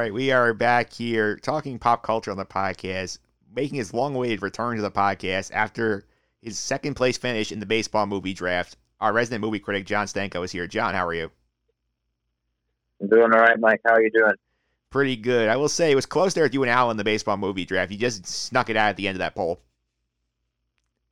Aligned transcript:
right, 0.00 0.14
we 0.14 0.32
are 0.32 0.54
back 0.54 0.90
here 0.90 1.36
talking 1.36 1.78
pop 1.78 2.02
culture 2.02 2.30
on 2.30 2.38
the 2.38 2.44
podcast, 2.46 3.18
making 3.54 3.76
his 3.76 3.92
long-awaited 3.92 4.40
return 4.40 4.76
to 4.76 4.82
the 4.82 4.90
podcast 4.90 5.50
after 5.52 6.06
his 6.40 6.58
second 6.58 6.94
place 6.94 7.18
finish 7.18 7.52
in 7.52 7.60
the 7.60 7.66
baseball 7.66 8.06
movie 8.06 8.32
draft. 8.32 8.78
Our 9.02 9.12
resident 9.12 9.42
movie 9.42 9.58
critic 9.58 9.84
John 9.84 10.06
Stanko 10.06 10.42
is 10.42 10.52
here. 10.52 10.66
John, 10.66 10.94
how 10.94 11.06
are 11.06 11.12
you? 11.12 11.30
I'm 13.02 13.08
doing 13.08 13.30
all 13.34 13.40
right, 13.40 13.60
Mike. 13.60 13.82
How 13.84 13.92
are 13.92 14.02
you 14.02 14.10
doing? 14.10 14.32
Pretty 14.88 15.16
good. 15.16 15.50
I 15.50 15.56
will 15.56 15.68
say 15.68 15.90
it 15.90 15.96
was 15.96 16.06
close 16.06 16.32
there 16.32 16.44
with 16.44 16.54
you 16.54 16.62
and 16.62 16.70
Al 16.70 16.90
in 16.90 16.96
the 16.96 17.04
baseball 17.04 17.36
movie 17.36 17.66
draft. 17.66 17.92
You 17.92 17.98
just 17.98 18.24
snuck 18.26 18.70
it 18.70 18.76
out 18.76 18.88
at 18.88 18.96
the 18.96 19.06
end 19.06 19.16
of 19.16 19.20
that 19.20 19.34
poll. 19.34 19.60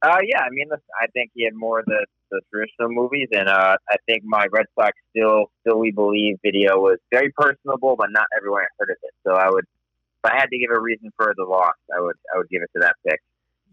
Uh, 0.01 0.17
yeah, 0.25 0.41
I 0.41 0.49
mean, 0.51 0.69
I 0.99 1.09
think 1.09 1.33
he 1.35 1.45
had 1.45 1.55
more 1.55 1.81
of 1.81 1.85
the, 1.85 2.07
the 2.31 2.41
traditional 2.53 2.91
movies, 2.91 3.29
and 3.33 3.49
uh, 3.49 3.77
I 3.91 3.97
think 4.07 4.23
my 4.25 4.47
Red 4.53 4.67
Sox 4.79 4.93
still, 5.11 5.51
still 5.61 5.79
we 5.79 5.91
believe 5.91 6.37
video 6.43 6.79
was 6.79 6.99
very 7.11 7.33
personable, 7.33 7.97
but 7.97 8.09
not 8.11 8.27
everyone 8.37 8.63
heard 8.79 8.91
of 8.91 8.97
it. 9.03 9.15
So 9.27 9.35
I 9.35 9.51
would, 9.51 9.65
if 9.65 10.31
I 10.31 10.37
had 10.37 10.47
to 10.47 10.59
give 10.59 10.71
a 10.71 10.81
reason 10.81 11.11
for 11.17 11.33
the 11.37 11.45
loss, 11.45 11.75
I 11.97 12.01
would, 12.01 12.17
I 12.35 12.39
would 12.39 12.49
give 12.49 12.63
it 12.63 12.71
to 12.75 12.81
that 12.81 12.97
pick. 13.07 13.21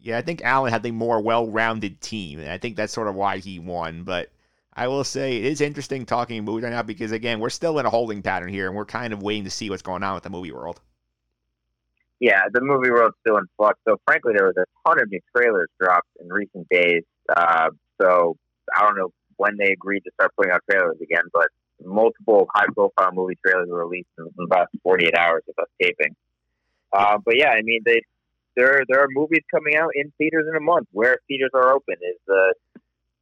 Yeah, 0.02 0.18
I 0.18 0.22
think 0.22 0.44
Allen 0.44 0.72
had 0.72 0.84
the 0.84 0.92
more 0.92 1.22
well-rounded 1.22 2.02
team, 2.02 2.40
and 2.40 2.50
I 2.50 2.58
think 2.58 2.76
that's 2.76 2.94
sort 2.94 3.08
of 3.08 3.16
why 3.16 3.38
he 3.38 3.60
won. 3.60 4.04
But 4.04 4.30
I 4.74 4.88
will 4.88 5.04
say 5.04 5.38
it 5.38 5.46
is 5.46 5.62
interesting 5.62 6.06
talking 6.06 6.44
movies 6.44 6.64
right 6.64 6.72
now 6.72 6.84
because 6.84 7.12
again, 7.12 7.40
we're 7.40 7.50
still 7.50 7.80
in 7.80 7.86
a 7.86 7.90
holding 7.90 8.22
pattern 8.22 8.50
here, 8.50 8.68
and 8.68 8.76
we're 8.76 8.86
kind 8.86 9.14
of 9.14 9.24
waiting 9.24 9.46
to 9.46 9.50
see 9.50 9.70
what's 9.70 9.82
going 9.82 10.04
on 10.04 10.16
with 10.16 10.24
the 10.24 10.30
movie 10.30 10.52
world 10.52 10.80
yeah, 12.20 12.44
the 12.52 12.62
movie 12.62 12.92
world's 12.92 13.16
still 13.22 13.38
in 13.38 13.46
flux. 13.58 13.80
So 13.88 13.98
frankly, 14.06 14.34
there 14.36 14.48
was 14.48 14.56
a 14.58 14.66
ton 14.88 15.02
of 15.02 15.10
new 15.12 15.20
trailers 15.36 15.70
dropped 15.80 16.08
in 16.20 16.28
recent 16.30 16.68
days. 16.70 17.04
Uh, 17.36 17.70
so 18.02 18.38
I 18.76 18.82
don't 18.82 18.98
know 18.98 19.12
when 19.38 19.58
they 19.58 19.72
agreed 19.72 20.02
to 20.02 20.12
start 20.14 20.32
putting 20.38 20.52
out 20.52 20.62
trailers 20.70 20.98
again, 21.02 21.24
but 21.34 21.48
multiple 21.84 22.48
high-profile 22.54 23.12
movie 23.14 23.38
trailers 23.46 23.68
were 23.70 23.86
released 23.86 24.08
in 24.18 24.30
about 24.44 24.68
48 24.84 25.14
hours 25.18 25.44
of 25.50 25.56
us 25.62 25.70
taping. 25.82 26.16
Uh, 26.94 27.18
but 27.24 27.36
yeah, 27.38 27.50
I 27.50 27.62
mean, 27.64 27.82
they 27.86 28.02
there 28.56 28.84
there 28.88 29.02
are 29.02 29.08
movies 29.10 29.44
coming 29.54 29.76
out 29.76 29.90
in 29.96 30.12
theaters 30.18 30.46
in 30.50 30.56
a 30.56 30.62
month. 30.62 30.88
Where 30.92 31.18
theaters 31.28 31.52
are 31.54 31.74
open 31.74 31.96
is 32.02 32.18
the 32.26 32.54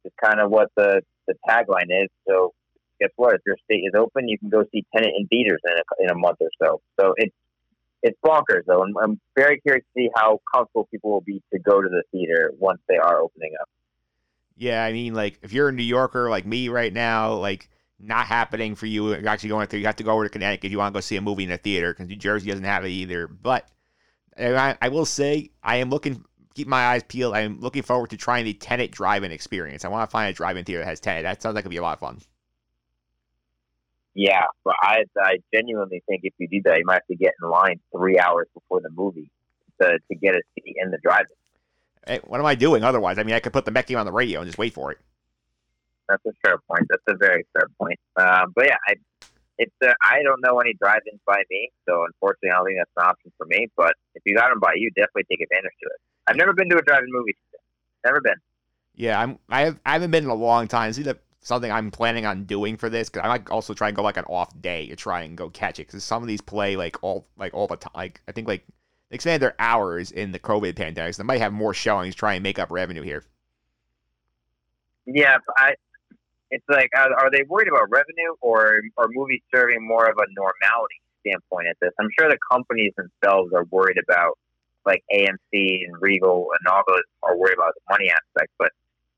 is 0.04 0.12
kind 0.22 0.40
of 0.40 0.50
what 0.50 0.70
the 0.76 1.02
the 1.26 1.34
tagline 1.48 1.90
is. 1.90 2.08
So 2.28 2.52
guess 3.00 3.10
what? 3.16 3.34
If 3.34 3.40
your 3.44 3.56
state 3.64 3.82
is 3.84 3.94
open, 3.96 4.28
you 4.28 4.38
can 4.38 4.48
go 4.48 4.64
see 4.70 4.84
Tenet 4.94 5.12
in 5.18 5.26
theaters 5.26 5.60
in 5.64 5.72
a, 5.72 6.04
in 6.04 6.10
a 6.10 6.14
month 6.14 6.38
or 6.40 6.50
so. 6.62 6.80
So 7.00 7.14
it's 7.16 7.34
it's 8.02 8.18
bonkers 8.24 8.64
though. 8.66 8.82
and 8.82 8.94
I'm 9.02 9.20
very 9.34 9.60
curious 9.60 9.84
to 9.84 10.00
see 10.00 10.10
how 10.14 10.40
comfortable 10.54 10.86
people 10.90 11.10
will 11.10 11.22
be 11.22 11.42
to 11.52 11.58
go 11.58 11.80
to 11.80 11.88
the 11.88 12.02
theater 12.12 12.52
once 12.58 12.80
they 12.88 12.96
are 12.96 13.20
opening 13.20 13.52
up. 13.60 13.68
Yeah, 14.56 14.84
I 14.84 14.92
mean, 14.92 15.14
like 15.14 15.38
if 15.42 15.52
you're 15.52 15.68
a 15.68 15.72
New 15.72 15.82
Yorker 15.82 16.30
like 16.30 16.46
me 16.46 16.68
right 16.68 16.92
now, 16.92 17.34
like 17.34 17.68
not 17.98 18.26
happening 18.26 18.74
for 18.74 18.86
you. 18.86 19.10
You're 19.10 19.28
actually 19.28 19.50
going 19.50 19.66
through. 19.66 19.80
You 19.80 19.86
have 19.86 19.96
to 19.96 20.04
go 20.04 20.12
over 20.12 20.24
to 20.24 20.30
Connecticut 20.30 20.66
if 20.66 20.72
you 20.72 20.78
want 20.78 20.92
to 20.92 20.96
go 20.96 21.00
see 21.00 21.16
a 21.16 21.20
movie 21.20 21.44
in 21.44 21.52
a 21.52 21.56
theater 21.56 21.92
because 21.92 22.08
New 22.08 22.16
Jersey 22.16 22.50
doesn't 22.50 22.64
have 22.64 22.84
it 22.84 22.88
either. 22.88 23.26
But 23.26 23.68
I, 24.38 24.76
I 24.80 24.88
will 24.88 25.06
say 25.06 25.50
I 25.62 25.76
am 25.76 25.90
looking. 25.90 26.24
Keep 26.54 26.68
my 26.68 26.86
eyes 26.86 27.02
peeled. 27.02 27.34
I'm 27.34 27.58
looking 27.60 27.82
forward 27.82 28.10
to 28.10 28.16
trying 28.16 28.44
the 28.44 28.54
Tenet 28.54 28.92
drive-in 28.92 29.32
experience. 29.32 29.84
I 29.84 29.88
want 29.88 30.08
to 30.08 30.12
find 30.12 30.30
a 30.30 30.32
drive-in 30.32 30.64
theater 30.64 30.82
that 30.82 30.88
has 30.88 31.00
Tenet. 31.00 31.24
That 31.24 31.42
sounds 31.42 31.54
like 31.56 31.62
it'd 31.62 31.70
be 31.70 31.78
a 31.78 31.82
lot 31.82 31.94
of 31.94 32.00
fun. 32.00 32.20
Yeah, 34.14 34.44
but 34.64 34.74
I 34.80 35.04
I 35.20 35.38
genuinely 35.52 36.02
think 36.08 36.20
if 36.22 36.34
you 36.38 36.46
do 36.48 36.62
that, 36.66 36.78
you 36.78 36.84
might 36.84 36.94
have 36.94 37.06
to 37.06 37.16
get 37.16 37.34
in 37.42 37.48
line 37.48 37.80
three 37.96 38.18
hours 38.18 38.46
before 38.54 38.80
the 38.80 38.90
movie 38.90 39.30
to 39.80 39.98
to 39.98 40.14
get 40.14 40.36
a 40.36 40.42
seat 40.54 40.76
in 40.76 40.90
the 40.90 40.98
drive-in. 41.02 41.36
Hey, 42.06 42.20
what 42.24 42.40
am 42.40 42.46
I 42.46 42.54
doing 42.54 42.84
otherwise? 42.84 43.18
I 43.18 43.22
mean, 43.22 43.34
I 43.34 43.40
could 43.40 43.52
put 43.52 43.64
the 43.64 43.70
Mecca 43.70 43.94
on 43.96 44.06
the 44.06 44.12
radio 44.12 44.40
and 44.40 44.48
just 44.48 44.58
wait 44.58 44.74
for 44.74 44.92
it. 44.92 44.98
That's 46.08 46.24
a 46.26 46.32
fair 46.44 46.58
point. 46.68 46.86
That's 46.88 47.02
a 47.08 47.16
very 47.16 47.46
fair 47.54 47.68
point. 47.80 47.98
Uh, 48.16 48.46
but 48.54 48.66
yeah, 48.66 48.76
I 48.88 48.94
it's 49.58 49.74
uh, 49.84 49.92
I 50.02 50.22
don't 50.22 50.40
know 50.40 50.58
any 50.58 50.74
drive-ins 50.74 51.20
by 51.26 51.42
me, 51.50 51.70
so 51.88 52.04
unfortunately, 52.04 52.50
I 52.50 52.56
don't 52.56 52.66
think 52.66 52.78
that's 52.78 52.90
an 52.96 53.10
option 53.10 53.32
for 53.38 53.46
me. 53.46 53.68
But 53.76 53.94
if 54.14 54.22
you 54.26 54.34
got 54.36 54.50
them 54.50 54.60
by 54.60 54.72
you, 54.76 54.90
definitely 54.90 55.24
take 55.30 55.40
advantage 55.40 55.72
of 55.84 55.92
it. 55.94 56.00
I've 56.26 56.36
never 56.36 56.52
been 56.52 56.68
to 56.70 56.78
a 56.78 56.82
drive-in 56.82 57.10
movie. 57.10 57.36
Never 58.04 58.20
been. 58.20 58.34
Yeah, 58.96 59.20
I'm. 59.20 59.38
I 59.48 59.62
have. 59.62 59.80
I 59.86 59.92
haven't 59.92 60.10
been 60.10 60.24
in 60.24 60.30
a 60.30 60.34
long 60.34 60.68
time. 60.68 60.92
See 60.92 61.02
the 61.02 61.18
something 61.40 61.70
I'm 61.70 61.90
planning 61.90 62.26
on 62.26 62.44
doing 62.44 62.76
for 62.76 62.88
this 62.88 63.10
because 63.10 63.24
I 63.24 63.28
might 63.28 63.48
also 63.50 63.74
try 63.74 63.88
and 63.88 63.96
go 63.96 64.02
like 64.02 64.16
an 64.16 64.24
off 64.24 64.50
day 64.62 64.88
to 64.88 64.96
try 64.96 65.22
and 65.22 65.36
go 65.36 65.50
catch 65.50 65.78
it 65.78 65.86
because 65.86 66.02
some 66.02 66.22
of 66.22 66.26
these 66.26 66.40
play 66.40 66.74
like 66.74 67.02
all 67.02 67.26
like 67.36 67.54
all 67.54 67.66
the 67.66 67.76
time. 67.76 67.92
Like 67.94 68.20
I 68.26 68.32
think 68.32 68.48
like 68.48 68.64
they 69.14 69.16
expanded 69.16 69.42
their 69.42 69.54
hours 69.60 70.10
in 70.10 70.32
the 70.32 70.40
COVID 70.40 70.74
pandemic, 70.74 71.14
so 71.14 71.22
they 71.22 71.26
might 71.26 71.40
have 71.40 71.52
more 71.52 71.72
showings 71.72 72.16
try 72.16 72.34
and 72.34 72.42
make 72.42 72.58
up 72.58 72.68
revenue 72.72 73.02
here. 73.02 73.22
Yeah, 75.06 75.36
I. 75.56 75.74
It's 76.50 76.64
like 76.68 76.90
are, 76.96 77.12
are 77.14 77.30
they 77.30 77.44
worried 77.48 77.68
about 77.68 77.90
revenue 77.90 78.34
or 78.40 78.80
are 78.96 79.08
movies 79.10 79.40
serving 79.54 79.86
more 79.86 80.06
of 80.06 80.16
a 80.18 80.26
normality 80.34 81.00
standpoint 81.20 81.68
at 81.68 81.76
this? 81.80 81.90
I'm 82.00 82.08
sure 82.18 82.28
the 82.28 82.38
companies 82.50 82.92
themselves 82.96 83.52
are 83.52 83.64
worried 83.70 83.98
about 84.02 84.36
like 84.84 85.04
AMC 85.14 85.38
and 85.52 85.94
Regal 86.00 86.48
and 86.58 86.72
all 86.72 86.82
those 86.86 87.02
are 87.22 87.36
worried 87.36 87.54
about 87.54 87.74
the 87.74 87.80
money 87.88 88.10
aspect, 88.10 88.50
but 88.58 88.72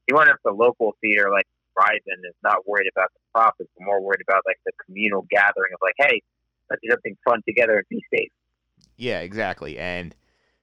you 0.08 0.14
wonder 0.14 0.32
if 0.32 0.42
the 0.44 0.52
local 0.52 0.94
theater 1.00 1.30
like 1.32 1.46
Verizon 1.76 2.20
is 2.28 2.36
not 2.42 2.66
worried 2.68 2.88
about 2.94 3.08
the 3.14 3.20
profits, 3.32 3.70
but 3.76 3.84
more 3.84 4.00
worried 4.00 4.22
about 4.26 4.42
like 4.46 4.60
the 4.66 4.72
communal 4.84 5.26
gathering 5.30 5.72
of 5.72 5.80
like, 5.82 5.96
hey, 5.98 6.22
let's 6.70 6.80
do 6.82 6.90
something 6.90 7.16
fun 7.24 7.42
together 7.46 7.76
and 7.78 7.86
be 7.88 8.02
safe. 8.14 8.30
Yeah, 8.96 9.20
exactly. 9.20 9.78
And 9.78 10.14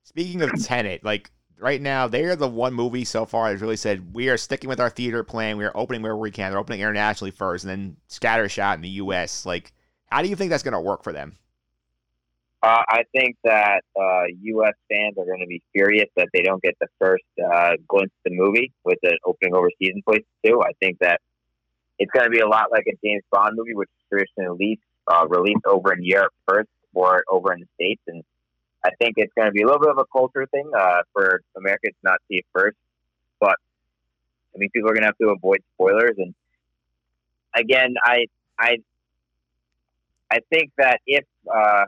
speaking 0.03 0.41
of 0.41 0.51
Tenet, 0.63 1.03
like 1.03 1.31
right 1.57 1.81
now, 1.81 2.07
they 2.07 2.25
are 2.25 2.35
the 2.35 2.47
one 2.47 2.73
movie 2.73 3.05
so 3.05 3.25
far 3.25 3.49
that's 3.49 3.61
really 3.61 3.77
said 3.77 4.13
we 4.13 4.29
are 4.29 4.38
sticking 4.38 4.67
with 4.67 4.79
our 4.79 4.89
theater 4.89 5.23
plan. 5.23 5.57
We 5.57 5.66
are 5.66 5.75
opening 5.75 6.01
where 6.01 6.16
we 6.16 6.31
can. 6.31 6.51
They're 6.51 6.59
opening 6.59 6.81
internationally 6.81 7.31
first, 7.31 7.63
and 7.63 7.71
then 7.71 7.97
scattershot 8.09 8.75
in 8.75 8.81
the 8.81 8.89
U.S. 8.89 9.45
Like, 9.45 9.71
how 10.07 10.21
do 10.21 10.29
you 10.29 10.35
think 10.35 10.49
that's 10.49 10.63
going 10.63 10.73
to 10.73 10.81
work 10.81 11.03
for 11.03 11.13
them? 11.13 11.38
Uh, 12.61 12.83
I 12.88 13.03
think 13.13 13.35
that 13.44 13.81
uh, 13.99 14.23
U.S. 14.41 14.73
fans 14.89 15.17
are 15.17 15.25
going 15.25 15.41
to 15.41 15.47
be 15.47 15.61
furious 15.73 16.07
that 16.15 16.29
they 16.33 16.44
don't 16.44 16.61
get 16.61 16.75
the 16.79 16.88
first 16.97 17.25
uh, 17.44 17.73
glimpse 17.88 18.13
of 18.25 18.31
the 18.31 18.38
movie 18.38 18.71
with 18.85 19.00
an 19.03 19.17
opening 19.25 19.53
overseas 19.53 19.91
in 19.94 20.01
place 20.01 20.23
too. 20.45 20.61
I 20.61 20.71
think 20.79 21.00
that 21.00 21.19
it's 22.00 22.11
going 22.11 22.25
to 22.25 22.29
be 22.29 22.39
a 22.39 22.47
lot 22.47 22.71
like 22.71 22.85
a 22.88 22.95
James 23.05 23.23
Bond 23.31 23.57
movie, 23.57 23.75
which 23.75 23.89
is 23.89 24.05
traditionally 24.09 24.79
uh, 25.07 25.27
released 25.27 25.65
over 25.65 25.91
in 25.91 26.03
Europe 26.03 26.31
first 26.47 26.69
over 26.96 27.54
in 27.54 27.62
the 27.62 27.68
States. 27.76 28.02
And 28.08 28.24
I 28.84 28.90
think 29.00 29.16
it's 29.18 29.34
going 29.36 29.48
to 29.48 29.52
be 29.52 29.62
a 29.62 29.66
little 29.66 29.81
bit 29.81 29.90
of 29.90 29.98
a 29.98 30.06
culture 30.12 30.46
thing 30.48 30.70
uh, 30.78 31.02
for 31.14 31.42
Americans 31.58 31.96
not 32.04 32.20
see 32.28 32.38
it 32.38 32.46
first. 32.54 32.78
But 33.40 33.56
I 34.56 34.58
mean, 34.58 34.70
people 34.70 34.90
are 34.90 34.94
going 34.94 35.04
to 35.04 35.08
have 35.08 35.18
to 35.18 35.30
avoid 35.30 35.59
spoilers. 35.76 36.16
And 36.18 36.34
again, 37.56 37.96
I 38.04 38.26
I 38.59 38.78
I 40.31 40.40
think 40.50 40.72
that 40.78 41.00
if 41.06 41.26
uh, 41.54 41.86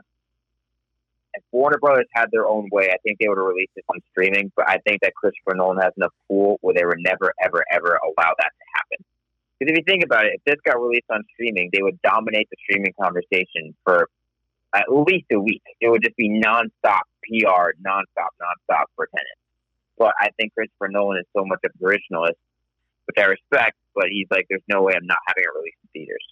if 1.34 1.42
Warner 1.52 1.78
Brothers 1.78 2.06
had 2.12 2.30
their 2.32 2.46
own 2.46 2.68
way, 2.72 2.90
I 2.90 2.96
think 3.02 3.18
they 3.18 3.28
would 3.28 3.38
have 3.38 3.46
released 3.46 3.72
it 3.76 3.84
on 3.88 4.00
streaming. 4.10 4.50
But 4.56 4.68
I 4.68 4.78
think 4.86 5.02
that 5.02 5.14
Christopher 5.14 5.54
Nolan 5.54 5.78
has 5.78 5.92
enough 5.96 6.12
pull 6.28 6.58
where 6.62 6.74
they 6.74 6.84
would 6.84 6.98
never, 7.00 7.32
ever, 7.42 7.62
ever 7.70 7.98
allow 8.02 8.32
that 8.38 8.50
to 8.50 8.64
happen. 8.74 9.04
Because 9.58 9.72
if 9.72 9.78
you 9.78 9.84
think 9.86 10.04
about 10.04 10.26
it, 10.26 10.32
if 10.34 10.44
this 10.44 10.56
got 10.64 10.80
released 10.80 11.06
on 11.10 11.22
streaming, 11.34 11.70
they 11.72 11.82
would 11.82 12.00
dominate 12.02 12.48
the 12.50 12.56
streaming 12.62 12.92
conversation 13.00 13.74
for 13.84 14.08
at 14.76 14.92
least 14.92 15.26
a 15.32 15.40
week. 15.40 15.62
It 15.80 15.88
would 15.88 16.02
just 16.02 16.16
be 16.16 16.28
nonstop 16.28 17.02
PR, 17.24 17.72
nonstop, 17.84 18.32
nonstop 18.40 18.84
for 18.94 19.06
Tenet. 19.06 19.38
But 19.98 20.12
I 20.20 20.28
think 20.38 20.52
Christopher 20.54 20.88
Nolan 20.88 21.18
is 21.18 21.26
so 21.36 21.44
much 21.44 21.60
of 21.64 21.70
an 21.80 21.86
originalist, 21.86 22.36
which 23.06 23.16
I 23.18 23.24
respect. 23.24 23.76
But 23.94 24.06
he's 24.10 24.26
like, 24.30 24.46
there's 24.48 24.62
no 24.68 24.82
way 24.82 24.92
I'm 24.94 25.06
not 25.06 25.18
having 25.26 25.44
it 25.44 25.56
released 25.56 25.78
in 25.82 26.00
theaters. 26.00 26.24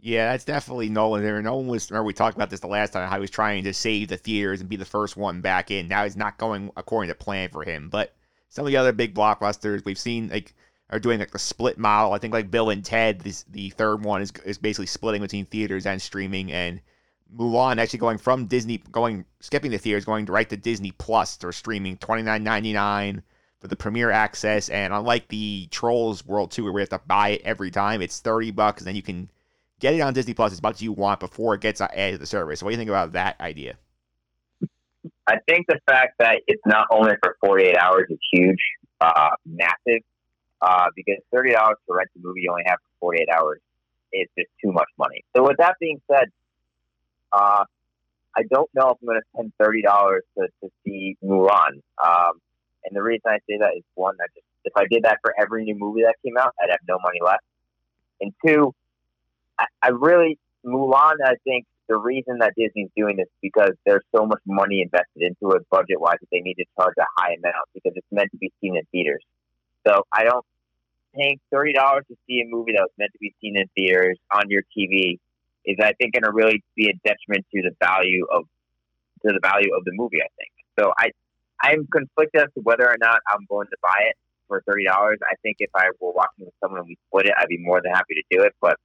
Yeah, 0.00 0.32
that's 0.32 0.44
definitely 0.44 0.88
Nolan 0.88 1.22
there. 1.22 1.40
Nolan 1.40 1.68
was, 1.68 1.90
remember, 1.90 2.06
we 2.06 2.12
talked 2.12 2.36
about 2.36 2.50
this 2.50 2.60
the 2.60 2.66
last 2.66 2.92
time, 2.92 3.08
how 3.08 3.16
he 3.16 3.20
was 3.20 3.30
trying 3.30 3.64
to 3.64 3.72
save 3.72 4.08
the 4.08 4.16
theaters 4.16 4.60
and 4.60 4.68
be 4.68 4.76
the 4.76 4.84
first 4.84 5.16
one 5.16 5.40
back 5.40 5.70
in. 5.70 5.88
Now 5.88 6.04
he's 6.04 6.16
not 6.16 6.38
going 6.38 6.70
according 6.76 7.08
to 7.08 7.14
plan 7.14 7.48
for 7.48 7.64
him. 7.64 7.88
But 7.88 8.14
some 8.48 8.66
of 8.66 8.70
the 8.70 8.76
other 8.76 8.92
big 8.92 9.14
blockbusters 9.14 9.84
we've 9.84 9.98
seen, 9.98 10.28
like, 10.28 10.54
are 10.90 11.00
doing 11.00 11.18
like 11.18 11.30
the 11.30 11.38
split 11.38 11.78
model. 11.78 12.12
I 12.12 12.18
think, 12.18 12.34
like, 12.34 12.50
Bill 12.50 12.70
and 12.70 12.84
Ted, 12.84 13.20
this, 13.20 13.44
the 13.50 13.70
third 13.70 14.04
one, 14.04 14.22
is, 14.22 14.32
is 14.44 14.58
basically 14.58 14.86
splitting 14.86 15.22
between 15.22 15.46
theaters 15.46 15.86
and 15.86 16.00
streaming. 16.00 16.52
And 16.52 16.80
Mulan 17.34 17.78
actually 17.78 17.98
going 17.98 18.18
from 18.18 18.46
Disney, 18.46 18.78
going, 18.92 19.24
skipping 19.40 19.70
the 19.70 19.78
theaters, 19.78 20.04
going 20.04 20.26
right 20.26 20.48
to 20.48 20.56
Disney 20.56 20.92
Plus 20.92 21.42
or 21.42 21.52
streaming 21.52 21.96
twenty 21.96 22.22
nine 22.22 22.44
ninety 22.44 22.72
nine 22.72 23.22
for 23.60 23.68
the 23.68 23.76
premiere 23.76 24.10
access. 24.10 24.68
And 24.68 24.92
unlike 24.92 25.28
the 25.28 25.68
Trolls 25.70 26.24
World 26.24 26.50
Tour, 26.50 26.66
where 26.66 26.72
we 26.74 26.80
have 26.82 26.88
to 26.90 27.00
buy 27.06 27.30
it 27.30 27.42
every 27.44 27.70
time, 27.70 28.02
it's 28.02 28.20
30 28.20 28.50
bucks, 28.52 28.82
and 28.82 28.88
then 28.88 28.96
you 28.96 29.02
can 29.02 29.30
get 29.80 29.94
it 29.94 30.00
on 30.00 30.14
Disney 30.14 30.34
Plus 30.34 30.52
as 30.52 30.62
much 30.62 30.76
as 30.76 30.82
you 30.82 30.92
want 30.92 31.20
before 31.20 31.54
it 31.54 31.60
gets 31.60 31.80
added 31.80 32.12
to 32.12 32.18
the 32.18 32.26
service. 32.26 32.62
What 32.62 32.70
do 32.70 32.74
you 32.74 32.78
think 32.78 32.90
about 32.90 33.12
that 33.12 33.40
idea? 33.40 33.76
I 35.26 35.38
think 35.48 35.66
the 35.66 35.80
fact 35.88 36.14
that 36.18 36.42
it's 36.46 36.62
not 36.66 36.86
only 36.90 37.14
for 37.22 37.36
48 37.44 37.76
hours 37.76 38.06
is 38.10 38.18
huge, 38.32 38.60
uh, 39.00 39.30
massive, 39.44 40.02
uh, 40.62 40.86
because 40.94 41.16
$30 41.34 41.52
to 41.52 41.74
rent 41.88 42.08
a 42.14 42.18
movie 42.20 42.42
you 42.42 42.50
only 42.50 42.62
have 42.66 42.78
for 43.00 43.12
48 43.12 43.28
hours 43.36 43.60
is 44.12 44.28
just 44.38 44.50
too 44.64 44.72
much 44.72 44.88
money. 44.98 45.24
So, 45.36 45.42
with 45.42 45.56
that 45.58 45.74
being 45.80 46.00
said, 46.10 46.30
uh, 47.36 47.64
I 48.36 48.42
don't 48.50 48.70
know 48.74 48.90
if 48.90 48.98
I'm 49.00 49.06
going 49.06 49.20
to 49.20 49.26
spend 49.34 49.52
$30 49.60 50.18
to, 50.38 50.46
to 50.62 50.70
see 50.84 51.16
Mulan. 51.22 51.80
Um, 52.04 52.40
and 52.84 52.94
the 52.94 53.02
reason 53.02 53.22
I 53.26 53.38
say 53.48 53.58
that 53.58 53.72
is 53.76 53.82
one, 53.94 54.14
I 54.20 54.26
just 54.34 54.46
if 54.64 54.72
I 54.76 54.84
did 54.90 55.04
that 55.04 55.18
for 55.22 55.32
every 55.40 55.64
new 55.64 55.76
movie 55.76 56.02
that 56.02 56.16
came 56.24 56.36
out, 56.36 56.52
I'd 56.60 56.70
have 56.70 56.80
no 56.88 56.98
money 57.02 57.20
left. 57.24 57.44
And 58.20 58.32
two, 58.44 58.74
I, 59.58 59.66
I 59.80 59.88
really 59.88 60.38
Mulan. 60.64 61.16
I 61.24 61.34
think 61.44 61.66
the 61.88 61.96
reason 61.96 62.38
that 62.40 62.52
Disney's 62.56 62.90
doing 62.96 63.16
this 63.16 63.26
is 63.26 63.38
because 63.40 63.72
there's 63.86 64.02
so 64.14 64.26
much 64.26 64.40
money 64.44 64.82
invested 64.82 65.22
into 65.22 65.54
it 65.54 65.62
budget 65.70 66.00
wise 66.00 66.16
that 66.20 66.28
they 66.32 66.40
need 66.40 66.54
to 66.54 66.64
charge 66.76 66.94
a 66.98 67.06
high 67.16 67.34
amount 67.34 67.68
because 67.74 67.92
it's 67.94 68.06
meant 68.10 68.30
to 68.32 68.38
be 68.38 68.52
seen 68.60 68.76
in 68.76 68.82
theaters. 68.90 69.22
So 69.86 70.02
I 70.12 70.24
don't 70.24 70.44
paying 71.14 71.38
thirty 71.52 71.72
dollars 71.72 72.04
to 72.08 72.16
see 72.26 72.40
a 72.40 72.48
movie 72.48 72.72
that 72.72 72.82
was 72.82 72.90
meant 72.98 73.12
to 73.12 73.18
be 73.20 73.34
seen 73.40 73.56
in 73.56 73.68
theaters 73.76 74.18
on 74.32 74.50
your 74.50 74.62
TV 74.76 75.18
is 75.66 75.76
I 75.80 75.92
think 75.94 76.14
going 76.14 76.24
to 76.24 76.32
really 76.32 76.62
be 76.76 76.88
a 76.88 76.94
detriment 77.06 77.44
to 77.54 77.62
the 77.62 77.74
value 77.80 78.24
of 78.32 78.44
to 79.26 79.32
the 79.32 79.40
value 79.42 79.74
of 79.76 79.84
the 79.84 79.92
movie. 79.92 80.22
I 80.22 80.28
think 80.38 80.50
so. 80.78 80.92
I 80.98 81.10
I'm 81.62 81.86
conflicted 81.86 82.42
as 82.42 82.48
to 82.54 82.60
whether 82.60 82.84
or 82.88 82.96
not 83.00 83.20
I'm 83.28 83.46
going 83.48 83.66
to 83.68 83.76
buy 83.82 84.08
it 84.08 84.16
for 84.48 84.62
thirty 84.66 84.84
dollars. 84.84 85.18
I 85.24 85.34
think 85.42 85.56
if 85.60 85.70
I 85.74 85.86
were 86.00 86.12
watching 86.12 86.46
with 86.46 86.54
someone 86.62 86.80
and 86.80 86.88
we 86.88 86.98
split 87.08 87.26
it, 87.26 87.32
I'd 87.38 87.48
be 87.48 87.58
more 87.58 87.80
than 87.82 87.92
happy 87.92 88.14
to 88.14 88.36
do 88.36 88.42
it. 88.42 88.54
But 88.60 88.76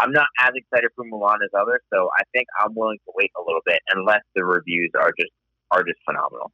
I'm 0.00 0.12
not 0.12 0.26
as 0.40 0.52
excited 0.54 0.90
for 0.96 1.04
Mulan 1.04 1.36
as 1.44 1.50
others, 1.58 1.80
so 1.92 2.08
I 2.18 2.22
think 2.32 2.46
I'm 2.60 2.74
willing 2.74 2.98
to 3.06 3.12
wait 3.14 3.30
a 3.36 3.42
little 3.44 3.62
bit 3.64 3.80
unless 3.90 4.22
the 4.34 4.44
reviews 4.44 4.90
are 4.98 5.12
just 5.18 5.32
are 5.70 5.82
just 5.82 5.98
phenomenal. 6.04 6.52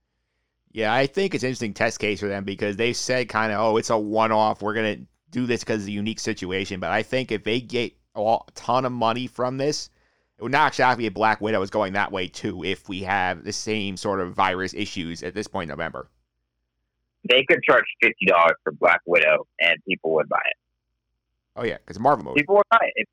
Yeah, 0.73 0.95
I 0.95 1.07
think 1.07 1.35
it's 1.35 1.43
an 1.43 1.49
interesting 1.49 1.75
test 1.75 1.99
case 1.99 2.21
for 2.21 2.29
them 2.29 2.45
because 2.45 2.77
they 2.77 2.93
said 2.93 3.29
kind 3.29 3.53
of, 3.53 3.61
oh, 3.61 3.77
it's 3.77 3.91
a 3.91 3.99
one 3.99 4.33
off. 4.33 4.63
We're 4.63 4.75
gonna 4.75 4.99
do 5.31 5.47
this 5.47 5.61
because 5.61 5.83
it's 5.83 5.89
a 5.89 5.93
unique 5.93 6.21
situation. 6.21 6.81
But 6.81 6.91
I 6.91 7.03
think 7.03 7.33
if 7.33 7.45
they 7.45 7.61
get 7.61 7.93
a 8.15 8.39
ton 8.55 8.85
of 8.85 8.93
money 8.93 9.27
from 9.27 9.57
this, 9.57 9.91
it 10.39 10.43
would 10.43 10.53
not 10.53 10.67
actually 10.79 10.97
be 10.97 11.07
a 11.07 11.11
Black 11.11 11.41
Widow 11.41 11.61
is 11.63 11.71
going 11.71 11.93
that 11.93 12.13
way 12.13 12.27
too 12.27 12.65
if 12.65 12.89
we 12.89 13.03
have 13.03 13.45
the 13.45 13.53
same 13.53 13.97
sort 13.97 14.21
of 14.21 14.33
virus 14.33 14.73
issues 14.75 15.23
at 15.23 15.35
this 15.35 15.47
point 15.47 15.71
in 15.71 15.77
November. 15.77 16.09
They 17.29 17.45
could 17.45 17.63
charge 17.63 17.85
fifty 18.01 18.27
dollars 18.27 18.57
for 18.65 18.73
Black 18.73 19.01
Widow 19.05 19.47
and 19.61 19.77
people 19.87 20.15
would 20.15 20.29
buy 20.29 20.41
it. 20.47 20.57
Oh 21.57 21.65
yeah, 21.65 21.77
because 21.79 21.99
Marvel 21.99 22.25
movie. 22.25 22.41
People 22.41 22.57
would 22.57 22.69
buy 22.71 22.91
it. 22.95 23.09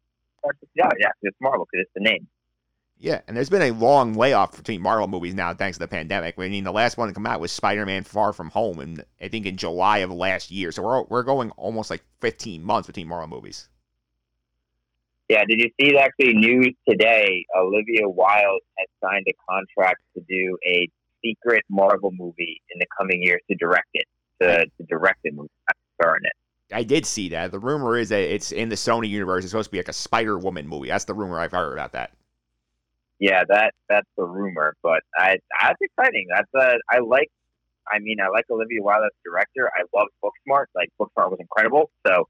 Yeah, 0.75 0.89
yeah, 0.99 1.09
it's 1.21 1.35
Marvel 1.41 1.67
because 1.69 1.83
it's 1.83 1.93
the 1.93 2.09
name. 2.09 2.27
Yeah, 2.99 3.21
and 3.27 3.35
there's 3.35 3.49
been 3.49 3.61
a 3.61 3.71
long 3.71 4.13
layoff 4.15 4.55
between 4.55 4.81
Marvel 4.81 5.07
movies 5.07 5.35
now 5.35 5.53
thanks 5.53 5.77
to 5.77 5.79
the 5.79 5.87
pandemic. 5.87 6.35
I 6.37 6.47
mean, 6.47 6.63
the 6.63 6.71
last 6.71 6.97
one 6.97 7.09
to 7.09 7.13
come 7.13 7.27
out 7.27 7.39
was 7.39 7.51
Spider-Man: 7.51 8.03
Far 8.05 8.33
From 8.33 8.49
Home, 8.51 8.79
and 8.79 9.03
I 9.21 9.27
think 9.27 9.45
in 9.45 9.57
July 9.57 9.99
of 9.99 10.11
last 10.11 10.49
year. 10.49 10.71
So 10.71 10.81
we're 10.81 11.03
we're 11.03 11.23
going 11.23 11.51
almost 11.51 11.89
like 11.89 12.03
15 12.21 12.63
months 12.63 12.87
between 12.87 13.07
Marvel 13.07 13.27
movies. 13.27 13.67
Yeah, 15.29 15.43
did 15.47 15.59
you 15.59 15.69
see 15.79 15.97
actually 15.97 16.33
news 16.33 16.73
today? 16.87 17.45
Olivia 17.57 18.07
Wilde 18.07 18.61
has 18.77 18.87
signed 19.03 19.25
a 19.27 19.33
contract 19.49 20.01
to 20.15 20.23
do 20.27 20.57
a 20.65 20.87
secret 21.23 21.63
Marvel 21.69 22.11
movie 22.13 22.61
in 22.73 22.79
the 22.79 22.85
coming 22.97 23.21
years 23.21 23.41
to 23.49 23.57
direct 23.57 23.89
it, 23.93 24.05
to, 24.41 24.65
to 24.65 24.85
direct 24.87 25.19
the 25.23 25.31
movie, 25.31 25.49
star 25.99 26.15
in 26.17 26.25
it. 26.25 26.33
I 26.73 26.83
did 26.83 27.05
see 27.05 27.29
that. 27.29 27.51
The 27.51 27.59
rumor 27.59 27.97
is 27.97 28.09
that 28.09 28.21
it's 28.21 28.51
in 28.51 28.69
the 28.69 28.75
Sony 28.75 29.09
universe. 29.09 29.43
It's 29.43 29.51
supposed 29.51 29.67
to 29.67 29.71
be 29.71 29.79
like 29.79 29.87
a 29.87 29.93
Spider 29.93 30.37
Woman 30.37 30.67
movie. 30.67 30.89
That's 30.89 31.05
the 31.05 31.13
rumor 31.13 31.39
I've 31.39 31.51
heard 31.51 31.73
about 31.73 31.93
that. 31.93 32.11
Yeah, 33.19 33.43
that 33.49 33.73
that's 33.89 34.07
the 34.15 34.25
rumor, 34.25 34.75
but 34.83 35.01
I 35.17 35.37
that's 35.61 35.79
exciting. 35.81 36.27
That's 36.29 36.49
a 36.55 36.77
I 36.91 36.99
like. 36.99 37.31
I 37.91 37.99
mean, 37.99 38.17
I 38.21 38.27
like 38.27 38.45
Olivia 38.51 38.81
Wilde 38.81 39.05
as 39.05 39.11
director. 39.25 39.71
I 39.75 39.83
love 39.97 40.09
Booksmart. 40.23 40.65
Like 40.75 40.89
Booksmart 40.99 41.31
was 41.31 41.39
incredible. 41.39 41.89
So 42.05 42.27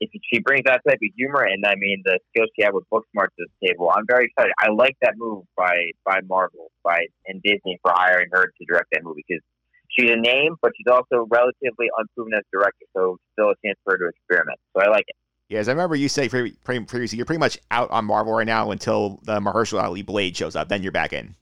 if 0.00 0.10
she 0.32 0.40
brings 0.40 0.64
that 0.64 0.80
type 0.86 0.98
of 1.02 1.10
humor 1.16 1.42
and 1.42 1.64
I 1.66 1.74
mean 1.76 2.02
the 2.04 2.18
skills 2.30 2.48
she 2.56 2.64
had 2.64 2.72
with 2.72 2.84
Booksmart 2.90 3.28
to 3.38 3.46
the 3.46 3.68
table, 3.68 3.92
I'm 3.94 4.06
very 4.06 4.26
excited. 4.26 4.52
I 4.58 4.70
like 4.70 4.96
that 5.02 5.14
move 5.16 5.44
by 5.56 5.92
by 6.04 6.20
Marvel 6.26 6.70
by 6.82 7.06
and 7.26 7.42
Disney 7.42 7.78
for 7.82 7.92
hiring 7.94 8.28
her 8.32 8.46
to 8.46 8.64
direct 8.66 8.88
that 8.92 9.04
movie 9.04 9.24
because 9.28 9.42
she's 9.88 10.10
a 10.10 10.16
name, 10.16 10.56
but 10.62 10.72
she's 10.76 10.90
also 10.90 11.26
relatively 11.30 11.88
unproven 11.98 12.32
as 12.34 12.44
director, 12.52 12.86
so 12.96 13.18
still 13.34 13.50
a 13.50 13.54
chance 13.64 13.78
for 13.84 13.92
her 13.92 13.98
to 13.98 14.08
experiment. 14.08 14.58
So 14.74 14.82
I 14.82 14.88
like 14.88 15.04
it. 15.06 15.16
Yes, 15.48 15.68
I 15.68 15.72
remember 15.72 15.96
you 15.96 16.08
say 16.08 16.28
previously 16.28 17.16
you're 17.16 17.26
pretty 17.26 17.40
much 17.40 17.58
out 17.70 17.90
on 17.90 18.04
Marvel 18.04 18.32
right 18.32 18.46
now 18.46 18.70
until 18.70 19.20
the 19.24 19.40
Mahershala 19.40 19.82
Ali 19.82 20.02
Blade 20.02 20.36
shows 20.36 20.54
up. 20.56 20.68
Then 20.68 20.82
you're 20.82 20.92
back 20.92 21.12
in. 21.12 21.34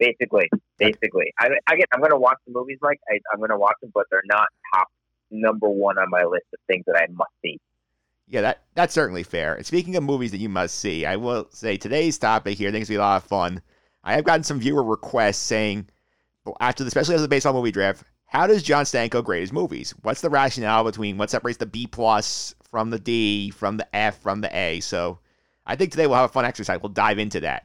Basically, 0.00 0.48
basically, 0.78 1.32
I, 1.40 1.48
I 1.66 1.76
get. 1.76 1.88
I'm 1.92 2.00
going 2.00 2.10
to 2.10 2.18
watch 2.18 2.38
the 2.46 2.52
movies, 2.52 2.78
Mike. 2.82 3.00
I, 3.08 3.18
I'm 3.32 3.38
going 3.38 3.50
to 3.50 3.58
watch 3.58 3.76
them, 3.80 3.90
but 3.94 4.04
they're 4.10 4.22
not 4.26 4.46
top 4.74 4.88
number 5.30 5.68
one 5.68 5.98
on 5.98 6.10
my 6.10 6.24
list 6.24 6.46
of 6.52 6.60
things 6.66 6.84
that 6.86 6.96
I 6.96 7.06
must 7.12 7.30
see. 7.42 7.60
Yeah, 8.28 8.42
that 8.42 8.62
that's 8.74 8.92
certainly 8.92 9.22
fair. 9.22 9.54
And 9.54 9.64
speaking 9.64 9.96
of 9.96 10.02
movies 10.02 10.32
that 10.32 10.38
you 10.38 10.48
must 10.48 10.78
see, 10.78 11.06
I 11.06 11.16
will 11.16 11.48
say 11.50 11.76
today's 11.76 12.18
topic 12.18 12.58
here. 12.58 12.68
I 12.68 12.72
think 12.72 12.82
it's 12.82 12.90
gonna 12.90 12.98
be 12.98 13.02
a 13.02 13.06
lot 13.06 13.22
of 13.22 13.28
fun. 13.28 13.62
I 14.04 14.14
have 14.14 14.24
gotten 14.24 14.44
some 14.44 14.60
viewer 14.60 14.82
requests 14.82 15.38
saying, 15.38 15.88
after 16.60 16.84
the, 16.84 16.88
especially 16.88 17.14
after 17.14 17.22
the 17.22 17.28
baseball 17.28 17.54
movie 17.54 17.72
draft, 17.72 18.04
how 18.26 18.46
does 18.46 18.62
John 18.62 18.84
Stanko 18.84 19.24
grade 19.24 19.40
his 19.40 19.52
movies? 19.52 19.94
What's 20.02 20.20
the 20.20 20.30
rationale 20.30 20.84
between 20.84 21.16
what 21.16 21.30
separates 21.30 21.58
the 21.58 21.66
B 21.66 21.86
plus 21.86 22.54
from 22.70 22.90
the 22.90 22.98
D, 22.98 23.50
from 23.50 23.78
the 23.78 23.96
F, 23.96 24.20
from 24.20 24.42
the 24.42 24.56
A? 24.56 24.80
So 24.80 25.18
I 25.66 25.76
think 25.76 25.90
today 25.90 26.06
we'll 26.06 26.16
have 26.16 26.30
a 26.30 26.32
fun 26.32 26.44
exercise. 26.44 26.80
We'll 26.82 26.90
dive 26.90 27.18
into 27.18 27.40
that. 27.40 27.64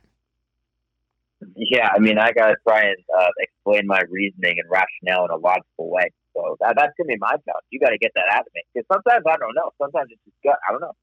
Yeah, 1.55 1.89
I 1.93 1.99
mean, 1.99 2.17
I 2.17 2.31
got 2.31 2.47
to 2.47 2.55
try 2.65 2.81
and 2.81 2.97
uh, 3.17 3.27
explain 3.39 3.85
my 3.85 4.01
reasoning 4.09 4.55
and 4.59 4.69
rationale 4.69 5.25
in 5.25 5.31
a 5.31 5.35
logical 5.35 5.89
way. 5.89 6.09
So 6.33 6.57
that, 6.61 6.75
that's 6.77 6.93
going 6.97 7.07
to 7.07 7.13
be 7.13 7.17
my 7.17 7.29
challenge. 7.29 7.65
You 7.69 7.79
got 7.79 7.89
to 7.89 7.97
get 7.97 8.11
that 8.15 8.25
out 8.31 8.41
of 8.41 8.53
me. 8.55 8.61
Because 8.73 8.87
sometimes 8.91 9.23
I 9.27 9.37
don't 9.37 9.55
know. 9.55 9.71
Sometimes 9.79 10.09
it's 10.11 10.21
just 10.25 10.37
gut. 10.43 10.57
I 10.67 10.71
don't 10.71 10.81
know. 10.81 10.93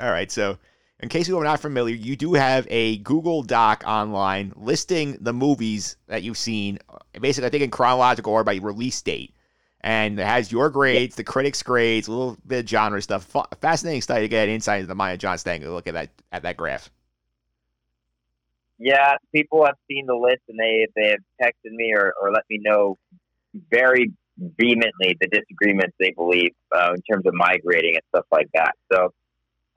All 0.00 0.10
right. 0.10 0.30
So 0.30 0.58
in 1.00 1.08
case 1.08 1.28
you 1.28 1.38
are 1.38 1.44
not 1.44 1.60
familiar, 1.60 1.94
you 1.94 2.16
do 2.16 2.34
have 2.34 2.66
a 2.70 2.98
Google 2.98 3.42
Doc 3.42 3.84
online 3.86 4.52
listing 4.56 5.16
the 5.20 5.32
movies 5.32 5.96
that 6.06 6.22
you've 6.22 6.38
seen, 6.38 6.78
uh, 6.88 6.98
basically, 7.20 7.46
I 7.46 7.50
think 7.50 7.64
in 7.64 7.70
chronological 7.70 8.32
order 8.32 8.44
by 8.44 8.56
release 8.56 9.00
date. 9.02 9.34
And 9.80 10.18
it 10.18 10.26
has 10.26 10.50
your 10.50 10.70
grades, 10.70 11.14
the 11.14 11.22
critics' 11.22 11.62
grades, 11.62 12.08
a 12.08 12.10
little 12.10 12.36
bit 12.44 12.64
of 12.64 12.68
genre 12.68 13.00
stuff. 13.00 13.32
Fascinating 13.60 14.02
study 14.02 14.22
to 14.22 14.28
get 14.28 14.48
insight 14.48 14.80
into 14.80 14.88
the 14.88 14.96
mind 14.96 15.14
of 15.14 15.20
John 15.20 15.36
Stanko. 15.36 15.72
Look 15.72 15.86
at 15.86 15.94
that 15.94 16.10
at 16.32 16.42
that 16.42 16.56
graph. 16.56 16.90
Yeah, 18.78 19.14
people 19.32 19.64
have 19.64 19.76
seen 19.88 20.06
the 20.06 20.16
list 20.16 20.42
and 20.48 20.58
they 20.58 20.88
they 20.96 21.10
have 21.10 21.20
texted 21.40 21.70
me 21.70 21.92
or, 21.94 22.12
or 22.20 22.32
let 22.32 22.42
me 22.50 22.58
know 22.60 22.98
very 23.70 24.12
vehemently 24.38 25.16
the 25.20 25.28
disagreements 25.28 25.96
they 25.98 26.12
believe 26.12 26.52
uh, 26.74 26.92
in 26.94 27.02
terms 27.02 27.26
of 27.26 27.34
my 27.34 27.58
grading 27.58 27.94
and 27.94 28.04
stuff 28.10 28.26
like 28.30 28.48
that. 28.54 28.72
So 28.92 29.12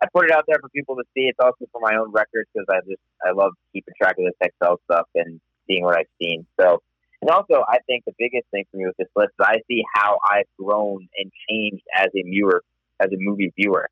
I 0.01 0.07
put 0.13 0.25
it 0.25 0.31
out 0.31 0.45
there 0.47 0.57
for 0.59 0.69
people 0.69 0.95
to 0.95 1.03
see. 1.13 1.29
It's 1.29 1.39
also 1.41 1.65
for 1.71 1.81
my 1.81 1.95
own 1.95 2.11
records 2.11 2.49
because 2.53 2.67
I 2.69 2.79
just 2.87 3.01
I 3.25 3.31
love 3.31 3.53
keeping 3.73 3.93
track 4.01 4.15
of 4.17 4.25
this 4.25 4.33
Excel 4.41 4.79
stuff 4.85 5.07
and 5.15 5.39
seeing 5.67 5.83
what 5.83 5.97
I've 5.97 6.09
seen. 6.19 6.45
So, 6.59 6.81
and 7.21 7.29
also 7.29 7.63
I 7.67 7.77
think 7.87 8.05
the 8.05 8.13
biggest 8.17 8.45
thing 8.51 8.65
for 8.71 8.77
me 8.77 8.85
with 8.85 8.97
this 8.97 9.09
list 9.15 9.31
is 9.39 9.45
I 9.45 9.57
see 9.67 9.83
how 9.93 10.17
I've 10.31 10.49
grown 10.59 11.07
and 11.17 11.31
changed 11.49 11.83
as 11.95 12.07
a 12.15 12.23
viewer, 12.23 12.63
as 12.99 13.11
a 13.11 13.17
movie 13.17 13.53
viewer. 13.55 13.89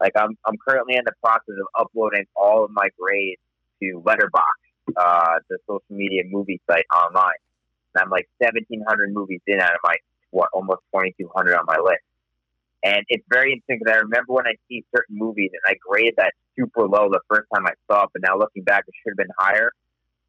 Like 0.00 0.12
I'm 0.16 0.36
I'm 0.46 0.56
currently 0.66 0.96
in 0.96 1.04
the 1.04 1.12
process 1.22 1.56
of 1.60 1.86
uploading 1.86 2.24
all 2.36 2.64
of 2.64 2.70
my 2.70 2.88
grades 2.98 3.40
to 3.82 4.02
Letterboxd, 4.04 4.96
uh, 4.96 5.38
the 5.48 5.58
social 5.66 5.82
media 5.90 6.22
movie 6.26 6.60
site 6.70 6.86
online. 6.94 7.36
I'm 7.96 8.10
like 8.10 8.28
1,700 8.38 9.12
movies 9.12 9.40
in 9.46 9.60
out 9.60 9.74
of 9.74 9.80
my 9.82 9.96
what 10.30 10.48
almost 10.52 10.80
2,200 10.92 11.54
on 11.54 11.64
my 11.66 11.78
list. 11.78 12.02
And 12.82 13.04
it's 13.08 13.24
very 13.30 13.52
interesting 13.52 13.78
because 13.78 13.94
I 13.96 14.00
remember 14.00 14.34
when 14.34 14.46
I 14.46 14.54
see 14.68 14.84
certain 14.94 15.16
movies 15.16 15.50
and 15.52 15.62
I 15.66 15.78
graded 15.80 16.14
that 16.18 16.34
super 16.58 16.86
low 16.86 17.08
the 17.08 17.20
first 17.28 17.48
time 17.54 17.66
I 17.66 17.72
saw 17.90 18.04
it, 18.04 18.10
but 18.12 18.22
now 18.22 18.36
looking 18.36 18.62
back, 18.62 18.84
it 18.86 18.94
should 19.02 19.12
have 19.12 19.16
been 19.16 19.34
higher. 19.38 19.72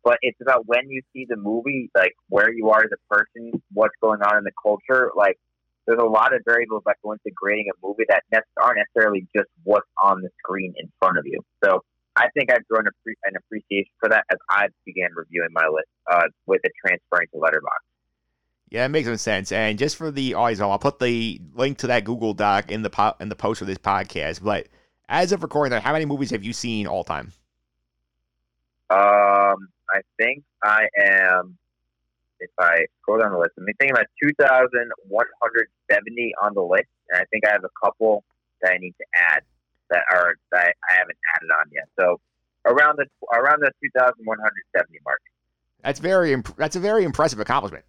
But 0.04 0.20
it's 0.22 0.40
about 0.40 0.68
when 0.68 0.90
you 0.90 1.02
see 1.12 1.26
the 1.28 1.36
movie, 1.36 1.90
like 1.96 2.14
where 2.30 2.54
you 2.54 2.70
are 2.70 2.84
as 2.84 2.92
a 2.94 3.14
person, 3.14 3.62
what's 3.74 3.96
going 4.00 4.22
on 4.22 4.38
in 4.38 4.44
the 4.44 4.54
culture. 4.62 5.12
Like 5.16 5.38
there's 5.86 6.00
a 6.00 6.06
lot 6.06 6.34
of 6.34 6.42
variables 6.46 6.84
that 6.86 6.98
go 7.04 7.12
into 7.12 7.32
grading 7.34 7.68
a 7.74 7.86
movie 7.86 8.06
that 8.08 8.24
aren't 8.62 8.78
necessarily 8.78 9.28
just 9.36 9.50
what's 9.64 9.90
on 10.02 10.22
the 10.22 10.30
screen 10.40 10.74
in 10.78 10.92
front 11.00 11.18
of 11.18 11.26
you. 11.26 11.42
So 11.64 11.84
I 12.18 12.30
think 12.34 12.52
I've 12.52 12.66
grown 12.68 12.86
an 12.88 13.34
appreciation 13.36 13.92
for 14.00 14.10
that 14.10 14.26
as 14.32 14.38
I 14.50 14.68
began 14.86 15.10
reviewing 15.16 15.50
my 15.52 15.68
list 15.68 15.88
uh, 16.10 16.24
with 16.46 16.62
it 16.64 16.72
transferring 16.86 17.28
to 17.34 17.38
Letterboxd. 17.38 17.86
Yeah, 18.70 18.86
it 18.86 18.90
makes 18.90 19.08
some 19.08 19.18
sense. 19.18 19.52
And 19.52 19.78
just 19.78 19.96
for 19.96 20.10
the 20.12 20.34
audience, 20.34 20.62
I'll 20.62 20.80
put 20.80 21.00
the 21.00 21.40
link 21.54 21.78
to 21.80 21.88
that 21.88 22.04
Google 22.04 22.34
Doc 22.34 22.72
in 22.72 22.82
the 22.82 22.90
po- 22.90 23.16
in 23.20 23.30
the 23.30 23.36
post 23.36 23.60
for 23.60 23.66
this 23.66 23.78
podcast. 23.78 24.44
But 24.44 24.68
as 25.08 25.32
of 25.32 25.44
recording, 25.44 25.80
how 25.80 25.94
many 25.94 26.06
movies 26.06 26.32
have 26.32 26.44
you 26.44 26.54
seen 26.54 26.88
all 26.88 27.04
time? 27.04 27.32
Um, 28.90 29.70
I 29.90 30.02
think 30.18 30.44
I 30.64 30.88
am. 30.98 31.58
If 32.40 32.50
I 32.60 32.86
scroll 33.02 33.20
down 33.20 33.32
the 33.32 33.38
list, 33.38 33.52
I'm 33.58 33.66
thinking 33.66 33.92
about 33.92 34.08
2,170 34.22 36.34
on 36.42 36.54
the 36.54 36.62
list, 36.62 36.90
and 37.10 37.22
I 37.22 37.26
think 37.32 37.48
I 37.48 37.52
have 37.52 37.64
a 37.64 37.70
couple 37.82 38.26
that 38.62 38.74
I 38.74 38.78
need 38.78 38.94
to 39.00 39.06
add 39.32 39.44
that 39.90 40.04
are 40.12 40.36
that 40.52 40.76
I 40.90 40.94
haven't 40.94 41.18
added 41.36 41.50
on 41.60 41.70
yet. 41.72 41.88
So 42.00 42.20
around 42.66 42.98
the 42.98 43.06
around 43.34 43.62
the 43.62 43.72
2,170 43.82 45.00
mark. 45.06 45.22
That's 45.84 46.00
very 46.00 46.34
imp- 46.34 46.56
that's 46.58 46.76
a 46.76 46.80
very 46.80 47.04
impressive 47.04 47.40
accomplishment. 47.40 47.86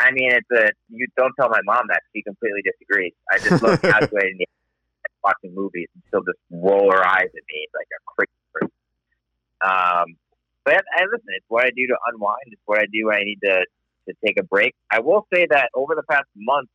I 0.00 0.10
mean, 0.12 0.32
it's 0.32 0.50
a 0.50 0.70
you 0.88 1.06
don't 1.16 1.34
tell 1.38 1.48
my 1.48 1.60
mom 1.64 1.86
that 1.88 2.02
she 2.12 2.22
completely 2.22 2.62
disagrees. 2.62 3.12
I 3.30 3.38
just 3.38 3.62
love 3.62 3.80
calculating 3.82 4.38
the 4.38 4.46
watching 5.22 5.54
movies 5.54 5.88
and 5.94 6.02
she'll 6.10 6.24
just 6.24 6.38
roll 6.50 6.90
her 6.90 7.04
eyes 7.06 7.28
at 7.28 7.44
me 7.52 7.68
like 7.74 7.86
a 7.92 8.00
crazy 8.06 8.30
person. 8.52 8.72
Um, 9.60 10.16
but 10.64 10.74
I, 10.96 11.04
listen, 11.04 11.28
it's 11.36 11.44
what 11.48 11.64
I 11.64 11.70
do 11.70 11.86
to 11.86 11.96
unwind. 12.06 12.46
It's 12.46 12.62
what 12.64 12.78
I 12.78 12.86
do 12.92 13.06
when 13.06 13.16
I 13.16 13.24
need 13.24 13.40
to 13.44 13.64
to 14.08 14.14
take 14.24 14.38
a 14.38 14.42
break. 14.42 14.74
I 14.90 15.00
will 15.00 15.26
say 15.32 15.46
that 15.50 15.70
over 15.74 15.94
the 15.94 16.02
past 16.10 16.26
month, 16.34 16.68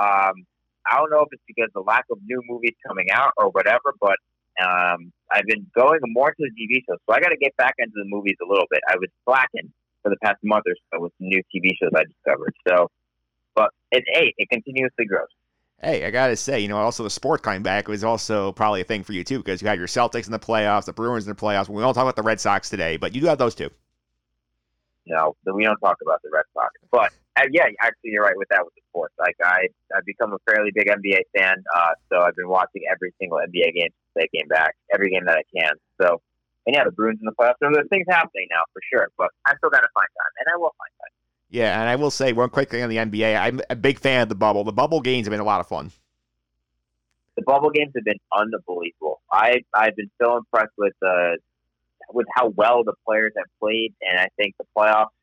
um, 0.00 0.46
I 0.90 0.96
don't 0.96 1.10
know 1.10 1.20
if 1.20 1.28
it's 1.32 1.42
because 1.46 1.70
the 1.74 1.80
lack 1.80 2.04
of 2.10 2.18
new 2.24 2.40
movies 2.48 2.74
coming 2.86 3.10
out 3.10 3.32
or 3.36 3.50
whatever, 3.50 3.94
but 4.00 4.16
Um, 4.62 5.12
I've 5.32 5.46
been 5.46 5.66
going 5.74 5.98
more 6.06 6.30
to 6.30 6.36
the 6.38 6.50
TV 6.50 6.80
shows, 6.88 6.98
so 7.08 7.14
I 7.14 7.18
got 7.18 7.30
to 7.30 7.36
get 7.36 7.56
back 7.56 7.74
into 7.78 7.94
the 7.96 8.04
movies 8.04 8.36
a 8.40 8.46
little 8.48 8.66
bit. 8.70 8.80
I 8.88 8.94
was 8.96 9.08
slacking 9.24 9.72
for 10.02 10.10
the 10.10 10.16
past 10.22 10.38
month 10.44 10.62
or 10.68 10.76
so 10.92 11.02
with 11.02 11.12
new 11.18 11.42
TV 11.52 11.70
shows 11.80 11.90
I 11.92 12.04
discovered. 12.04 12.54
So, 12.68 12.88
but 13.56 13.70
it 13.90 14.04
hey, 14.12 14.32
it 14.38 14.48
continuously 14.48 15.06
grows. 15.06 15.26
Hey, 15.82 16.06
I 16.06 16.12
gotta 16.12 16.36
say, 16.36 16.60
you 16.60 16.68
know, 16.68 16.76
also 16.76 17.02
the 17.02 17.10
sport 17.10 17.42
coming 17.42 17.62
back 17.62 17.88
was 17.88 18.04
also 18.04 18.52
probably 18.52 18.80
a 18.80 18.84
thing 18.84 19.02
for 19.02 19.12
you 19.12 19.24
too, 19.24 19.38
because 19.38 19.60
you 19.60 19.66
had 19.66 19.76
your 19.76 19.88
Celtics 19.88 20.26
in 20.26 20.32
the 20.32 20.38
playoffs, 20.38 20.84
the 20.84 20.92
Bruins 20.92 21.26
in 21.26 21.30
the 21.34 21.40
playoffs. 21.40 21.68
We 21.68 21.82
won't 21.82 21.96
talk 21.96 22.02
about 22.02 22.14
the 22.14 22.22
Red 22.22 22.40
Sox 22.40 22.70
today, 22.70 22.96
but 22.96 23.12
you 23.12 23.20
do 23.20 23.26
have 23.26 23.38
those 23.38 23.56
two. 23.56 23.70
No, 25.06 25.34
we 25.52 25.64
don't 25.64 25.78
talk 25.78 25.98
about 26.00 26.22
the 26.22 26.30
Red 26.32 26.44
Sox, 26.54 26.70
but 26.92 27.12
uh, 27.36 27.46
yeah, 27.50 27.66
actually, 27.82 28.10
you're 28.10 28.22
right 28.22 28.36
with 28.36 28.48
that 28.50 28.64
with 28.64 28.74
the 28.74 28.82
sports. 28.90 29.14
Like 29.18 29.36
I, 29.42 29.68
I've 29.96 30.04
become 30.04 30.32
a 30.32 30.38
fairly 30.46 30.70
big 30.74 30.86
NBA 30.86 31.22
fan, 31.36 31.62
uh, 31.76 31.92
so 32.10 32.20
I've 32.20 32.36
been 32.36 32.48
watching 32.48 32.82
every 32.90 33.12
single 33.18 33.38
NBA 33.38 33.74
game 33.74 33.90
since 33.90 34.14
they 34.14 34.28
came 34.38 34.48
back, 34.48 34.76
every 34.92 35.10
game 35.10 35.24
that 35.26 35.38
I 35.38 35.44
can. 35.56 35.72
So, 36.00 36.20
and 36.66 36.76
yeah, 36.76 36.84
the 36.84 36.92
Bruins 36.92 37.18
in 37.20 37.26
the 37.26 37.32
playoffs. 37.32 37.58
So 37.62 37.70
there's 37.72 37.88
things 37.88 38.06
happening 38.08 38.46
now 38.50 38.62
for 38.72 38.80
sure, 38.92 39.08
but 39.18 39.30
I 39.46 39.56
still 39.56 39.70
got 39.70 39.80
to 39.80 39.88
find 39.94 40.06
time, 40.06 40.32
and 40.38 40.46
I 40.54 40.56
will 40.58 40.74
find 40.78 40.90
time. 41.00 41.12
Yeah, 41.50 41.80
and 41.80 41.88
I 41.88 41.96
will 41.96 42.10
say 42.10 42.32
one 42.32 42.50
quick 42.50 42.70
thing 42.70 42.82
on 42.82 42.88
the 42.88 42.96
NBA. 42.96 43.40
I'm 43.40 43.60
a 43.70 43.76
big 43.76 43.98
fan 43.98 44.22
of 44.22 44.28
the 44.28 44.34
bubble. 44.34 44.64
The 44.64 44.72
bubble 44.72 45.00
games 45.00 45.26
have 45.26 45.30
been 45.30 45.40
a 45.40 45.44
lot 45.44 45.60
of 45.60 45.68
fun. 45.68 45.90
The 47.36 47.42
bubble 47.42 47.70
games 47.70 47.92
have 47.96 48.04
been 48.04 48.18
unbelievable. 48.36 49.20
I 49.30 49.62
I've 49.74 49.96
been 49.96 50.10
so 50.22 50.36
impressed 50.36 50.72
with 50.78 50.94
uh 51.04 51.32
with 52.12 52.26
how 52.34 52.48
well 52.48 52.84
the 52.84 52.94
players 53.04 53.32
have 53.36 53.46
played, 53.60 53.92
and 54.00 54.20
I 54.20 54.28
think 54.36 54.54
the 54.58 54.64
playoffs. 54.76 55.13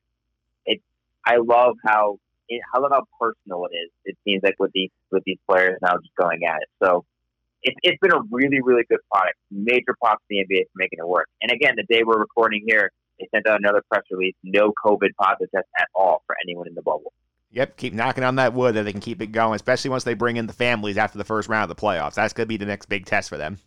It 1.27 1.31
I 1.31 1.37
love 1.37 1.75
how 1.85 2.17
I 2.73 2.79
love 2.79 2.91
how 2.91 3.03
personal 3.19 3.65
it 3.65 3.75
is. 3.75 3.91
It 4.05 4.17
seems 4.25 4.41
like 4.43 4.55
with 4.59 4.71
these 4.73 4.89
with 5.11 5.23
these 5.25 5.37
players 5.49 5.77
now 5.81 5.93
just 5.93 6.15
going 6.19 6.43
at 6.45 6.61
it. 6.61 6.69
So 6.83 7.05
it's 7.63 7.77
it's 7.83 7.97
been 8.01 8.13
a 8.13 8.21
really 8.31 8.61
really 8.61 8.83
good 8.89 8.99
product. 9.11 9.37
Major 9.49 9.95
props 10.01 10.23
to 10.23 10.25
the 10.29 10.37
NBA 10.37 10.63
for 10.65 10.77
making 10.77 10.99
it 10.99 11.07
work. 11.07 11.27
And 11.41 11.51
again, 11.51 11.75
the 11.77 11.85
day 11.93 12.03
we're 12.05 12.19
recording 12.19 12.63
here, 12.65 12.91
they 13.19 13.27
sent 13.33 13.47
out 13.47 13.59
another 13.59 13.81
press 13.89 14.03
release: 14.11 14.35
no 14.43 14.73
COVID 14.85 15.09
positive 15.19 15.49
test 15.53 15.67
at 15.79 15.87
all 15.95 16.23
for 16.25 16.35
anyone 16.45 16.67
in 16.67 16.75
the 16.75 16.81
bubble. 16.81 17.13
Yep, 17.53 17.75
keep 17.75 17.93
knocking 17.93 18.23
on 18.23 18.35
that 18.35 18.53
wood 18.53 18.75
that 18.75 18.83
they 18.83 18.93
can 18.93 19.01
keep 19.01 19.21
it 19.21 19.27
going, 19.27 19.55
especially 19.55 19.89
once 19.89 20.05
they 20.05 20.13
bring 20.13 20.37
in 20.37 20.47
the 20.47 20.53
families 20.53 20.97
after 20.97 21.17
the 21.17 21.25
first 21.25 21.49
round 21.49 21.69
of 21.69 21.75
the 21.75 21.81
playoffs. 21.81 22.13
That's 22.13 22.31
going 22.31 22.45
to 22.45 22.47
be 22.47 22.55
the 22.55 22.65
next 22.65 22.87
big 22.87 23.05
test 23.05 23.27
for 23.27 23.37
them. 23.37 23.57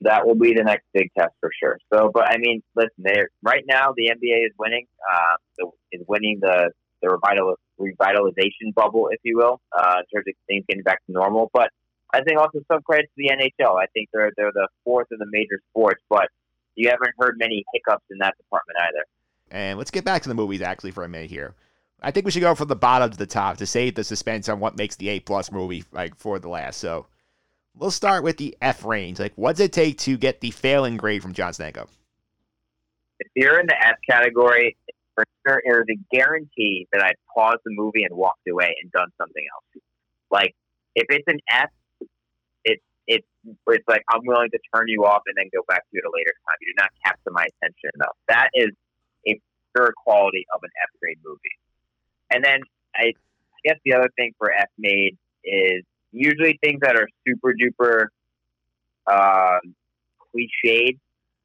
That 0.00 0.26
will 0.26 0.34
be 0.34 0.52
the 0.52 0.64
next 0.64 0.84
big 0.92 1.10
test 1.16 1.32
for 1.40 1.50
sure. 1.58 1.78
So, 1.92 2.10
but 2.12 2.30
I 2.30 2.36
mean, 2.38 2.62
listen, 2.74 3.04
right 3.42 3.64
now 3.66 3.94
the 3.96 4.10
NBA 4.10 4.46
is 4.46 4.52
winning. 4.58 4.86
Uh, 5.10 5.66
is 5.92 6.02
winning 6.08 6.40
the 6.40 6.70
the 7.02 7.08
revital, 7.08 7.54
revitalization 7.78 8.74
bubble, 8.74 9.08
if 9.10 9.20
you 9.22 9.36
will, 9.36 9.60
uh, 9.76 9.96
in 9.98 10.04
terms 10.14 10.26
of 10.28 10.34
things 10.46 10.64
getting 10.68 10.82
back 10.82 11.04
to 11.06 11.12
normal. 11.12 11.50
But 11.52 11.70
I 12.12 12.22
think 12.22 12.38
also 12.38 12.60
some 12.70 12.82
credit 12.82 13.06
to 13.06 13.12
the 13.16 13.30
NHL. 13.30 13.80
I 13.80 13.86
think 13.92 14.08
they're 14.12 14.32
they're 14.36 14.52
the 14.52 14.68
fourth 14.84 15.08
of 15.12 15.18
the 15.18 15.26
major 15.30 15.60
sports, 15.70 16.02
but 16.08 16.28
you 16.74 16.88
haven't 16.88 17.12
heard 17.18 17.36
many 17.38 17.64
hiccups 17.72 18.04
in 18.10 18.18
that 18.18 18.36
department 18.36 18.78
either. 18.80 19.04
And 19.50 19.78
let's 19.78 19.90
get 19.90 20.04
back 20.04 20.22
to 20.22 20.28
the 20.28 20.34
movies 20.34 20.62
actually 20.62 20.90
for 20.90 21.04
a 21.04 21.08
minute 21.08 21.30
here. 21.30 21.54
I 22.00 22.10
think 22.10 22.26
we 22.26 22.32
should 22.32 22.42
go 22.42 22.54
from 22.54 22.68
the 22.68 22.76
bottom 22.76 23.10
to 23.10 23.16
the 23.16 23.26
top 23.26 23.56
to 23.58 23.66
save 23.66 23.94
the 23.94 24.04
suspense 24.04 24.48
on 24.48 24.60
what 24.60 24.76
makes 24.76 24.96
the 24.96 25.08
A 25.10 25.20
plus 25.20 25.50
movie 25.50 25.84
like 25.92 26.16
for 26.16 26.38
the 26.38 26.48
last. 26.48 26.78
So 26.78 27.06
we'll 27.76 27.90
start 27.90 28.24
with 28.24 28.36
the 28.36 28.56
F 28.60 28.84
range. 28.84 29.18
Like, 29.18 29.32
what's 29.36 29.60
it 29.60 29.72
take 29.72 29.98
to 29.98 30.16
get 30.16 30.40
the 30.40 30.50
failing 30.50 30.96
grade 30.96 31.22
from 31.22 31.32
John 31.32 31.52
Stanko? 31.52 31.88
If 33.20 33.28
you're 33.34 33.60
in 33.60 33.66
the 33.66 33.76
F 33.80 33.96
category, 34.08 34.76
for 35.14 35.24
sure, 35.46 35.62
a 35.66 36.16
guarantee 36.16 36.88
that 36.92 37.02
I'd 37.02 37.16
paused 37.34 37.60
the 37.64 37.72
movie 37.72 38.04
and 38.04 38.16
walked 38.16 38.46
away 38.48 38.74
and 38.82 38.90
done 38.90 39.08
something 39.18 39.44
else. 39.54 39.82
Like, 40.30 40.54
if 40.94 41.06
it's 41.08 41.24
an 41.28 41.38
F, 41.50 41.70
it's 42.64 42.82
it's 43.06 43.26
it's 43.68 43.88
like 43.88 44.02
I'm 44.10 44.22
willing 44.24 44.50
to 44.50 44.58
turn 44.74 44.86
you 44.88 45.04
off 45.04 45.22
and 45.26 45.36
then 45.36 45.50
go 45.54 45.62
back 45.68 45.82
to 45.90 45.98
it 45.98 46.04
a 46.04 46.10
later 46.12 46.32
time. 46.48 46.56
You 46.60 46.72
do 46.74 46.82
not 46.82 46.90
capture 47.04 47.30
my 47.30 47.46
attention 47.46 47.90
enough. 47.94 48.16
That 48.28 48.48
is 48.54 48.70
a 49.28 49.40
pure 49.74 49.92
quality 50.04 50.46
of 50.54 50.60
an 50.62 50.70
F 50.82 50.90
grade 51.00 51.18
movie. 51.24 51.58
And 52.30 52.42
then 52.44 52.60
I 52.96 53.12
guess 53.64 53.78
the 53.84 53.94
other 53.94 54.10
thing 54.16 54.34
for 54.38 54.52
F 54.52 54.68
made 54.78 55.16
is 55.44 55.84
usually 56.14 56.58
things 56.62 56.80
that 56.82 56.96
are 56.96 57.06
super 57.26 57.52
duper 57.52 58.06
um, 59.10 59.74
cliched, 60.34 60.98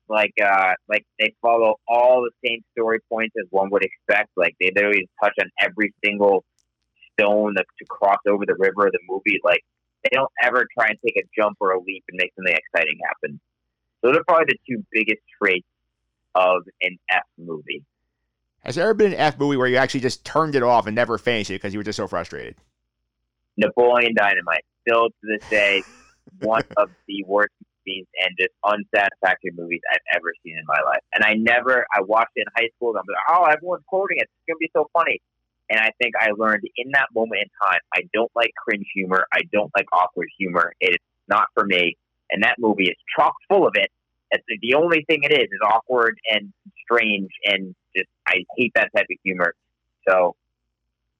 like 0.07 0.33
uh, 0.41 0.73
like 0.87 1.05
they 1.19 1.33
follow 1.41 1.75
all 1.87 2.21
the 2.21 2.47
same 2.47 2.61
story 2.71 2.99
points 3.11 3.35
as 3.39 3.47
one 3.49 3.69
would 3.71 3.83
expect. 3.83 4.29
Like 4.37 4.55
they 4.59 4.71
literally 4.75 5.09
touch 5.21 5.33
on 5.41 5.49
every 5.61 5.93
single 6.03 6.43
stone 7.13 7.55
to, 7.55 7.63
to 7.63 7.85
cross 7.89 8.19
over 8.27 8.45
the 8.45 8.55
river 8.57 8.87
of 8.87 8.93
the 8.93 8.99
movie. 9.07 9.39
Like 9.43 9.61
they 10.03 10.09
don't 10.13 10.31
ever 10.41 10.65
try 10.77 10.87
and 10.87 10.97
take 11.05 11.17
a 11.17 11.27
jump 11.37 11.57
or 11.59 11.71
a 11.71 11.79
leap 11.79 12.03
and 12.09 12.17
make 12.17 12.31
something 12.35 12.55
exciting 12.55 12.97
happen. 13.05 13.39
So 14.01 14.07
Those 14.07 14.19
are 14.19 14.23
probably 14.27 14.45
the 14.45 14.57
two 14.67 14.85
biggest 14.91 15.21
traits 15.41 15.67
of 16.35 16.63
an 16.81 16.97
F 17.09 17.23
movie. 17.37 17.83
Has 18.63 18.75
there 18.75 18.85
ever 18.85 18.93
been 18.93 19.13
an 19.13 19.19
F 19.19 19.39
movie 19.39 19.57
where 19.57 19.67
you 19.67 19.77
actually 19.77 20.01
just 20.01 20.23
turned 20.25 20.55
it 20.55 20.63
off 20.63 20.85
and 20.85 20.95
never 20.95 21.17
finished 21.17 21.49
it 21.49 21.55
because 21.55 21.73
you 21.73 21.79
were 21.79 21.83
just 21.83 21.97
so 21.97 22.07
frustrated? 22.07 22.55
Napoleon 23.59 24.13
Dynamite, 24.15 24.63
still 24.87 25.09
to 25.09 25.23
this 25.23 25.43
day, 25.51 25.83
one 26.39 26.63
of 26.77 26.89
the 27.07 27.23
worst 27.27 27.53
movies 27.85 28.05
and 28.23 28.35
just 28.39 28.51
unsatisfactory 28.63 29.51
movies 29.55 29.81
I've 29.91 29.99
ever 30.15 30.33
seen 30.43 30.57
in 30.57 30.65
my 30.67 30.79
life. 30.85 31.01
And 31.13 31.23
I 31.23 31.33
never, 31.33 31.85
I 31.95 32.01
watched 32.01 32.31
it 32.35 32.41
in 32.47 32.47
high 32.55 32.69
school. 32.75 32.91
And 32.91 32.99
I'm 32.99 33.05
like, 33.07 33.27
oh, 33.29 33.51
everyone's 33.51 33.83
quoting 33.87 34.17
it. 34.17 34.23
It's 34.23 34.47
gonna 34.47 34.57
be 34.59 34.71
so 34.75 34.89
funny. 34.93 35.21
And 35.69 35.79
I 35.79 35.91
think 36.01 36.15
I 36.19 36.29
learned 36.35 36.63
in 36.77 36.91
that 36.93 37.07
moment 37.13 37.41
in 37.43 37.49
time, 37.61 37.79
I 37.93 38.01
don't 38.13 38.31
like 38.35 38.51
cringe 38.55 38.87
humor. 38.93 39.25
I 39.31 39.41
don't 39.53 39.71
like 39.75 39.85
awkward 39.93 40.27
humor. 40.37 40.73
It 40.79 40.91
is 40.91 41.05
not 41.27 41.47
for 41.53 41.65
me. 41.65 41.95
And 42.31 42.43
that 42.43 42.55
movie 42.57 42.85
is 42.85 42.95
chock 43.15 43.33
full 43.47 43.67
of 43.67 43.73
it. 43.75 43.89
It's, 44.31 44.43
the 44.61 44.73
only 44.75 45.03
thing 45.07 45.23
it 45.23 45.31
is 45.31 45.45
is 45.51 45.59
awkward 45.63 46.19
and 46.31 46.51
strange 46.83 47.29
and 47.45 47.75
just 47.95 48.09
I 48.27 48.43
hate 48.57 48.71
that 48.75 48.89
type 48.95 49.05
of 49.09 49.17
humor. 49.23 49.53
So, 50.07 50.35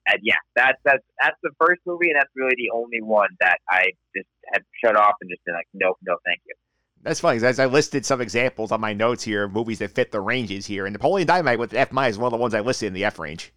uh, 0.10 0.18
yeah, 0.22 0.36
that's 0.56 0.80
that's 0.84 1.04
that's 1.22 1.38
the 1.44 1.52
first 1.60 1.82
movie, 1.86 2.10
and 2.10 2.18
that's 2.18 2.30
really 2.36 2.56
the 2.58 2.72
only 2.74 3.02
one 3.02 3.30
that 3.40 3.60
I 3.70 3.92
just 4.16 4.28
have 4.54 4.64
shut 4.84 4.96
off 4.96 5.16
and 5.22 5.30
just 5.30 5.44
been 5.46 5.56
like, 5.56 5.68
no, 5.74 5.96
no, 6.06 6.18
thank 6.26 6.42
you. 6.46 6.56
That's 7.02 7.20
funny. 7.20 7.44
As 7.44 7.60
I 7.60 7.66
listed 7.66 8.06
some 8.06 8.20
examples 8.20 8.72
on 8.72 8.82
my 8.82 8.94
notes 8.94 9.24
here 9.24 9.46
of 9.46 9.54
movies 9.54 9.80
that 9.80 9.92
fit 9.92 10.12
the 10.12 10.20
ranges 10.20 10.66
here, 10.66 10.86
and 10.86 10.94
Napoleon 10.94 11.28
Dynamite 11.28 11.60
with 11.60 11.74
F 11.74 11.92
minus 11.92 12.16
is 12.16 12.20
one 12.20 12.28
of 12.28 12.38
the 12.38 12.42
ones 12.42 12.54
I 12.54 12.60
listed 12.60 12.88
in 12.88 12.94
the 12.94 13.06
F 13.06 13.20
range. 13.20 13.54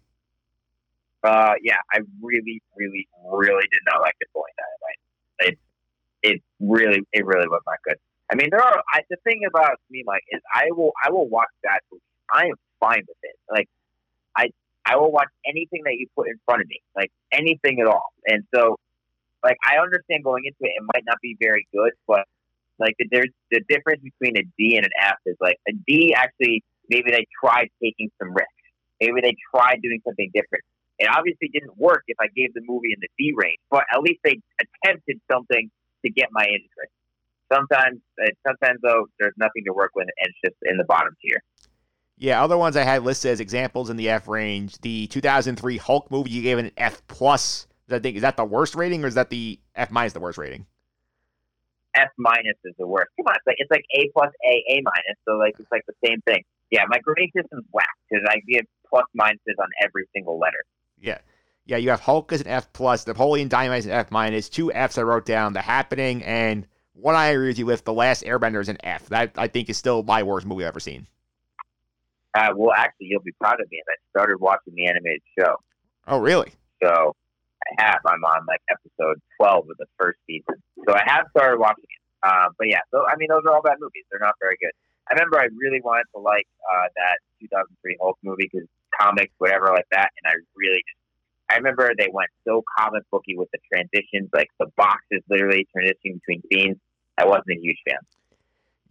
Uh, 1.23 1.53
yeah, 1.61 1.77
I 1.91 1.99
really, 2.21 2.61
really, 2.75 3.07
really 3.31 3.63
did 3.63 3.81
not 3.85 4.01
like 4.01 4.15
Napoleon 4.21 4.55
Dynamite. 4.57 5.53
It, 5.53 5.59
it 6.21 6.41
really, 6.59 7.01
it 7.11 7.25
really 7.25 7.47
was 7.47 7.61
not 7.65 7.77
good. 7.83 7.97
I 8.31 8.35
mean, 8.35 8.49
there 8.51 8.61
are. 8.61 8.83
I, 8.93 9.01
the 9.09 9.17
thing 9.23 9.41
about 9.47 9.79
me, 9.89 10.03
like, 10.05 10.23
is 10.31 10.41
I 10.53 10.67
will, 10.71 10.91
I 11.05 11.11
will 11.11 11.27
watch 11.27 11.49
that 11.63 11.81
movie. 11.91 12.01
I 12.33 12.45
am 12.45 12.55
fine 12.79 13.03
with 13.07 13.17
it. 13.23 13.35
Like 13.49 13.69
I 14.35 14.49
I 14.85 14.97
will 14.97 15.11
watch 15.11 15.29
anything 15.45 15.81
that 15.85 15.95
you 15.95 16.07
put 16.15 16.27
in 16.27 16.39
front 16.45 16.61
of 16.61 16.67
me, 16.67 16.81
like 16.95 17.11
anything 17.31 17.79
at 17.79 17.87
all. 17.87 18.11
And 18.27 18.43
so, 18.53 18.77
like 19.43 19.57
I 19.65 19.81
understand 19.81 20.23
going 20.23 20.43
into 20.45 20.57
it, 20.61 20.73
it 20.75 20.83
might 20.93 21.03
not 21.05 21.17
be 21.21 21.37
very 21.39 21.67
good, 21.73 21.91
but 22.07 22.25
like 22.79 22.95
the, 22.99 23.07
there's 23.11 23.31
the 23.51 23.61
difference 23.69 24.01
between 24.03 24.37
a 24.37 24.43
D 24.57 24.75
and 24.75 24.85
an 24.85 24.91
F 24.99 25.17
is 25.25 25.37
like 25.39 25.57
a 25.67 25.73
D 25.87 26.13
actually 26.15 26.63
maybe 26.89 27.11
they 27.11 27.25
tried 27.43 27.69
taking 27.81 28.09
some 28.19 28.33
risks, 28.33 28.51
maybe 28.99 29.21
they 29.21 29.35
tried 29.53 29.79
doing 29.81 30.01
something 30.05 30.29
different. 30.33 30.63
It 30.99 31.09
obviously 31.09 31.49
didn't 31.51 31.77
work 31.77 32.03
if 32.07 32.17
I 32.19 32.27
gave 32.35 32.53
the 32.53 32.61
movie 32.67 32.93
in 32.93 32.99
the 33.01 33.09
D 33.17 33.33
range, 33.35 33.59
but 33.69 33.83
at 33.93 34.01
least 34.01 34.19
they 34.23 34.39
attempted 34.59 35.19
something 35.31 35.69
to 36.05 36.11
get 36.11 36.29
my 36.31 36.45
interest. 36.45 36.93
Sometimes, 37.51 37.99
uh, 38.21 38.29
sometimes 38.45 38.79
though, 38.81 39.07
there's 39.19 39.33
nothing 39.37 39.63
to 39.65 39.73
work 39.73 39.91
with, 39.95 40.07
and 40.07 40.29
it's 40.29 40.39
just 40.43 40.57
in 40.69 40.77
the 40.77 40.85
bottom 40.85 41.15
tier. 41.21 41.41
Yeah, 42.17 42.43
other 42.43 42.57
ones 42.57 42.77
I 42.77 42.83
had 42.83 43.03
listed 43.03 43.31
as 43.31 43.39
examples 43.39 43.89
in 43.89 43.97
the 43.97 44.09
F 44.09 44.27
range. 44.27 44.77
The 44.79 45.07
2003 45.07 45.77
Hulk 45.77 46.11
movie, 46.11 46.29
you 46.29 46.41
gave 46.41 46.57
it 46.57 46.65
an 46.65 46.71
F 46.77 47.01
plus. 47.07 47.67
I 47.89 47.99
think 47.99 48.15
is 48.15 48.21
that 48.21 48.37
the 48.37 48.45
worst 48.45 48.75
rating, 48.75 49.03
or 49.03 49.07
is 49.07 49.15
that 49.15 49.29
the 49.29 49.59
F 49.75 49.91
minus 49.91 50.13
the 50.13 50.19
worst 50.19 50.37
rating? 50.37 50.65
F 51.95 52.09
minus 52.17 52.55
is 52.63 52.73
the 52.79 52.87
worst. 52.87 53.09
Come 53.17 53.27
on, 53.27 53.35
it's 53.35 53.45
like 53.45 53.55
it's 53.59 53.71
like 53.71 53.85
A 53.95 54.09
plus 54.13 54.31
A, 54.45 54.63
A 54.73 54.81
minus. 54.83 55.17
So 55.25 55.33
like 55.33 55.55
it's 55.59 55.71
like 55.71 55.85
the 55.85 55.93
same 56.05 56.21
thing. 56.21 56.43
Yeah, 56.71 56.83
my 56.87 56.99
grading 56.99 57.31
system's 57.35 57.65
whack 57.71 57.87
because 58.09 58.25
I 58.27 58.39
give 58.47 58.65
plus 58.87 59.05
minuses 59.19 59.59
on 59.59 59.67
every 59.83 60.05
single 60.13 60.39
letter. 60.39 60.63
Yeah. 60.99 61.19
Yeah, 61.65 61.77
you 61.77 61.91
have 61.91 62.01
Hulk 62.01 62.31
as 62.33 62.41
an 62.41 62.47
F 62.47 62.71
plus, 62.73 63.07
Napoleon 63.07 63.47
Dynamite 63.47 63.79
as 63.79 63.85
an 63.85 63.91
F 63.91 64.11
minus, 64.11 64.49
two 64.49 64.71
Fs 64.73 64.97
I 64.97 65.03
wrote 65.03 65.25
down, 65.25 65.53
The 65.53 65.61
Happening, 65.61 66.21
and 66.23 66.67
one 66.93 67.15
I 67.15 67.27
agree 67.27 67.47
with 67.47 67.59
you 67.59 67.65
with, 67.65 67.85
The 67.85 67.93
Last 67.93 68.23
Airbender 68.23 68.59
is 68.59 68.69
an 68.69 68.77
F. 68.83 69.07
That 69.07 69.31
I 69.37 69.47
think 69.47 69.69
is 69.69 69.77
still 69.77 70.03
my 70.03 70.23
worst 70.23 70.45
movie 70.45 70.63
I've 70.63 70.69
ever 70.69 70.81
seen. 70.81 71.07
Uh, 72.35 72.49
well, 72.55 72.73
actually, 72.75 73.07
you'll 73.07 73.21
be 73.21 73.33
proud 73.39 73.61
of 73.61 73.69
me. 73.71 73.81
I 73.87 73.95
started 74.09 74.39
watching 74.39 74.73
the 74.75 74.87
animated 74.87 75.21
show. 75.37 75.55
Oh, 76.07 76.17
really? 76.17 76.53
So 76.81 77.15
I 77.63 77.83
have. 77.83 77.99
I'm 78.05 78.23
on 78.23 78.45
like 78.47 78.61
episode 78.69 79.21
12 79.37 79.69
of 79.69 79.77
the 79.77 79.85
first 79.99 80.19
season. 80.27 80.61
So 80.87 80.95
I 80.95 81.03
have 81.05 81.25
started 81.35 81.59
watching 81.59 81.85
it. 81.85 82.01
Uh, 82.23 82.47
but 82.57 82.67
yeah, 82.67 82.79
so 82.91 83.05
I 83.05 83.15
mean, 83.17 83.27
those 83.29 83.43
are 83.45 83.53
all 83.53 83.61
bad 83.61 83.77
movies. 83.79 84.03
They're 84.09 84.19
not 84.19 84.35
very 84.41 84.57
good. 84.59 84.71
I 85.09 85.13
remember 85.13 85.37
I 85.39 85.47
really 85.59 85.81
wanted 85.83 86.07
to 86.15 86.21
like 86.21 86.47
uh, 86.63 86.87
that 86.95 87.19
2003 87.41 87.97
Hulk 87.99 88.17
movie 88.23 88.49
because 88.51 88.67
comics, 88.99 89.33
whatever, 89.37 89.67
like 89.67 89.87
that. 89.91 90.09
And 90.23 90.31
I 90.31 90.35
really 90.55 90.79
just, 90.87 91.01
I 91.49 91.57
remember 91.57 91.91
they 91.97 92.07
went 92.11 92.29
so 92.47 92.63
comic 92.79 93.03
booky 93.11 93.35
with 93.35 93.49
the 93.51 93.59
transitions, 93.71 94.29
like 94.33 94.47
the 94.59 94.67
boxes 94.77 95.21
literally 95.29 95.67
transitioning 95.75 96.19
between 96.23 96.41
scenes. 96.51 96.77
I 97.17 97.25
wasn't 97.25 97.57
a 97.57 97.61
huge 97.61 97.77
fan. 97.87 97.99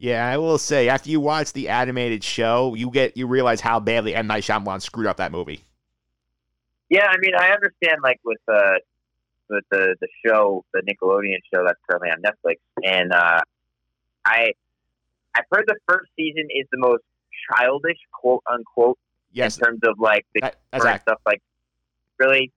Yeah, 0.03 0.27
I 0.27 0.37
will 0.37 0.59
say 0.59 0.89
after 0.89 1.11
you 1.11 1.21
watch 1.21 1.53
the 1.53 1.69
animated 1.69 2.25
show, 2.25 2.75
you 2.75 2.91
get 2.91 3.17
you 3.17 3.29
realize 3.29 3.61
how 3.61 3.79
badly 3.79 4.17
M 4.17 4.27
Night 4.27 4.43
Shyamalan 4.43 4.83
screwed 4.83 5.07
up 5.07 5.19
that 5.19 5.31
movie. 5.31 5.65
Yeah, 6.91 7.07
I 7.07 7.15
mean, 7.21 7.37
I 7.39 7.51
understand 7.51 7.99
like 8.03 8.19
with 8.25 8.41
uh, 8.53 8.79
with 9.49 9.63
the 9.71 9.95
the 10.01 10.09
show, 10.27 10.65
the 10.75 10.81
Nickelodeon 10.81 11.39
show 11.55 11.65
that's 11.65 11.79
currently 11.89 12.09
on 12.11 12.21
Netflix, 12.21 12.57
and 12.83 13.13
uh, 13.13 13.43
I 14.25 14.55
I've 15.37 15.45
heard 15.53 15.67
the 15.69 15.77
first 15.87 16.11
season 16.17 16.49
is 16.51 16.67
the 16.73 16.79
most 16.79 17.05
childish, 17.49 17.99
quote 18.11 18.43
unquote, 18.53 18.99
Yes, 19.31 19.57
in 19.57 19.65
terms 19.65 19.81
of 19.85 20.01
like 20.01 20.27
the 20.35 20.41
that, 20.41 20.57
ac- 20.73 21.03
stuff. 21.03 21.21
Like, 21.25 21.41
really, 22.19 22.51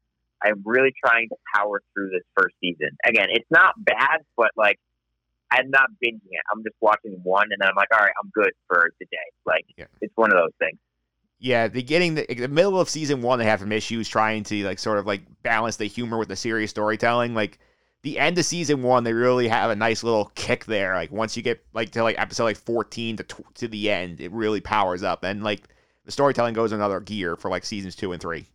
I'm 0.44 0.64
really 0.66 0.96
trying 1.06 1.30
to 1.30 1.36
power 1.54 1.84
through 1.94 2.10
this 2.10 2.24
first 2.36 2.56
season. 2.60 2.98
Again, 3.06 3.28
it's 3.30 3.52
not 3.52 3.76
bad, 3.78 4.22
but 4.36 4.50
like, 4.58 4.80
I'm 5.52 5.70
not 5.70 5.90
binging 6.04 6.20
it. 6.32 6.42
I'm 6.54 6.64
just 6.64 6.76
watching 6.82 7.18
one, 7.24 7.48
and 7.52 7.58
then 7.60 7.70
I'm 7.70 7.76
like, 7.76 7.88
all 7.94 8.00
right, 8.04 8.14
I'm 8.24 8.30
good 8.34 8.52
for 8.68 8.90
today. 9.00 9.18
Like, 9.46 9.66
Yeah. 9.78 9.86
it's 10.02 10.14
one 10.16 10.32
of 10.32 10.38
those 10.38 10.52
things. 10.60 10.78
yeah. 11.40 11.68
the 11.68 11.74
Beginning 11.74 12.16
the, 12.16 12.26
the 12.34 12.48
middle 12.48 12.80
of 12.80 12.90
season 12.90 13.22
one, 13.22 13.40
they 13.40 13.46
have 13.46 13.60
some 13.60 13.72
issues 13.72 14.08
trying 14.10 14.44
to 14.46 14.64
like 14.66 14.80
sort 14.80 14.98
of 14.98 15.06
like 15.06 15.22
balance 15.44 15.78
the 15.78 15.86
humor 15.86 16.18
with 16.18 16.30
the 16.30 16.36
serious 16.36 16.72
storytelling. 16.72 17.34
Like 17.36 17.60
the 18.02 18.18
end 18.20 18.38
of 18.38 18.46
season 18.46 18.82
one, 18.84 19.04
they 19.04 19.14
really 19.14 19.48
have 19.48 19.70
a 19.72 19.76
nice 19.76 20.04
little 20.04 20.32
kick 20.36 20.66
there. 20.66 20.94
Like 20.96 21.12
once 21.12 21.36
you 21.38 21.44
get 21.44 21.64
like 21.74 21.92
to 21.92 22.04
like 22.04 22.20
episode 22.20 22.46
like 22.46 22.58
14 22.58 23.18
to 23.18 23.24
tw- 23.24 23.56
to 23.56 23.68
the 23.68 23.90
end, 23.92 24.20
it 24.22 24.32
really 24.32 24.62
powers 24.62 25.04
up, 25.04 25.24
and 25.24 25.44
like 25.44 25.64
the 26.06 26.12
storytelling 26.12 26.54
goes 26.54 26.72
another 26.72 27.00
gear 27.00 27.36
for 27.36 27.50
like 27.50 27.66
seasons 27.66 27.96
two 27.96 28.12
and 28.12 28.22
three. 28.22 28.48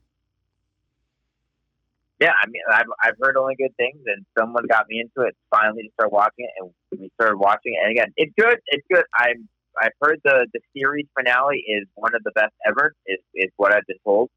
Yeah, 2.21 2.33
I 2.43 2.47
mean, 2.49 2.61
I've, 2.71 2.87
I've 3.03 3.15
heard 3.21 3.37
only 3.39 3.57
good 3.57 3.75
things, 3.79 3.97
and 4.05 4.27
someone 4.39 4.67
got 4.69 4.87
me 4.89 5.01
into 5.01 5.27
it 5.27 5.35
finally 5.51 5.85
to 5.85 5.89
start 5.95 6.13
watching 6.13 6.45
it, 6.45 6.51
and 6.61 6.71
we 7.01 7.11
started 7.15 7.39
watching 7.39 7.75
it. 7.75 7.79
And 7.83 7.91
again, 7.91 8.13
it's 8.17 8.33
good. 8.39 8.59
It's 8.67 8.87
good. 8.93 9.05
I'm 9.15 9.49
I've 9.81 9.93
heard 10.03 10.21
the 10.25 10.47
the 10.53 10.61
series 10.77 11.07
finale 11.19 11.59
is 11.59 11.87
one 11.95 12.15
of 12.15 12.23
the 12.23 12.33
best 12.33 12.53
ever. 12.67 12.95
Is 13.07 13.19
is 13.35 13.51
what 13.57 13.75
I've 13.75 13.87
been 13.87 13.97
told 14.05 14.29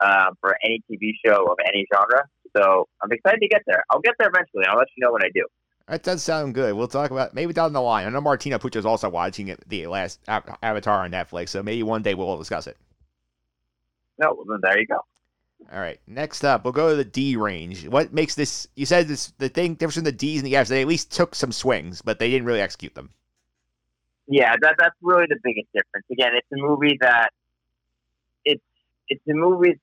um, 0.00 0.34
for 0.40 0.56
any 0.64 0.82
TV 0.90 1.12
show 1.24 1.44
of 1.44 1.58
any 1.66 1.86
genre. 1.94 2.24
So 2.56 2.88
I'm 3.02 3.12
excited 3.12 3.40
to 3.40 3.48
get 3.48 3.62
there. 3.66 3.84
I'll 3.90 4.00
get 4.00 4.14
there 4.18 4.28
eventually. 4.28 4.64
I'll 4.66 4.78
let 4.78 4.88
you 4.96 5.04
know 5.04 5.12
when 5.12 5.22
I 5.22 5.28
do. 5.34 5.44
That 5.88 6.02
does 6.02 6.22
sound 6.22 6.54
good. 6.54 6.74
We'll 6.74 6.88
talk 6.88 7.10
about 7.10 7.34
maybe 7.34 7.52
down 7.52 7.72
the 7.72 7.82
line. 7.82 8.06
I 8.06 8.10
know 8.10 8.20
Martina 8.20 8.58
Pucci's 8.58 8.86
also 8.86 9.08
watching 9.08 9.48
it, 9.48 9.68
the 9.68 9.88
last 9.88 10.20
Avatar 10.28 11.04
on 11.04 11.10
Netflix, 11.10 11.48
so 11.48 11.62
maybe 11.64 11.82
one 11.82 12.02
day 12.02 12.14
we'll 12.14 12.38
discuss 12.38 12.68
it. 12.68 12.76
No, 14.18 14.36
well, 14.46 14.58
there 14.62 14.78
you 14.78 14.86
go. 14.86 15.00
All 15.72 15.78
right. 15.78 16.00
Next 16.06 16.44
up, 16.44 16.64
we'll 16.64 16.72
go 16.72 16.90
to 16.90 16.96
the 16.96 17.04
D 17.04 17.36
range. 17.36 17.86
What 17.86 18.12
makes 18.12 18.34
this? 18.34 18.66
You 18.74 18.86
said 18.86 19.08
this 19.08 19.32
the 19.38 19.48
thing 19.48 19.74
difference 19.74 19.98
in 19.98 20.04
the 20.04 20.12
D's 20.12 20.40
and 20.40 20.46
the 20.46 20.56
F's. 20.56 20.68
They 20.68 20.82
at 20.82 20.88
least 20.88 21.12
took 21.12 21.34
some 21.34 21.52
swings, 21.52 22.02
but 22.02 22.18
they 22.18 22.30
didn't 22.30 22.46
really 22.46 22.60
execute 22.60 22.94
them. 22.94 23.10
Yeah, 24.26 24.54
that 24.60 24.76
that's 24.78 24.96
really 25.02 25.26
the 25.28 25.38
biggest 25.42 25.68
difference. 25.72 26.06
Again, 26.10 26.32
it's 26.34 26.46
a 26.52 26.56
movie 26.56 26.98
that 27.00 27.30
it's 28.44 28.62
it's 29.08 29.22
a 29.28 29.34
movie. 29.34 29.78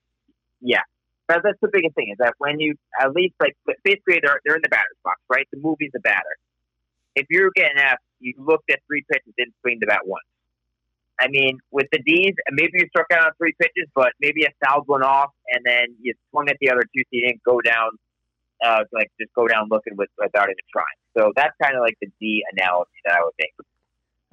Yeah, 0.60 0.82
that, 1.28 1.42
that's 1.42 1.58
the 1.60 1.68
biggest 1.72 1.94
thing 1.94 2.08
is 2.10 2.18
that 2.18 2.34
when 2.38 2.58
you 2.58 2.74
at 3.00 3.12
least 3.12 3.34
like 3.40 3.56
basically 3.84 4.20
they're 4.22 4.40
they're 4.44 4.56
in 4.56 4.62
the 4.62 4.68
batter's 4.68 4.96
box, 5.04 5.20
right? 5.28 5.46
The 5.52 5.58
movie's 5.58 5.92
the 5.92 6.00
batter. 6.00 6.36
If 7.14 7.26
you're 7.30 7.50
getting 7.54 7.78
F, 7.78 7.98
you 8.20 8.34
looked 8.38 8.70
at 8.70 8.80
three 8.86 9.04
pitches, 9.10 9.32
didn't 9.36 9.54
swing 9.62 9.78
the 9.80 9.86
bat 9.86 10.00
once. 10.06 10.24
I 11.20 11.28
mean, 11.28 11.58
with 11.70 11.86
the 11.92 11.98
D's, 11.98 12.34
maybe 12.52 12.72
you 12.74 12.86
struck 12.88 13.06
out 13.12 13.26
on 13.26 13.32
three 13.38 13.54
pitches, 13.60 13.88
but 13.94 14.12
maybe 14.20 14.40
you 14.40 14.48
fouled 14.64 14.86
one 14.86 15.02
off, 15.02 15.30
and 15.52 15.64
then 15.64 15.96
you 16.00 16.14
swung 16.30 16.48
at 16.48 16.56
the 16.60 16.70
other 16.70 16.82
two, 16.82 17.02
so 17.02 17.08
you 17.10 17.26
didn't 17.26 17.42
go 17.42 17.60
down, 17.60 17.90
uh, 18.64 18.84
like 18.92 19.10
just 19.20 19.32
go 19.34 19.48
down 19.48 19.68
looking 19.70 19.96
with, 19.96 20.08
without 20.18 20.44
even 20.44 20.56
trying. 20.72 20.84
So 21.16 21.32
that's 21.34 21.54
kind 21.60 21.74
of 21.74 21.80
like 21.80 21.96
the 22.00 22.08
D 22.20 22.44
analogy 22.52 22.90
that 23.04 23.16
I 23.16 23.24
would 23.24 23.34
make. 23.38 23.52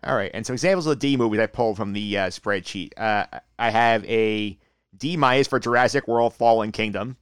All 0.03 0.15
right. 0.15 0.29
And 0.33 0.45
so 0.45 0.53
examples 0.53 0.85
of 0.85 0.99
the 0.99 1.07
D 1.07 1.17
movies 1.17 1.39
I 1.39 1.47
pulled 1.47 1.77
from 1.77 1.93
the 1.93 2.17
uh, 2.17 2.27
spreadsheet. 2.27 2.91
Uh, 2.97 3.25
I 3.57 3.71
have 3.71 4.05
a 4.05 4.57
D 4.95 5.17
minus 5.17 5.47
for 5.47 5.59
Jurassic 5.59 6.07
World: 6.07 6.33
Fallen 6.33 6.71
Kingdom. 6.71 7.17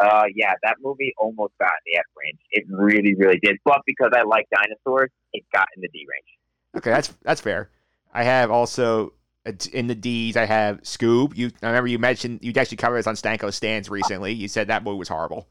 Uh, 0.00 0.24
yeah, 0.34 0.54
that 0.62 0.76
movie 0.82 1.12
almost 1.18 1.52
got 1.60 1.70
in 1.86 1.92
the 1.92 1.98
F 1.98 2.06
range. 2.16 2.38
It 2.50 2.64
really, 2.68 3.14
really 3.14 3.38
did. 3.42 3.58
But 3.64 3.82
because 3.86 4.10
I 4.14 4.22
like 4.22 4.46
dinosaurs, 4.52 5.10
it 5.32 5.44
got 5.52 5.68
in 5.76 5.82
the 5.82 5.88
D 5.88 5.98
range. 5.98 6.78
Okay, 6.78 6.90
that's 6.90 7.14
that's 7.22 7.40
fair. 7.40 7.70
I 8.12 8.24
have 8.24 8.50
also 8.50 9.12
uh, 9.46 9.52
in 9.72 9.86
the 9.86 9.94
D's. 9.94 10.36
I 10.36 10.46
have 10.46 10.82
Scoob. 10.82 11.36
You 11.36 11.50
I 11.62 11.68
remember 11.68 11.88
you 11.88 11.98
mentioned 11.98 12.40
you 12.42 12.52
actually 12.56 12.76
covered 12.76 12.98
this 12.98 13.06
on 13.06 13.14
Stanko 13.14 13.52
Stands 13.52 13.88
recently. 13.88 14.32
You 14.32 14.48
said 14.48 14.68
that 14.68 14.84
movie 14.84 14.98
was 14.98 15.08
horrible. 15.08 15.46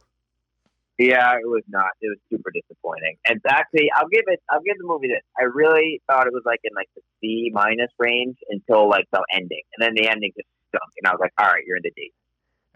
Yeah, 0.99 1.31
it 1.35 1.47
was 1.47 1.63
not. 1.69 1.91
It 2.01 2.09
was 2.09 2.17
super 2.29 2.51
disappointing. 2.51 3.15
And 3.25 3.39
actually, 3.47 3.89
I'll 3.95 4.09
give 4.09 4.25
it. 4.27 4.41
I'll 4.49 4.61
give 4.61 4.77
the 4.77 4.85
movie 4.85 5.07
this. 5.07 5.23
I 5.39 5.43
really 5.45 6.01
thought 6.07 6.27
it 6.27 6.33
was 6.33 6.43
like 6.45 6.59
in 6.65 6.71
like 6.75 6.89
the 6.93 7.01
C 7.21 7.51
minus 7.53 7.89
range 7.97 8.35
until 8.49 8.89
like 8.89 9.05
the 9.13 9.23
ending, 9.33 9.61
and 9.77 9.87
then 9.87 9.93
the 9.95 10.09
ending 10.09 10.33
just 10.35 10.49
stunk. 10.67 10.91
And 11.01 11.07
I 11.07 11.11
was 11.11 11.19
like, 11.21 11.31
all 11.39 11.47
right, 11.47 11.63
you're 11.65 11.77
in 11.77 11.83
the 11.83 11.91
D. 11.95 12.11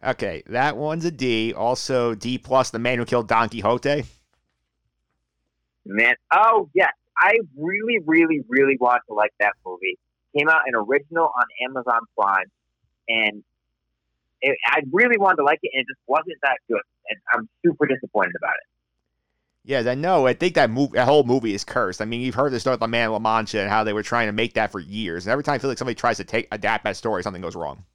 Okay, 0.06 0.44
that 0.48 0.78
one's 0.78 1.04
a 1.04 1.12
D. 1.12 1.54
Also 1.54 2.16
D 2.16 2.38
plus, 2.38 2.70
The 2.70 2.80
Man 2.80 2.98
Who 2.98 3.06
Killed 3.06 3.28
Don 3.28 3.50
Quixote. 3.50 4.06
Man, 5.86 6.16
oh 6.34 6.70
yes, 6.74 6.94
I 7.18 7.38
really, 7.58 8.00
really, 8.06 8.44
really 8.48 8.78
want 8.80 9.02
to 9.08 9.14
like 9.14 9.34
that 9.40 9.54
movie. 9.66 9.98
Came 10.38 10.50
out 10.50 10.62
an 10.66 10.74
original 10.76 11.26
on 11.26 11.46
Amazon 11.70 12.02
Prime, 12.18 12.52
and 13.08 13.44
it, 14.42 14.58
I 14.68 14.82
really 14.92 15.18
wanted 15.18 15.38
to 15.38 15.44
like 15.44 15.60
it, 15.62 15.72
and 15.74 15.82
it 15.82 15.88
just 15.88 16.00
wasn't 16.08 16.38
that 16.42 16.58
good. 16.68 16.82
And 17.10 17.20
I'm 17.34 17.50
super 17.66 17.86
disappointed 17.86 18.34
about 18.38 18.54
it. 18.54 18.68
Yes, 19.66 19.88
I 19.88 19.96
know. 19.96 20.28
I 20.28 20.34
think 20.34 20.56
that 20.56 20.70
movie, 20.70 20.94
that 20.96 21.08
whole 21.08 21.24
movie 21.24 21.54
is 21.54 21.64
cursed. 21.64 22.02
I 22.02 22.06
mean, 22.06 22.20
you've 22.22 22.36
heard 22.36 22.52
the 22.52 22.60
story 22.60 22.74
of 22.74 22.82
La 22.82 22.88
Man 22.88 23.12
La 23.12 23.20
Mancha 23.20 23.62
and 23.62 23.70
how 23.70 23.84
they 23.84 23.94
were 23.94 24.04
trying 24.04 24.28
to 24.28 24.34
make 24.34 24.56
that 24.56 24.72
for 24.72 24.80
years. 24.80 25.26
And 25.26 25.32
every 25.32 25.44
time 25.44 25.56
I 25.56 25.58
feel 25.58 25.70
like 25.70 25.78
somebody 25.78 25.96
tries 25.96 26.18
to 26.18 26.26
take 26.26 26.50
adapt 26.52 26.84
that 26.84 26.98
story, 26.98 27.24
something 27.24 27.42
goes 27.42 27.56
wrong. 27.56 27.86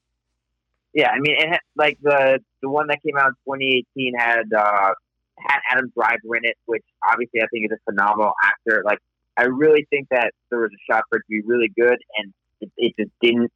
Yeah, 0.94 1.10
I 1.10 1.20
mean, 1.20 1.36
it 1.38 1.48
had, 1.48 1.60
like 1.76 1.98
the 2.00 2.40
the 2.62 2.70
one 2.70 2.86
that 2.86 3.02
came 3.02 3.18
out 3.18 3.28
in 3.28 3.34
2018 3.44 4.14
had 4.18 4.52
uh, 4.56 4.94
had 5.46 5.60
Adam 5.70 5.92
Driver 5.96 6.36
in 6.36 6.44
it, 6.44 6.56
which 6.66 6.84
obviously 7.10 7.40
I 7.42 7.46
think 7.52 7.66
is 7.66 7.76
a 7.76 7.90
phenomenal 7.90 8.32
actor. 8.44 8.82
Like, 8.84 8.98
I 9.36 9.44
really 9.44 9.86
think 9.90 10.08
that 10.10 10.32
there 10.50 10.60
was 10.60 10.70
a 10.72 10.92
shot 10.92 11.04
for 11.08 11.18
it 11.18 11.20
to 11.20 11.28
be 11.28 11.42
really 11.42 11.70
good, 11.76 11.98
and 12.18 12.32
it, 12.60 12.70
it 12.76 12.94
just 12.98 13.10
didn't. 13.20 13.52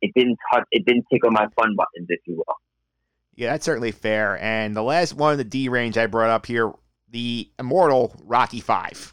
It 0.00 0.12
didn't 0.14 0.38
touch. 0.52 0.64
It 0.70 0.84
didn't 0.84 1.06
tickle 1.12 1.30
my 1.30 1.46
fun 1.56 1.76
buttons, 1.76 2.06
if 2.08 2.20
you 2.26 2.36
will. 2.36 2.56
Yeah, 3.36 3.52
that's 3.52 3.64
certainly 3.64 3.90
fair. 3.90 4.38
And 4.40 4.76
the 4.76 4.82
last 4.82 5.14
one 5.14 5.32
in 5.32 5.38
the 5.38 5.44
D 5.44 5.68
range 5.68 5.98
I 5.98 6.06
brought 6.06 6.30
up 6.30 6.46
here, 6.46 6.72
the 7.10 7.48
immortal 7.58 8.14
Rocky 8.24 8.60
Five. 8.60 9.12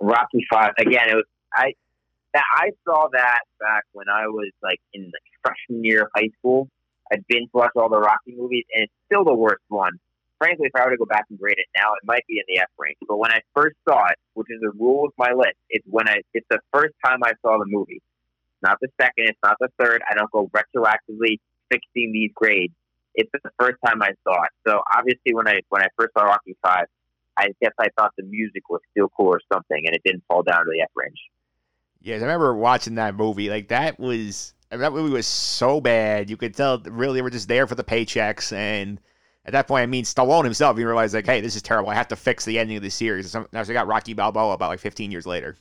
Rocky 0.00 0.46
Five 0.50 0.72
again. 0.78 1.08
It 1.08 1.14
was 1.14 1.24
I 1.54 1.72
that 2.34 2.44
I 2.56 2.70
saw 2.84 3.08
that 3.12 3.40
back 3.58 3.84
when 3.92 4.08
I 4.08 4.26
was 4.26 4.50
like 4.62 4.80
in 4.94 5.10
the 5.10 5.18
freshman 5.42 5.84
year 5.84 6.02
of 6.02 6.08
high 6.14 6.28
school. 6.38 6.68
I'd 7.12 7.26
been 7.26 7.42
to 7.42 7.50
watch 7.52 7.72
all 7.74 7.88
the 7.88 7.98
Rocky 7.98 8.34
movies, 8.36 8.64
and 8.74 8.84
it's 8.84 8.92
still 9.06 9.24
the 9.24 9.34
worst 9.34 9.64
one. 9.68 9.98
Frankly, 10.40 10.68
if 10.72 10.80
I 10.80 10.86
were 10.86 10.92
to 10.92 10.96
go 10.96 11.04
back 11.04 11.26
and 11.28 11.38
grade 11.38 11.58
it 11.58 11.66
now, 11.76 11.92
it 11.92 12.06
might 12.06 12.26
be 12.26 12.38
in 12.38 12.44
the 12.48 12.60
F 12.62 12.68
range. 12.78 12.96
But 13.06 13.18
when 13.18 13.30
I 13.30 13.40
first 13.54 13.76
saw 13.86 14.06
it, 14.06 14.16
which 14.32 14.48
is 14.48 14.62
a 14.64 14.70
rule 14.70 15.04
of 15.04 15.12
my 15.18 15.32
list, 15.36 15.56
it's 15.68 15.84
when 15.86 16.08
I 16.08 16.22
it's 16.32 16.46
the 16.48 16.60
first 16.72 16.94
time 17.04 17.20
I 17.22 17.32
saw 17.42 17.58
the 17.58 17.66
movie. 17.66 18.00
Not 18.62 18.78
the 18.80 18.88
second, 18.98 19.28
it's 19.28 19.38
not 19.42 19.56
the 19.60 19.68
third. 19.78 20.00
I 20.10 20.14
don't 20.14 20.30
go 20.30 20.48
retroactively 20.48 21.36
fixing 21.70 22.12
these 22.12 22.30
grades. 22.34 22.72
It's 23.14 23.30
the 23.32 23.50
first 23.58 23.76
time 23.84 24.00
I 24.02 24.12
saw 24.24 24.42
it. 24.44 24.50
So 24.66 24.80
obviously, 24.96 25.34
when 25.34 25.46
I 25.46 25.60
when 25.68 25.82
I 25.82 25.88
first 25.98 26.14
saw 26.16 26.24
Rocky 26.24 26.56
Five, 26.64 26.86
I 27.36 27.48
guess 27.60 27.72
I 27.78 27.88
thought 27.98 28.12
the 28.16 28.24
music 28.24 28.70
was 28.70 28.80
still 28.92 29.10
cool 29.14 29.28
or 29.28 29.40
something, 29.52 29.82
and 29.84 29.94
it 29.94 30.00
didn't 30.06 30.24
fall 30.26 30.42
down 30.42 30.64
to 30.64 30.70
the 30.72 30.80
F 30.80 30.90
range. 30.94 31.18
Yes, 32.00 32.22
I 32.22 32.24
remember 32.24 32.54
watching 32.54 32.94
that 32.94 33.14
movie. 33.14 33.50
Like 33.50 33.68
that 33.68 34.00
was 34.00 34.54
I 34.70 34.76
mean, 34.76 34.82
that 34.82 34.92
movie 34.92 35.12
was 35.12 35.26
so 35.26 35.80
bad. 35.80 36.30
You 36.30 36.36
could 36.36 36.54
tell 36.54 36.78
really 36.78 37.18
they 37.18 37.22
were 37.22 37.30
just 37.30 37.48
there 37.48 37.66
for 37.66 37.74
the 37.74 37.84
paychecks. 37.84 38.52
And 38.52 39.00
at 39.46 39.52
that 39.52 39.66
point, 39.66 39.82
I 39.82 39.86
mean, 39.86 40.04
Stallone 40.04 40.44
himself, 40.44 40.76
he 40.76 40.84
realized 40.84 41.14
like, 41.14 41.26
hey, 41.26 41.40
this 41.40 41.56
is 41.56 41.62
terrible. 41.62 41.90
I 41.90 41.94
have 41.94 42.08
to 42.08 42.16
fix 42.16 42.44
the 42.44 42.58
ending 42.58 42.76
of 42.76 42.82
the 42.82 42.90
series. 42.90 43.30
So 43.30 43.46
I 43.52 43.64
got 43.64 43.86
Rocky 43.86 44.12
Balboa 44.12 44.52
about 44.52 44.68
like 44.68 44.80
15 44.80 45.10
years 45.10 45.26
later. 45.26 45.56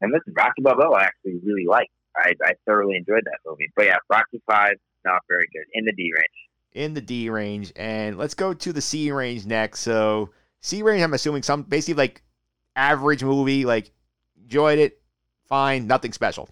And 0.00 0.12
listen, 0.12 0.32
Rocky 0.34 0.62
Balboa 0.62 0.96
I 0.96 1.04
actually 1.04 1.40
really 1.44 1.66
liked. 1.66 1.90
I, 2.16 2.34
I 2.42 2.52
thoroughly 2.66 2.96
enjoyed 2.96 3.22
that 3.24 3.38
movie. 3.46 3.70
But 3.76 3.86
yeah, 3.86 3.96
Rocky 4.08 4.42
Five 4.46 4.74
not 5.04 5.22
very 5.28 5.46
good 5.52 5.64
in 5.74 5.84
the 5.84 5.92
D 5.92 6.12
range. 6.14 6.26
In 6.72 6.94
the 6.94 7.00
D 7.00 7.30
range, 7.30 7.72
and 7.76 8.16
let's 8.18 8.34
go 8.34 8.54
to 8.54 8.72
the 8.72 8.80
C 8.80 9.12
range 9.12 9.46
next. 9.46 9.80
So 9.80 10.30
C 10.60 10.82
range, 10.82 11.02
I'm 11.02 11.14
assuming 11.14 11.42
some 11.42 11.62
basically 11.62 11.94
like 12.02 12.22
average 12.74 13.22
movie, 13.22 13.64
like 13.64 13.92
enjoyed 14.42 14.78
it, 14.78 15.00
fine, 15.46 15.86
nothing 15.86 16.12
special. 16.12 16.48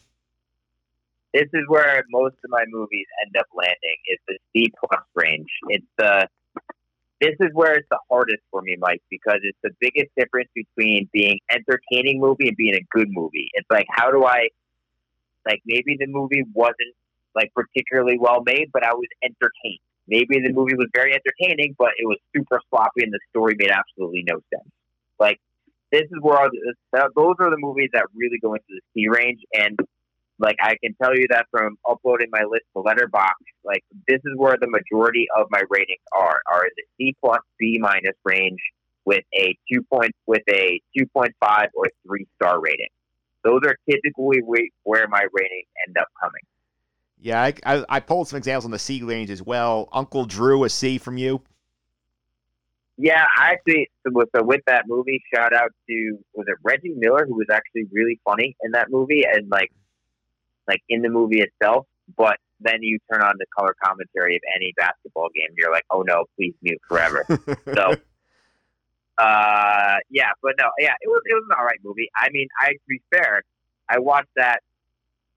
This 1.35 1.49
is 1.53 1.63
where 1.69 2.03
most 2.11 2.37
of 2.45 2.51
my 2.51 2.65
movies 2.69 3.07
end 3.25 3.37
up 3.39 3.47
landing. 3.55 3.99
Is 4.11 4.19
the 4.27 4.39
C 4.53 4.73
plus 4.79 5.03
range. 5.15 5.49
It's 5.69 5.87
the 5.99 6.27
this 7.21 7.35
is 7.41 7.49
where 7.53 7.75
it's 7.75 7.89
the 7.91 7.99
hardest 8.09 8.43
for 8.51 8.63
me, 8.63 8.77
Mike, 8.79 9.03
because 9.11 9.41
it's 9.43 9.59
the 9.63 9.71
biggest 9.81 10.11
difference 10.17 10.49
between 10.55 11.09
being 11.13 11.41
entertaining 11.51 12.21
movie 12.21 12.47
and 12.49 12.57
being 12.57 12.75
a 12.77 12.87
good 12.91 13.09
movie. 13.11 13.51
It's 13.55 13.67
like 13.71 13.87
how 13.91 14.11
do 14.11 14.25
I 14.25 14.49
like 15.47 15.63
maybe 15.67 15.97
the 15.99 16.07
movie 16.07 16.45
wasn't 16.55 16.95
like 17.35 17.53
particularly 17.55 18.19
well 18.19 18.43
made, 18.45 18.71
but 18.73 18.85
I 18.85 18.95
was 18.95 19.09
entertained. 19.23 19.81
maybe 20.07 20.41
the 20.41 20.53
movie 20.53 20.75
was 20.75 20.89
very 20.95 21.13
entertaining, 21.13 21.77
but 21.79 21.91
it 21.99 22.07
was 22.07 22.19
super 22.35 22.61
sloppy 22.71 23.03
and 23.03 23.13
the 23.13 23.21
story 23.31 23.55
made 23.59 23.71
absolutely 23.71 24.25
no 24.27 24.41
sense. 24.53 24.69
Like 25.19 25.39
this 25.93 26.03
is 26.03 26.19
where 26.21 26.39
all 26.39 26.49
those 26.93 27.35
are 27.39 27.51
the 27.51 27.59
movies 27.59 27.91
that 27.93 28.07
really 28.15 28.39
go 28.39 28.55
into 28.55 28.67
the 28.69 28.81
C 28.95 29.09
range, 29.09 29.41
and 29.55 29.79
like 30.39 30.57
I 30.63 30.77
can 30.83 30.95
tell 31.03 31.17
you 31.17 31.27
that 31.31 31.47
from 31.51 31.77
uploading 31.89 32.29
my 32.31 32.45
list 32.49 32.65
to 32.77 32.83
Letterboxd, 32.83 33.31
like 33.65 33.85
this 34.07 34.21
is 34.25 34.33
where 34.37 34.57
the 34.61 34.69
majority 34.69 35.27
of 35.37 35.47
my 35.51 35.63
ratings 35.69 36.01
are 36.13 36.41
are 36.51 36.65
in 36.65 36.71
the 36.77 36.85
C 36.97 37.17
plus 37.21 37.41
B 37.59 37.79
minus 37.81 38.17
range 38.25 38.61
with 39.05 39.25
a 39.35 39.57
two 39.71 39.83
point 39.83 40.13
with 40.27 40.43
a 40.49 40.81
two 40.97 41.07
point 41.07 41.35
five 41.41 41.69
or 41.75 41.87
three 42.07 42.27
star 42.37 42.61
rating. 42.61 42.89
Those 43.45 43.61
are 43.65 43.77
typically 43.89 44.41
where 44.85 45.09
my 45.09 45.27
ratings 45.33 45.67
end 45.87 45.97
up 45.99 46.09
coming. 46.21 46.43
Yeah, 47.21 47.43
I, 47.43 47.55
I, 47.65 47.85
I 47.89 48.01
pulled 48.01 48.29
some 48.29 48.37
examples 48.37 48.65
on 48.65 48.71
the 48.71 48.79
C 48.79 49.03
range 49.03 49.31
as 49.31 49.43
well. 49.43 49.89
Uncle 49.93 50.25
Drew, 50.25 50.63
a 50.65 50.69
C 50.69 50.99
from 50.99 51.19
you. 51.19 51.43
Yeah, 52.97 53.25
I 53.39 53.53
actually 53.53 53.91
so 54.07 54.43
with 54.43 54.61
that 54.67 54.85
movie, 54.87 55.23
shout 55.33 55.53
out 55.53 55.71
to 55.89 56.19
was 56.35 56.47
it 56.49 56.57
Reggie 56.63 56.95
Miller 56.97 57.27
who 57.27 57.37
was 57.37 57.47
actually 57.51 57.85
really 57.93 58.21
funny 58.25 58.57
in 58.63 58.73
that 58.73 58.91
movie 58.91 59.25
and 59.25 59.49
like 59.49 59.73
like 60.69 60.83
in 60.89 61.03
the 61.03 61.09
movie 61.09 61.41
itself, 61.41 61.87
but 62.17 62.37
then 62.61 62.83
you 62.83 62.99
turn 63.11 63.23
on 63.23 63.35
the 63.39 63.47
color 63.57 63.75
commentary 63.83 64.37
of 64.37 64.43
any 64.55 64.73
basketball 64.77 65.29
game, 65.35 65.55
you're 65.57 65.73
like, 65.73 65.85
oh 65.91 66.03
no, 66.03 66.25
please 66.37 66.55
mute 66.63 66.81
forever. 66.89 67.25
so, 67.75 67.95
uh, 69.19 69.97
yeah, 70.11 70.31
but 70.43 70.55
no, 70.59 70.67
yeah, 70.79 70.95
it 71.01 71.09
was 71.09 71.23
it 71.27 71.35
was 71.35 71.45
an 71.51 71.57
all 71.59 71.65
right 71.65 71.79
movie. 71.83 72.09
I 72.17 72.29
mean, 72.31 72.49
I 72.61 72.73
to 72.73 72.79
be 72.89 73.01
fair, 73.11 73.43
I 73.89 73.99
watched 73.99 74.31
that 74.37 74.61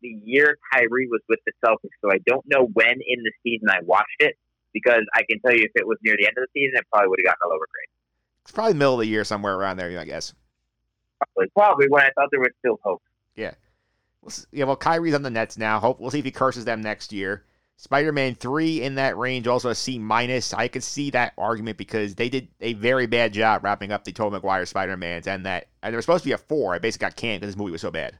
the 0.02 0.10
year 0.10 0.58
Kyrie 0.74 1.08
was 1.08 1.22
with 1.30 1.40
the 1.46 1.54
Celtics, 1.66 1.96
so 2.02 2.12
I 2.12 2.18
don't 2.26 2.46
know 2.48 2.68
when 2.74 3.00
in 3.08 3.24
the 3.24 3.32
season 3.44 3.70
I 3.70 3.80
watched 3.84 4.20
it 4.20 4.36
because 4.74 5.04
I 5.14 5.24
can 5.30 5.40
tell 5.42 5.54
you 5.54 5.64
if 5.64 5.72
it 5.76 5.88
was 5.88 5.98
near 6.04 6.16
the 6.18 6.26
end 6.26 6.38
of 6.38 6.44
the 6.44 6.60
season, 6.60 6.78
it 6.78 6.86
probably 6.92 7.10
would 7.10 7.20
have 7.20 7.26
gotten 7.26 7.40
a 7.46 7.50
lower 7.50 7.68
grade. 7.72 7.90
It's 8.44 8.52
probably 8.52 8.74
middle 8.74 8.96
of 8.96 9.00
the 9.02 9.08
year, 9.08 9.24
somewhere 9.24 9.56
around 9.56 9.78
there, 9.78 9.98
I 10.00 10.06
guess. 10.06 10.34
Probably, 11.20 11.52
probably 11.56 11.88
when 11.90 12.04
I 12.04 12.10
thought 12.16 12.30
there 12.32 12.40
was 12.40 12.50
still 12.60 12.80
hope. 12.84 13.02
Yeah. 13.36 13.54
Yeah, 14.52 14.66
well, 14.66 14.76
Kyrie's 14.76 15.16
on 15.16 15.24
the 15.24 15.30
Nets 15.30 15.58
now. 15.58 15.80
Hope 15.80 16.00
we'll 16.00 16.12
see 16.12 16.20
if 16.20 16.26
he 16.26 16.32
curses 16.32 16.66
them 16.66 16.82
next 16.82 17.12
year. 17.12 17.44
Spider-Man 17.78 18.36
three 18.36 18.84
in 18.84 18.96
that 18.96 19.18
range, 19.18 19.48
also 19.48 19.70
a 19.70 19.76
C 19.76 19.98
minus. 19.98 20.54
I 20.54 20.68
could 20.68 20.84
see 20.84 21.10
that 21.12 21.34
argument 21.36 21.78
because 21.78 22.14
they 22.14 22.30
did 22.30 22.48
a 22.60 22.74
very 22.74 23.08
bad 23.08 23.34
job 23.34 23.64
wrapping 23.64 23.92
up 23.92 24.04
the 24.04 24.12
Tobey 24.12 24.34
Maguire 24.34 24.68
Spider-Mans, 24.68 25.26
and 25.26 25.46
that 25.48 25.68
and 25.82 25.92
there 25.92 25.98
was 25.98 26.06
supposed 26.06 26.24
to 26.24 26.30
be 26.30 26.34
a 26.34 26.38
four. 26.38 26.76
I 26.76 26.80
basically 26.80 27.06
got 27.06 27.16
canned 27.16 27.42
because 27.42 27.56
this 27.56 27.60
movie 27.60 27.72
was 27.72 27.82
so 27.82 27.90
bad. 27.90 28.20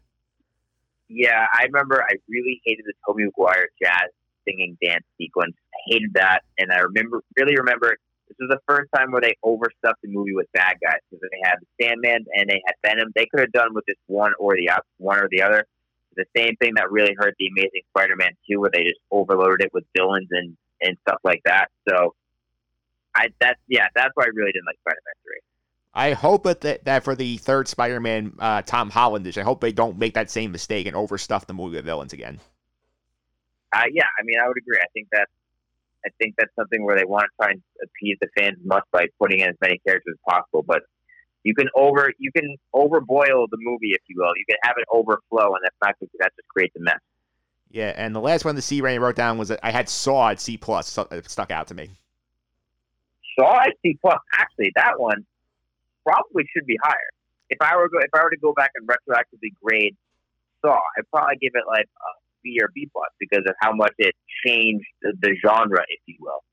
Yeah, 1.10 1.46
I 1.54 1.66
remember. 1.66 2.04
I 2.04 2.16
really 2.28 2.60
hated 2.66 2.86
the 2.86 2.94
Tobey 3.06 3.26
Maguire 3.26 3.70
jazz 3.80 4.10
singing 4.48 4.78
dance 4.84 5.06
sequence. 5.20 5.54
I 5.76 5.78
hated 5.94 6.14
that, 6.16 6.42
and 6.58 6.72
I 6.72 6.80
remember 6.80 7.22
really 7.38 7.56
remember 7.56 7.98
this 8.28 8.38
was 8.40 8.50
the 8.50 8.74
first 8.74 8.90
time 8.96 9.12
where 9.12 9.22
they 9.22 9.36
overstuffed 9.44 10.02
the 10.02 10.10
movie 10.10 10.34
with 10.34 10.52
bad 10.54 10.78
guys 10.82 11.00
because 11.12 11.28
they 11.32 11.48
had 11.48 11.58
the 11.60 11.86
Sandman 11.86 12.26
and 12.34 12.50
they 12.50 12.62
had 12.66 12.76
Venom. 12.84 13.12
They 13.14 13.28
could 13.28 13.42
have 13.42 13.52
done 13.52 13.74
with 13.74 13.86
just 13.88 14.00
one 14.08 14.32
or 14.40 14.56
the 14.56 14.72
one 14.98 15.20
or 15.20 15.28
the 15.30 15.42
other. 15.42 15.68
The 16.16 16.26
same 16.36 16.56
thing 16.58 16.74
that 16.76 16.92
really 16.92 17.16
hurt 17.18 17.36
the 17.40 17.48
Amazing 17.48 17.82
Spider-Man 17.90 18.32
2, 18.50 18.60
where 18.60 18.70
they 18.74 18.84
just 18.84 19.00
overloaded 19.12 19.66
it 19.66 19.74
with 19.74 19.86
villains 19.96 20.28
and 20.32 20.58
and 20.82 20.98
stuff 21.08 21.20
like 21.24 21.42
that. 21.46 21.68
So, 21.88 22.16
I 23.16 23.30
that's 23.40 23.60
yeah, 23.68 23.88
that's 23.96 24.12
why 24.16 24.26
I 24.26 24.30
really 24.34 24.52
didn't 24.52 24.66
like 24.66 24.78
Spider-Man 24.82 25.14
3. 25.24 25.40
I 25.94 26.14
hope 26.14 26.44
that 26.44 26.86
that 26.86 27.04
for 27.04 27.16
the 27.16 27.38
third 27.38 27.68
Spider-Man, 27.68 28.34
uh, 28.40 28.62
Tom 28.62 28.92
Hollandish, 28.92 29.38
I 29.38 29.44
hope 29.44 29.62
they 29.62 29.72
don't 29.72 29.98
make 29.98 30.14
that 30.14 30.30
same 30.30 30.52
mistake 30.52 30.88
and 30.88 30.96
overstuff 30.96 31.46
the 31.46 31.54
movie 31.54 31.78
with 31.78 31.86
villains 31.86 32.14
again. 32.14 32.40
Uh, 33.74 33.84
yeah, 33.92 34.08
I 34.20 34.24
mean, 34.24 34.38
I 34.44 34.48
would 34.48 34.58
agree. 34.58 34.78
I 34.78 34.88
think 34.94 35.08
that 35.12 35.28
I 36.06 36.10
think 36.18 36.36
that's 36.38 36.54
something 36.56 36.84
where 36.84 36.98
they 36.98 37.06
want 37.06 37.26
to 37.26 37.44
try 37.44 37.52
and 37.52 37.62
appease 37.84 38.18
the 38.22 38.28
fans 38.38 38.58
as 38.60 38.66
much 38.66 38.84
by 38.92 39.08
putting 39.20 39.40
in 39.40 39.50
as 39.50 39.56
many 39.62 39.80
characters 39.86 40.16
as 40.18 40.34
possible. 40.34 40.64
But 40.64 40.84
you 41.44 41.56
can 41.56 41.68
over 41.76 42.12
you 42.20 42.32
can 42.32 42.56
overboil 42.74 43.48
the 43.50 43.58
movie, 43.60 43.92
if 43.92 44.02
you 44.08 44.16
will. 44.18 44.32
You 44.36 44.46
can 44.48 44.58
have 44.64 44.76
it 44.78 44.86
overflow, 44.92 45.56
and 45.56 45.64
that's 45.64 45.76
not 45.84 46.00
good. 46.00 46.10
That 46.20 46.32
just 46.36 46.48
creates 46.50 46.76
a 46.76 46.80
mess. 46.80 47.00
Yeah, 47.72 47.94
and 47.96 48.14
the 48.14 48.20
last 48.20 48.46
one 48.46 48.56
the 48.56 48.62
C 48.62 48.82
rating 48.82 49.02
wrote 49.02 49.16
down 49.16 49.38
was 49.38 49.48
that 49.48 49.60
I 49.64 49.72
had 49.72 49.90
Saw 49.90 50.30
at 50.30 50.40
C 50.40 50.58
plus. 50.58 50.88
So 50.88 51.08
it 51.12 51.30
stuck 51.30 51.52
out 51.52 51.68
to 51.68 51.74
me. 51.74 51.90
Saw 53.40 53.62
at 53.62 53.74
C 53.82 53.98
plus. 54.02 54.20
Actually, 54.38 54.72
that 54.76 55.00
one 55.00 55.26
probably 56.06 56.44
should 56.54 56.66
be 56.66 56.78
higher. 56.84 57.10
If 57.50 57.58
I 57.62 57.76
were 57.76 57.90
go, 57.90 58.00
if 58.00 58.10
I 58.14 58.24
were 58.24 58.30
to 58.30 58.38
go 58.38 58.54
back 58.54 58.72
and 58.76 58.88
retroactively 58.88 59.54
grade 59.64 59.96
Saw, 60.62 60.78
I'd 60.98 61.10
probably 61.12 61.38
give 61.42 61.54
it 61.56 61.64
like 61.68 61.86
a 61.86 62.12
B 62.44 62.60
or 62.62 62.70
B 62.74 62.90
plus 62.92 63.10
because 63.20 63.44
of 63.48 63.56
how 63.60 63.74
much 63.74 63.94
it 63.98 64.16
changed 64.46 64.86
the, 65.02 65.14
the 65.22 65.36
genre, 65.46 65.84
if 65.90 66.02
you 66.06 66.16
will. 66.20 66.44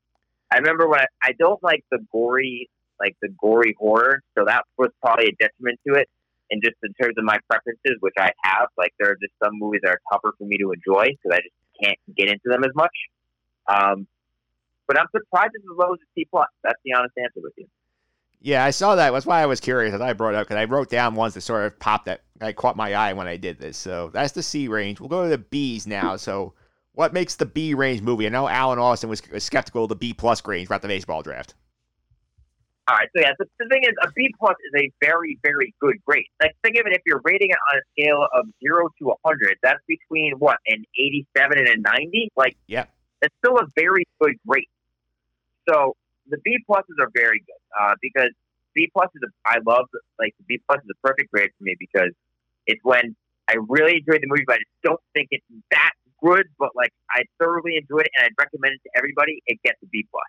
I 0.51 0.57
remember 0.57 0.87
when 0.87 1.01
I, 1.01 1.05
I 1.23 1.31
don't 1.33 1.61
like 1.61 1.83
the 1.91 1.99
gory, 2.11 2.69
like 2.99 3.15
the 3.21 3.29
gory 3.39 3.75
horror, 3.79 4.21
so 4.37 4.45
that 4.45 4.63
was 4.77 4.89
probably 5.01 5.27
a 5.27 5.35
detriment 5.39 5.79
to 5.87 5.95
it. 5.95 6.09
And 6.51 6.61
just 6.63 6.77
in 6.83 6.93
terms 6.99 7.15
of 7.17 7.23
my 7.23 7.37
preferences, 7.49 7.97
which 7.99 8.15
I 8.17 8.31
have, 8.43 8.69
like 8.77 8.93
there 8.99 9.11
are 9.11 9.17
just 9.21 9.33
some 9.43 9.53
movies 9.53 9.81
that 9.83 9.91
are 9.91 10.01
tougher 10.11 10.33
for 10.37 10.45
me 10.45 10.57
to 10.57 10.71
enjoy 10.71 11.05
because 11.05 11.37
I 11.37 11.41
just 11.41 11.55
can't 11.81 11.97
get 12.17 12.27
into 12.27 12.49
them 12.49 12.63
as 12.63 12.71
much. 12.75 12.95
Um, 13.67 14.07
but 14.87 14.99
I'm 14.99 15.05
surprised 15.11 15.51
it's 15.53 15.63
as 15.63 15.77
low 15.77 15.93
as 15.93 15.99
a 15.99 16.09
C 16.15 16.25
plus. 16.29 16.47
That's 16.63 16.79
the 16.83 16.93
honest 16.93 17.13
answer 17.17 17.41
with 17.41 17.53
you. 17.57 17.67
Yeah, 18.41 18.63
I 18.63 18.71
saw 18.71 18.95
that. 18.95 19.11
That's 19.11 19.25
why 19.25 19.41
I 19.41 19.45
was 19.45 19.59
curious 19.59 19.93
as 19.93 20.01
I 20.01 20.13
brought 20.13 20.33
it 20.33 20.37
up 20.37 20.47
because 20.47 20.57
I 20.57 20.63
wrote 20.63 20.89
down 20.89 21.13
ones 21.13 21.33
that 21.33 21.41
sort 21.41 21.65
of 21.65 21.77
popped 21.77 22.05
that 22.05 22.21
I 22.41 22.53
caught 22.53 22.77
my 22.77 22.93
eye 22.93 23.13
when 23.13 23.27
I 23.27 23.37
did 23.37 23.59
this. 23.59 23.77
So 23.77 24.09
that's 24.13 24.31
the 24.31 24.41
C 24.41 24.67
range. 24.67 24.99
We'll 24.99 25.09
go 25.09 25.23
to 25.23 25.29
the 25.29 25.37
B's 25.37 25.85
now. 25.85 26.15
So 26.15 26.53
what 26.93 27.13
makes 27.13 27.35
the 27.35 27.45
B 27.45 27.73
range 27.73 28.01
movie? 28.01 28.25
I 28.25 28.29
know 28.29 28.47
Alan 28.47 28.79
Austin 28.79 29.09
was 29.09 29.21
skeptical 29.37 29.83
of 29.83 29.89
the 29.89 29.95
B 29.95 30.13
plus 30.13 30.45
range 30.47 30.67
about 30.67 30.81
the 30.81 30.87
baseball 30.87 31.21
draft. 31.21 31.53
All 32.89 32.95
right, 32.95 33.07
so 33.15 33.21
yeah, 33.21 33.33
the, 33.37 33.45
the 33.59 33.67
thing 33.69 33.83
is, 33.83 33.93
a 34.01 34.09
B 34.15 34.33
plus 34.39 34.55
is 34.65 34.81
a 34.81 34.89
very, 34.99 35.37
very 35.43 35.75
good 35.79 35.97
grade. 36.07 36.25
Like, 36.41 36.55
think 36.63 36.75
of 36.77 36.87
it 36.87 36.93
if 36.93 37.03
you're 37.05 37.21
rating 37.23 37.51
it 37.51 37.57
on 37.71 37.77
a 37.77 37.83
scale 37.93 38.27
of 38.33 38.47
zero 38.59 38.89
to 38.97 39.11
a 39.11 39.13
hundred, 39.23 39.57
that's 39.61 39.83
between 39.87 40.33
what 40.39 40.57
an 40.65 40.83
eighty-seven 40.97 41.59
and 41.59 41.67
a 41.67 41.77
ninety. 41.77 42.31
Like, 42.35 42.57
yeah, 42.65 42.85
it's 43.21 43.35
still 43.45 43.59
a 43.59 43.67
very 43.75 44.07
good 44.19 44.37
grade. 44.47 44.65
So 45.69 45.95
the 46.29 46.37
B 46.43 46.57
pluses 46.67 46.97
are 46.99 47.11
very 47.13 47.39
good 47.45 47.61
uh, 47.79 47.93
because 48.01 48.31
B 48.73 48.89
plus 48.91 49.09
is 49.13 49.21
a, 49.21 49.29
I 49.45 49.59
love 49.67 49.85
like 50.17 50.33
B 50.47 50.59
plus 50.67 50.81
is 50.81 50.89
a 50.89 51.07
perfect 51.07 51.31
grade 51.31 51.51
for 51.59 51.65
me 51.65 51.75
because 51.77 52.09
it's 52.65 52.83
when 52.83 53.15
I 53.47 53.57
really 53.67 53.97
enjoyed 53.97 54.23
the 54.23 54.27
movie, 54.27 54.45
but 54.47 54.55
I 54.55 54.59
just 54.59 54.81
don't 54.81 55.01
think 55.13 55.27
it's 55.29 55.45
that 55.69 55.91
good. 56.23 56.47
But 56.57 56.69
like 56.75 56.93
I 57.11 57.21
thoroughly 57.37 57.77
enjoyed 57.77 58.05
it, 58.05 58.11
and 58.17 58.25
I'd 58.25 58.43
recommend 58.43 58.73
it 58.73 58.81
to 58.85 58.89
everybody. 58.97 59.43
It 59.45 59.59
gets 59.63 59.77
a 59.83 59.85
B 59.85 60.07
plus. 60.09 60.23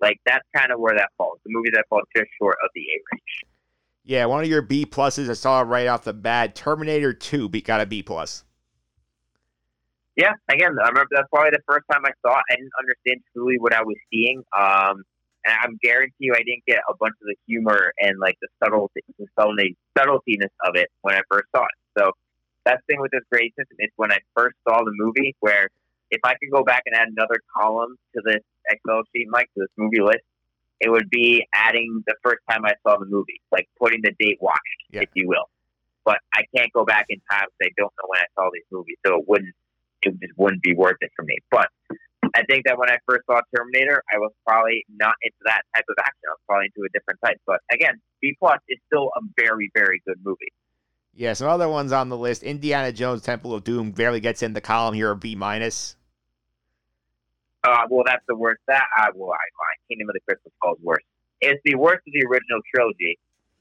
Like 0.00 0.20
that's 0.26 0.46
kind 0.56 0.72
of 0.72 0.80
where 0.80 0.94
that 0.96 1.10
falls. 1.18 1.38
The 1.44 1.52
movie 1.52 1.70
that 1.74 1.84
falls 1.88 2.04
just 2.16 2.28
short 2.40 2.56
of 2.64 2.70
the 2.74 2.80
A 2.80 2.96
range. 3.12 3.44
Yeah, 4.04 4.24
one 4.26 4.42
of 4.42 4.48
your 4.48 4.62
B 4.62 4.86
pluses 4.86 5.28
I 5.28 5.34
saw 5.34 5.60
right 5.60 5.86
off 5.86 6.04
the 6.04 6.14
bat. 6.14 6.54
Terminator 6.54 7.12
Two 7.12 7.48
got 7.48 7.80
a 7.80 7.86
B 7.86 8.02
plus. 8.02 8.44
Yeah, 10.16 10.32
again, 10.48 10.74
I 10.82 10.88
remember 10.88 11.06
that's 11.12 11.28
probably 11.32 11.50
the 11.50 11.62
first 11.68 11.84
time 11.92 12.02
I 12.04 12.10
saw 12.26 12.38
it. 12.38 12.42
I 12.50 12.56
didn't 12.56 12.72
understand 12.80 13.20
truly 13.32 13.56
what 13.58 13.72
I 13.72 13.82
was 13.82 13.96
seeing. 14.10 14.42
Um, 14.58 15.04
and 15.44 15.54
I'm 15.62 15.78
guarantee 15.82 16.14
you, 16.18 16.34
I 16.34 16.42
didn't 16.42 16.64
get 16.66 16.80
a 16.88 16.94
bunch 16.98 17.14
of 17.22 17.26
the 17.26 17.36
humor 17.46 17.92
and 17.98 18.18
like 18.18 18.36
the 18.40 18.48
subtlety, 18.62 19.00
the 19.18 19.26
subtlety, 19.38 19.76
subtletyness 19.96 20.50
of 20.66 20.74
it 20.74 20.90
when 21.02 21.14
I 21.14 21.20
first 21.30 21.46
saw 21.54 21.62
it. 21.62 21.78
So 21.96 22.12
that's 22.64 22.82
the 22.86 22.94
thing 22.94 23.00
with 23.00 23.12
this 23.12 23.22
grade 23.30 23.52
system 23.56 23.76
is 23.78 23.90
when 23.96 24.10
I 24.10 24.18
first 24.34 24.56
saw 24.68 24.82
the 24.82 24.92
movie, 24.92 25.36
where 25.40 25.68
if 26.10 26.20
I 26.24 26.34
could 26.34 26.50
go 26.52 26.64
back 26.64 26.82
and 26.86 26.94
add 26.94 27.08
another 27.08 27.40
column 27.56 27.96
to 28.14 28.22
this 28.24 28.42
Sheet, 29.14 29.26
Mike, 29.30 29.50
to 29.54 29.60
this 29.60 29.70
movie 29.76 30.00
list, 30.00 30.24
it 30.80 30.90
would 30.90 31.10
be 31.10 31.46
adding 31.54 32.02
the 32.06 32.14
first 32.22 32.38
time 32.48 32.64
I 32.64 32.74
saw 32.86 32.98
the 32.98 33.06
movie, 33.06 33.40
like 33.50 33.68
putting 33.78 34.00
the 34.02 34.12
date 34.18 34.38
watched, 34.40 34.60
yeah. 34.90 35.00
if 35.00 35.10
you 35.14 35.26
will. 35.28 35.48
But 36.04 36.18
I 36.32 36.42
can't 36.56 36.72
go 36.72 36.84
back 36.84 37.06
in 37.08 37.20
time 37.30 37.46
because 37.58 37.70
I 37.70 37.74
don't 37.76 37.92
know 38.00 38.08
when 38.08 38.20
I 38.20 38.26
saw 38.34 38.48
these 38.52 38.64
movies, 38.70 38.96
so 39.04 39.18
it 39.18 39.28
wouldn't, 39.28 39.54
it 40.02 40.14
just 40.20 40.32
wouldn't 40.38 40.62
be 40.62 40.74
worth 40.74 40.96
it 41.00 41.10
for 41.16 41.24
me. 41.24 41.36
But 41.50 41.68
I 42.34 42.44
think 42.48 42.64
that 42.66 42.78
when 42.78 42.88
I 42.90 42.98
first 43.06 43.26
saw 43.26 43.40
Terminator, 43.54 44.02
I 44.12 44.18
was 44.18 44.32
probably 44.46 44.84
not 44.88 45.14
into 45.22 45.38
that 45.44 45.62
type 45.74 45.84
of 45.88 45.96
action. 45.98 46.22
I 46.28 46.32
was 46.32 46.40
probably 46.46 46.66
into 46.66 46.86
a 46.86 46.92
different 46.92 47.20
type. 47.24 47.36
But 47.46 47.60
again, 47.72 48.00
B 48.20 48.36
plus 48.38 48.58
is 48.68 48.78
still 48.86 49.10
a 49.16 49.20
very, 49.36 49.70
very 49.74 50.00
good 50.06 50.18
movie. 50.24 50.52
Yeah, 51.14 51.32
some 51.32 51.48
other 51.48 51.68
ones 51.68 51.90
on 51.90 52.08
the 52.08 52.16
list. 52.16 52.42
Indiana 52.42 52.92
Jones 52.92 53.22
Temple 53.22 53.52
of 53.52 53.64
Doom 53.64 53.90
barely 53.90 54.20
gets 54.20 54.42
in 54.42 54.52
the 54.52 54.60
column 54.60 54.94
here 54.94 55.10
of 55.10 55.20
B 55.20 55.34
minus. 55.34 55.96
Uh, 57.64 57.86
well, 57.90 58.04
that's 58.06 58.24
the 58.28 58.36
worst. 58.36 58.60
That 58.68 58.84
uh, 58.98 59.08
well, 59.14 59.32
I, 59.32 59.44
my 59.58 59.74
Kingdom 59.88 60.08
of 60.08 60.14
the 60.14 60.20
Crystal 60.20 60.52
Skull 60.58 60.74
is 60.74 60.82
worse. 60.82 61.02
It's 61.40 61.60
the 61.64 61.74
worst 61.74 62.02
of 62.06 62.12
the 62.12 62.24
original 62.26 62.60
trilogy. 62.74 63.18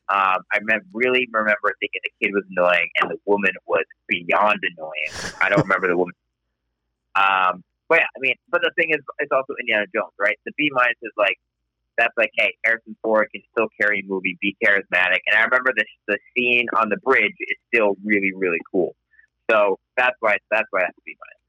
Um, 0.09 0.39
I 0.53 0.59
really 0.93 1.27
remember 1.31 1.75
thinking 1.81 1.99
the 2.03 2.25
kid 2.25 2.31
was 2.33 2.43
annoying 2.49 2.89
and 3.01 3.11
the 3.11 3.17
woman 3.25 3.51
was 3.65 3.83
beyond 4.07 4.59
annoying. 4.63 5.33
I 5.41 5.49
don't 5.49 5.63
remember 5.63 5.89
the 5.89 5.97
woman. 5.97 6.13
Um, 7.15 7.63
but 7.89 7.99
yeah, 7.99 8.07
I 8.15 8.19
mean, 8.19 8.35
but 8.49 8.61
the 8.61 8.71
thing 8.77 8.91
is, 8.91 8.99
it's 9.19 9.31
also 9.31 9.53
Indiana 9.59 9.85
Jones, 9.93 10.13
right? 10.19 10.37
The 10.45 10.53
B 10.57 10.69
minus 10.71 10.95
is 11.01 11.11
like 11.17 11.37
that's 11.97 12.13
like, 12.15 12.31
hey, 12.37 12.53
Harrison 12.63 12.95
Ford 13.01 13.27
can 13.33 13.41
still 13.51 13.67
carry 13.79 13.99
a 13.99 14.07
movie, 14.07 14.37
be 14.39 14.55
charismatic, 14.63 15.19
and 15.27 15.35
I 15.35 15.43
remember 15.43 15.71
the 15.75 15.85
the 16.07 16.19
scene 16.35 16.67
on 16.77 16.89
the 16.89 16.97
bridge 16.97 17.35
is 17.39 17.57
still 17.73 17.95
really 18.03 18.31
really 18.33 18.59
cool. 18.71 18.95
So 19.49 19.79
that's 19.97 20.15
why 20.19 20.37
that's 20.51 20.67
why 20.71 20.81
that's 20.81 20.97
B 21.05 21.17
minus. 21.19 21.41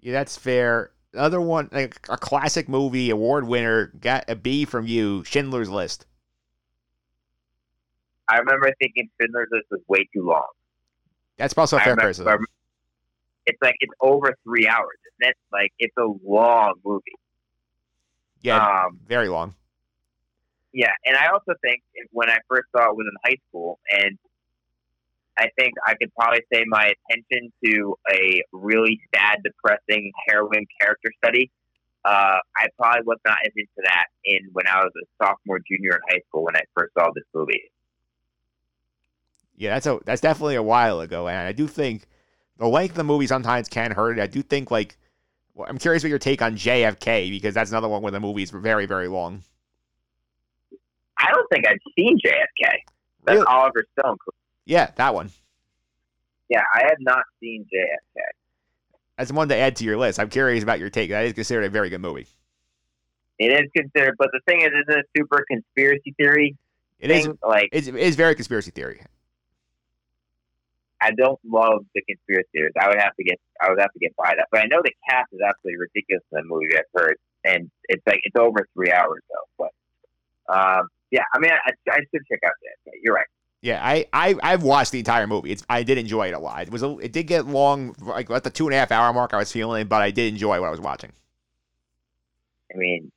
Yeah, 0.00 0.12
that's 0.12 0.36
fair. 0.36 0.90
Other 1.14 1.40
one, 1.40 1.68
like 1.72 1.98
a 2.08 2.16
classic 2.16 2.68
movie 2.68 3.10
award 3.10 3.46
winner, 3.46 3.86
got 4.00 4.24
a 4.28 4.34
B 4.36 4.64
from 4.64 4.86
you. 4.86 5.24
Schindler's 5.24 5.68
List. 5.70 6.06
I 8.28 8.38
remember 8.38 8.72
thinking 8.80 9.10
Schindler's 9.20 9.48
List 9.50 9.66
was 9.70 9.80
way 9.88 10.08
too 10.14 10.26
long. 10.26 10.46
That's 11.36 11.56
also 11.56 11.76
a 11.76 11.80
fair 11.80 11.92
remember- 11.94 12.02
criticism. 12.14 12.46
It's 13.44 13.58
like 13.60 13.74
it's 13.80 13.92
over 14.00 14.36
three 14.44 14.68
hours, 14.68 14.96
isn't? 15.20 15.36
Like 15.50 15.72
it's 15.80 15.96
a 15.98 16.06
long 16.24 16.74
movie. 16.84 17.12
Yeah, 18.40 18.84
Um, 18.86 19.00
very 19.06 19.28
long. 19.28 19.54
Yeah, 20.72 20.92
and 21.04 21.16
I 21.16 21.26
also 21.28 21.52
think 21.60 21.82
when 22.12 22.30
I 22.30 22.38
first 22.48 22.68
saw 22.74 22.90
it 22.90 22.96
was 22.96 23.06
in 23.10 23.16
high 23.30 23.36
school, 23.48 23.78
and 23.90 24.16
I 25.38 25.48
think 25.58 25.74
I 25.86 25.94
could 25.94 26.12
probably 26.14 26.42
say 26.52 26.64
my 26.66 26.92
attention 27.08 27.52
to 27.64 27.96
a 28.10 28.42
really 28.52 29.00
sad, 29.14 29.38
depressing 29.44 30.12
heroin 30.28 30.66
character 30.80 31.10
study. 31.24 31.50
Uh, 32.04 32.38
I 32.56 32.66
probably 32.76 33.02
was 33.06 33.18
not 33.24 33.38
as 33.44 33.52
into 33.56 33.70
that 33.84 34.06
in 34.24 34.48
when 34.52 34.66
I 34.66 34.82
was 34.82 34.92
a 34.96 35.24
sophomore, 35.24 35.60
junior 35.60 35.92
in 35.92 36.00
high 36.10 36.20
school 36.28 36.44
when 36.44 36.56
I 36.56 36.62
first 36.76 36.92
saw 36.98 37.10
this 37.14 37.24
movie. 37.34 37.62
Yeah, 39.56 39.74
that's 39.74 39.86
a 39.86 40.00
that's 40.04 40.20
definitely 40.20 40.56
a 40.56 40.62
while 40.62 41.00
ago, 41.00 41.28
and 41.28 41.46
I 41.46 41.52
do 41.52 41.68
think 41.68 42.06
the 42.58 42.66
length 42.66 42.92
of 42.92 42.96
the 42.96 43.04
movie 43.04 43.26
sometimes 43.26 43.68
can 43.68 43.92
hurt 43.92 44.18
it. 44.18 44.22
I 44.22 44.26
do 44.26 44.42
think 44.42 44.70
like 44.70 44.98
well, 45.54 45.68
I'm 45.68 45.78
curious 45.78 46.02
what 46.02 46.10
your 46.10 46.18
take 46.18 46.42
on 46.42 46.56
JFK 46.56 47.30
because 47.30 47.54
that's 47.54 47.70
another 47.70 47.88
one 47.88 48.02
where 48.02 48.12
the 48.12 48.20
movie 48.20 48.42
is 48.42 48.50
very 48.50 48.86
very 48.86 49.08
long. 49.08 49.42
I 51.18 51.30
don't 51.30 51.48
think 51.50 51.66
I've 51.66 51.78
seen 51.96 52.18
JFK. 52.18 52.70
That's 53.24 53.36
Really? 53.36 53.46
Oliver 53.46 53.84
Stone. 53.98 54.16
Yeah, 54.64 54.90
that 54.96 55.14
one. 55.14 55.30
Yeah, 56.48 56.62
I 56.74 56.82
have 56.84 56.98
not 57.00 57.24
seen 57.40 57.64
JFK. 57.64 58.20
That's 59.16 59.32
one 59.32 59.48
to 59.48 59.56
add 59.56 59.76
to 59.76 59.84
your 59.84 59.96
list. 59.96 60.18
I'm 60.18 60.28
curious 60.28 60.62
about 60.62 60.78
your 60.78 60.90
take. 60.90 61.10
That 61.10 61.24
is 61.24 61.32
considered 61.32 61.64
a 61.64 61.70
very 61.70 61.90
good 61.90 62.00
movie. 62.00 62.26
It 63.38 63.52
is 63.52 63.70
considered, 63.76 64.16
but 64.18 64.28
the 64.32 64.40
thing 64.46 64.60
is, 64.60 64.68
isn't 64.68 64.88
it 64.88 64.98
a 64.98 65.18
super 65.18 65.44
conspiracy 65.50 66.14
theory 66.16 66.56
It 67.00 67.10
is. 67.10 67.24
thing? 67.24 67.38
Like, 67.46 67.68
It's, 67.72 67.88
it 67.88 67.96
is 67.96 68.16
very 68.16 68.34
conspiracy 68.34 68.70
theory. 68.70 69.02
I 71.00 71.10
don't 71.10 71.40
love 71.44 71.84
the 71.94 72.02
conspiracy 72.02 72.48
theories. 72.52 72.72
I 72.80 72.88
would 72.88 73.00
have 73.00 73.16
to 73.16 73.24
get 73.24 73.40
I 73.60 73.70
would 73.70 73.80
have 73.80 73.92
to 73.92 73.98
get 73.98 74.14
by 74.16 74.34
that. 74.36 74.46
But 74.52 74.60
I 74.60 74.66
know 74.66 74.80
the 74.84 74.92
cast 75.10 75.32
is 75.32 75.40
absolutely 75.44 75.78
ridiculous 75.78 76.22
in 76.30 76.38
the 76.38 76.44
movie 76.44 76.76
I've 76.78 76.84
heard. 76.94 77.16
And 77.44 77.70
it's 77.88 78.02
like 78.06 78.20
it's 78.22 78.36
over 78.38 78.66
three 78.74 78.92
hours 78.92 79.22
though. 79.28 79.66
But 79.66 80.54
um 80.54 80.88
yeah, 81.10 81.24
I 81.34 81.40
mean 81.40 81.50
I, 81.50 81.70
I 81.90 81.96
should 81.96 82.22
check 82.30 82.38
out 82.46 82.52
that. 82.62 82.92
You're 83.02 83.14
right. 83.14 83.26
Yeah, 83.62 83.80
I, 83.82 84.06
I 84.12 84.34
I've 84.42 84.64
watched 84.64 84.92
the 84.92 84.98
entire 84.98 85.26
movie. 85.26 85.52
It's 85.52 85.64
I 85.70 85.84
did 85.84 85.96
enjoy 85.96 86.28
it 86.28 86.34
a 86.34 86.38
lot. 86.38 86.62
It 86.62 86.70
was 86.70 86.82
a, 86.82 86.98
it 86.98 87.12
did 87.12 87.28
get 87.28 87.46
long, 87.46 87.94
like 88.00 88.28
at 88.30 88.44
the 88.44 88.50
two 88.50 88.66
and 88.66 88.74
a 88.74 88.78
half 88.78 88.90
hour 88.90 89.12
mark. 89.12 89.32
I 89.32 89.38
was 89.38 89.52
feeling, 89.52 89.86
but 89.86 90.02
I 90.02 90.10
did 90.10 90.32
enjoy 90.32 90.60
what 90.60 90.66
I 90.66 90.70
was 90.70 90.80
watching. 90.80 91.12
I 92.74 92.76
mean 92.76 93.12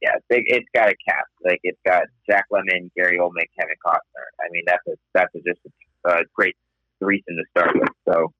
yeah, 0.00 0.14
big, 0.28 0.44
it's 0.46 0.66
got 0.74 0.88
a 0.88 0.94
cast. 1.08 1.28
Like 1.44 1.60
it's 1.62 1.78
got 1.84 2.04
Jack 2.28 2.46
Lemmon, 2.52 2.90
Gary 2.96 3.18
Oldman, 3.18 3.46
Kevin 3.58 3.74
Costner. 3.84 4.26
I 4.40 4.50
mean 4.50 4.64
that's 4.66 4.86
a 4.86 4.92
that's 5.14 5.34
a, 5.34 5.38
just 5.38 5.60
a, 6.04 6.10
a 6.10 6.22
great 6.34 6.56
threesome 6.98 7.36
to 7.36 7.44
start 7.50 7.74
with. 7.74 7.88
So 8.08 8.32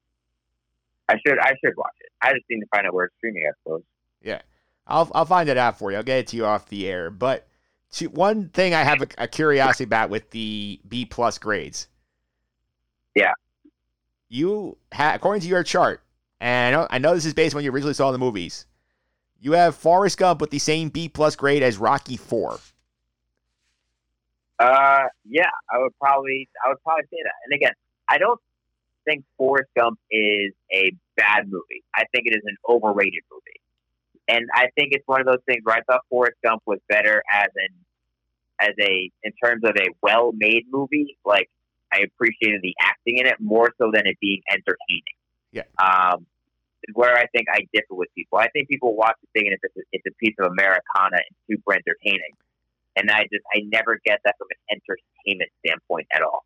I 1.09 1.17
should 1.27 1.39
I 1.39 1.53
should 1.65 1.77
watch 1.77 1.95
it. 2.01 2.11
I 2.23 2.33
just 2.33 2.45
need 2.51 2.61
to 2.61 2.67
find 2.75 2.87
out 2.87 2.95
where 2.95 3.07
it's 3.07 3.15
streaming, 3.19 3.45
I 3.49 3.53
suppose. 3.63 3.83
Yeah, 4.23 4.43
I'll 4.87 5.11
I'll 5.15 5.25
find 5.25 5.49
it 5.49 5.57
out 5.57 5.79
for 5.79 5.91
you. 5.91 5.97
I'll 5.97 6.03
get 6.03 6.19
it 6.19 6.27
to 6.29 6.37
you 6.37 6.45
off 6.45 6.69
the 6.69 6.89
air. 6.89 7.11
But 7.11 7.47
to, 7.93 8.07
one 8.07 8.49
thing 8.51 8.75
I 8.75 8.83
have 8.83 9.03
a, 9.03 9.09
a 9.19 9.29
curiosity 9.29 9.85
about 9.85 10.11
with 10.11 10.31
the 10.31 10.81
B 10.89 11.05
plus 11.05 11.39
grades. 11.39 11.89
Yeah. 13.15 13.33
You 14.29 14.77
ha- 14.93 15.13
according 15.15 15.43
to 15.43 15.49
your 15.49 15.63
chart, 15.63 16.03
and 16.41 16.75
I 16.75 16.79
know, 16.79 16.87
I 16.91 16.99
know 16.99 17.15
this 17.15 17.25
is 17.25 17.35
based 17.35 17.55
on 17.55 17.59
when 17.59 17.65
you 17.65 17.73
originally 17.73 17.95
saw 17.95 18.13
the 18.13 18.19
movies. 18.19 18.67
You 19.41 19.53
have 19.53 19.75
Forrest 19.77 20.19
Gump 20.19 20.41
with 20.41 20.51
the 20.51 20.59
same 20.59 20.89
B 20.89 21.09
plus 21.09 21.37
grade 21.37 21.63
as 21.63 21.79
Rocky 21.79 22.17
Four. 22.17 22.59
Uh, 24.59 25.05
yeah, 25.25 25.51
I 25.73 25.79
would 25.79 25.97
probably, 26.01 26.49
I 26.65 26.69
would 26.69 26.83
probably 26.83 27.05
say 27.05 27.19
that. 27.23 27.35
And 27.45 27.55
again, 27.55 27.73
I 28.09 28.19
don't 28.19 28.41
think 29.05 29.25
Forrest 29.37 29.71
Gump 29.77 29.99
is 30.11 30.53
a 30.73 30.93
bad 31.17 31.45
movie. 31.47 31.85
I 31.95 32.05
think 32.13 32.27
it 32.27 32.37
is 32.37 32.43
an 32.45 32.57
overrated 32.69 33.23
movie, 33.31 33.58
and 34.29 34.47
I 34.55 34.69
think 34.77 34.93
it's 34.93 35.07
one 35.07 35.21
of 35.21 35.27
those 35.27 35.43
things 35.47 35.61
where 35.65 35.77
I 35.77 35.83
thought 35.83 36.03
Forrest 36.11 36.37
Gump 36.45 36.63
was 36.67 36.79
better 36.89 37.23
as 37.33 37.49
an, 37.57 37.69
as 38.61 38.75
a, 38.81 39.11
in 39.23 39.33
terms 39.43 39.63
of 39.65 39.77
a 39.77 39.89
well-made 40.03 40.67
movie. 40.71 41.17
Like 41.25 41.49
I 41.93 42.01
appreciated 42.01 42.61
the 42.63 42.75
acting 42.81 43.19
in 43.19 43.27
it 43.27 43.41
more 43.41 43.73
so 43.79 43.91
than 43.93 44.07
it 44.07 44.19
being 44.21 44.43
entertaining. 44.51 45.17
Yeah. 45.53 45.63
Um, 45.83 46.27
where 46.93 47.17
I 47.17 47.27
think 47.27 47.47
I 47.53 47.67
differ 47.73 47.95
with 47.95 48.09
people. 48.15 48.39
I 48.39 48.49
think 48.49 48.69
people 48.69 48.95
watch 48.95 49.17
the 49.21 49.41
thing 49.41 49.51
and 49.51 49.59
it's 49.61 49.77
a, 49.77 49.81
it's 49.93 50.07
a 50.07 50.15
piece 50.23 50.35
of 50.39 50.53
Americana 50.53 51.17
and 51.17 51.37
super 51.49 51.75
entertaining 51.75 52.37
and 52.99 53.11
I 53.11 53.23
just 53.33 53.45
I 53.55 53.63
never 53.73 54.01
get 54.05 54.21
that 54.25 54.35
from 54.37 54.49
an 54.51 54.81
entertainment 54.81 55.51
standpoint 55.65 56.09
at 56.13 56.23
all. 56.23 56.45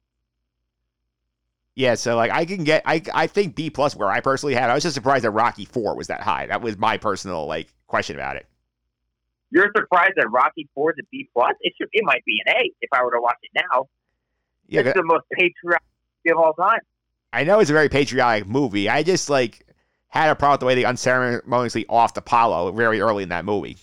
Yeah, 1.75 1.95
so 1.95 2.17
like 2.17 2.31
I 2.31 2.45
can 2.45 2.65
get 2.65 2.83
I 2.85 3.03
I 3.15 3.27
think 3.27 3.55
B 3.55 3.71
plus 3.71 3.97
where 3.97 4.11
I 4.11 4.21
personally 4.21 4.55
had. 4.55 4.69
I 4.69 4.75
was 4.75 4.83
just 4.83 4.95
surprised 4.95 5.25
that 5.25 5.31
Rocky 5.31 5.65
Four 5.65 5.97
was 5.97 6.09
that 6.09 6.21
high. 6.21 6.47
That 6.47 6.61
was 6.61 6.77
my 6.77 6.99
personal 6.99 7.47
like 7.47 7.73
question 7.87 8.17
about 8.17 8.37
it. 8.37 8.47
You're 9.51 9.71
surprised 9.77 10.13
that 10.17 10.31
Rocky 10.31 10.69
Four 10.75 10.91
is 10.93 10.97
a 11.01 11.07
B 11.11 11.29
plus? 11.33 11.55
It 11.61 11.73
should 11.79 11.89
it 11.93 12.05
might 12.05 12.25
be 12.25 12.39
an 12.47 12.55
A 12.57 12.73
if 12.81 12.91
I 12.93 13.03
were 13.03 13.13
to 13.13 13.21
watch 13.21 13.37
it 13.43 13.63
now. 13.73 13.89
Yeah, 14.69 14.81
it's 14.81 14.95
the 14.95 15.05
most 15.05 15.25
patriotic 15.33 15.83
of 16.31 16.37
all 16.37 16.53
time. 16.55 16.81
I 17.33 17.45
know 17.45 17.61
it's 17.61 17.71
a 17.71 17.75
very 17.75 17.89
patriotic 17.89 18.47
movie. 18.47 18.89
I 18.89 19.03
just 19.03 19.31
like 19.31 19.67
had 20.09 20.31
a 20.31 20.35
problem 20.35 20.53
with 20.53 20.61
the 20.61 20.67
way 20.67 20.75
they 20.75 20.85
unceremoniously 20.85 21.87
offed 21.87 22.17
Apollo 22.19 22.73
very 22.73 23.01
early 23.01 23.23
in 23.23 23.31
that 23.31 23.47
movie. 23.47 23.79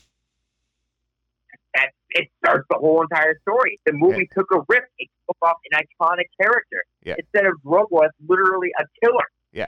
That 1.73 1.89
it 2.11 2.29
starts 2.37 2.67
the 2.69 2.77
whole 2.77 3.01
entire 3.01 3.39
story. 3.41 3.79
The 3.87 3.93
movie 3.93 4.29
took 4.35 4.51
a 4.53 4.59
risk. 4.67 4.87
It 4.99 5.09
off 5.41 5.57
an 5.71 5.79
iconic 5.79 6.25
character. 6.41 6.83
Yeah. 7.03 7.15
Instead 7.17 7.45
of 7.45 7.53
Robo 7.63 7.99
as 7.99 8.11
literally 8.27 8.69
a 8.79 8.83
killer. 9.03 9.25
Yeah. 9.51 9.67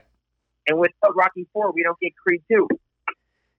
And 0.67 0.79
without 0.79 1.15
Rocky 1.15 1.47
Four, 1.53 1.71
we 1.71 1.83
don't 1.83 1.99
get 1.99 2.13
Creed 2.15 2.41
Two. 2.51 2.67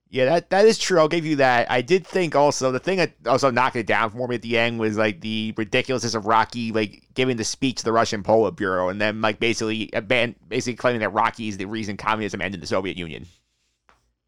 Yeah, 0.09 0.25
that 0.25 0.51
that 0.51 0.65
is 0.65 0.77
true. 0.77 0.99
I'll 0.99 1.07
give 1.07 1.25
you 1.25 1.37
that. 1.37 1.71
I 1.71 1.81
did 1.81 2.05
think 2.05 2.35
also 2.35 2.71
the 2.71 2.79
thing 2.79 2.97
that 2.97 3.13
also 3.25 3.49
knocked 3.49 3.75
it 3.77 3.87
down 3.87 4.11
for 4.11 4.27
me 4.27 4.35
at 4.35 4.43
the 4.43 4.59
end 4.59 4.79
was 4.79 4.95
like 4.95 5.21
the 5.21 5.55
ridiculousness 5.57 6.13
of 6.13 6.27
Rocky 6.27 6.71
like 6.71 7.01
giving 7.15 7.35
the 7.37 7.43
speech 7.43 7.77
to 7.77 7.83
the 7.83 7.91
Russian 7.91 8.21
Politburo 8.21 8.91
and 8.91 9.01
then 9.01 9.21
like 9.21 9.39
basically 9.39 9.87
aban- 9.87 10.35
basically 10.47 10.75
claiming 10.75 10.99
that 10.99 11.09
Rocky 11.13 11.47
is 11.47 11.57
the 11.57 11.65
reason 11.65 11.97
communism 11.97 12.41
ended 12.43 12.61
the 12.61 12.67
Soviet 12.67 12.95
Union. 12.95 13.25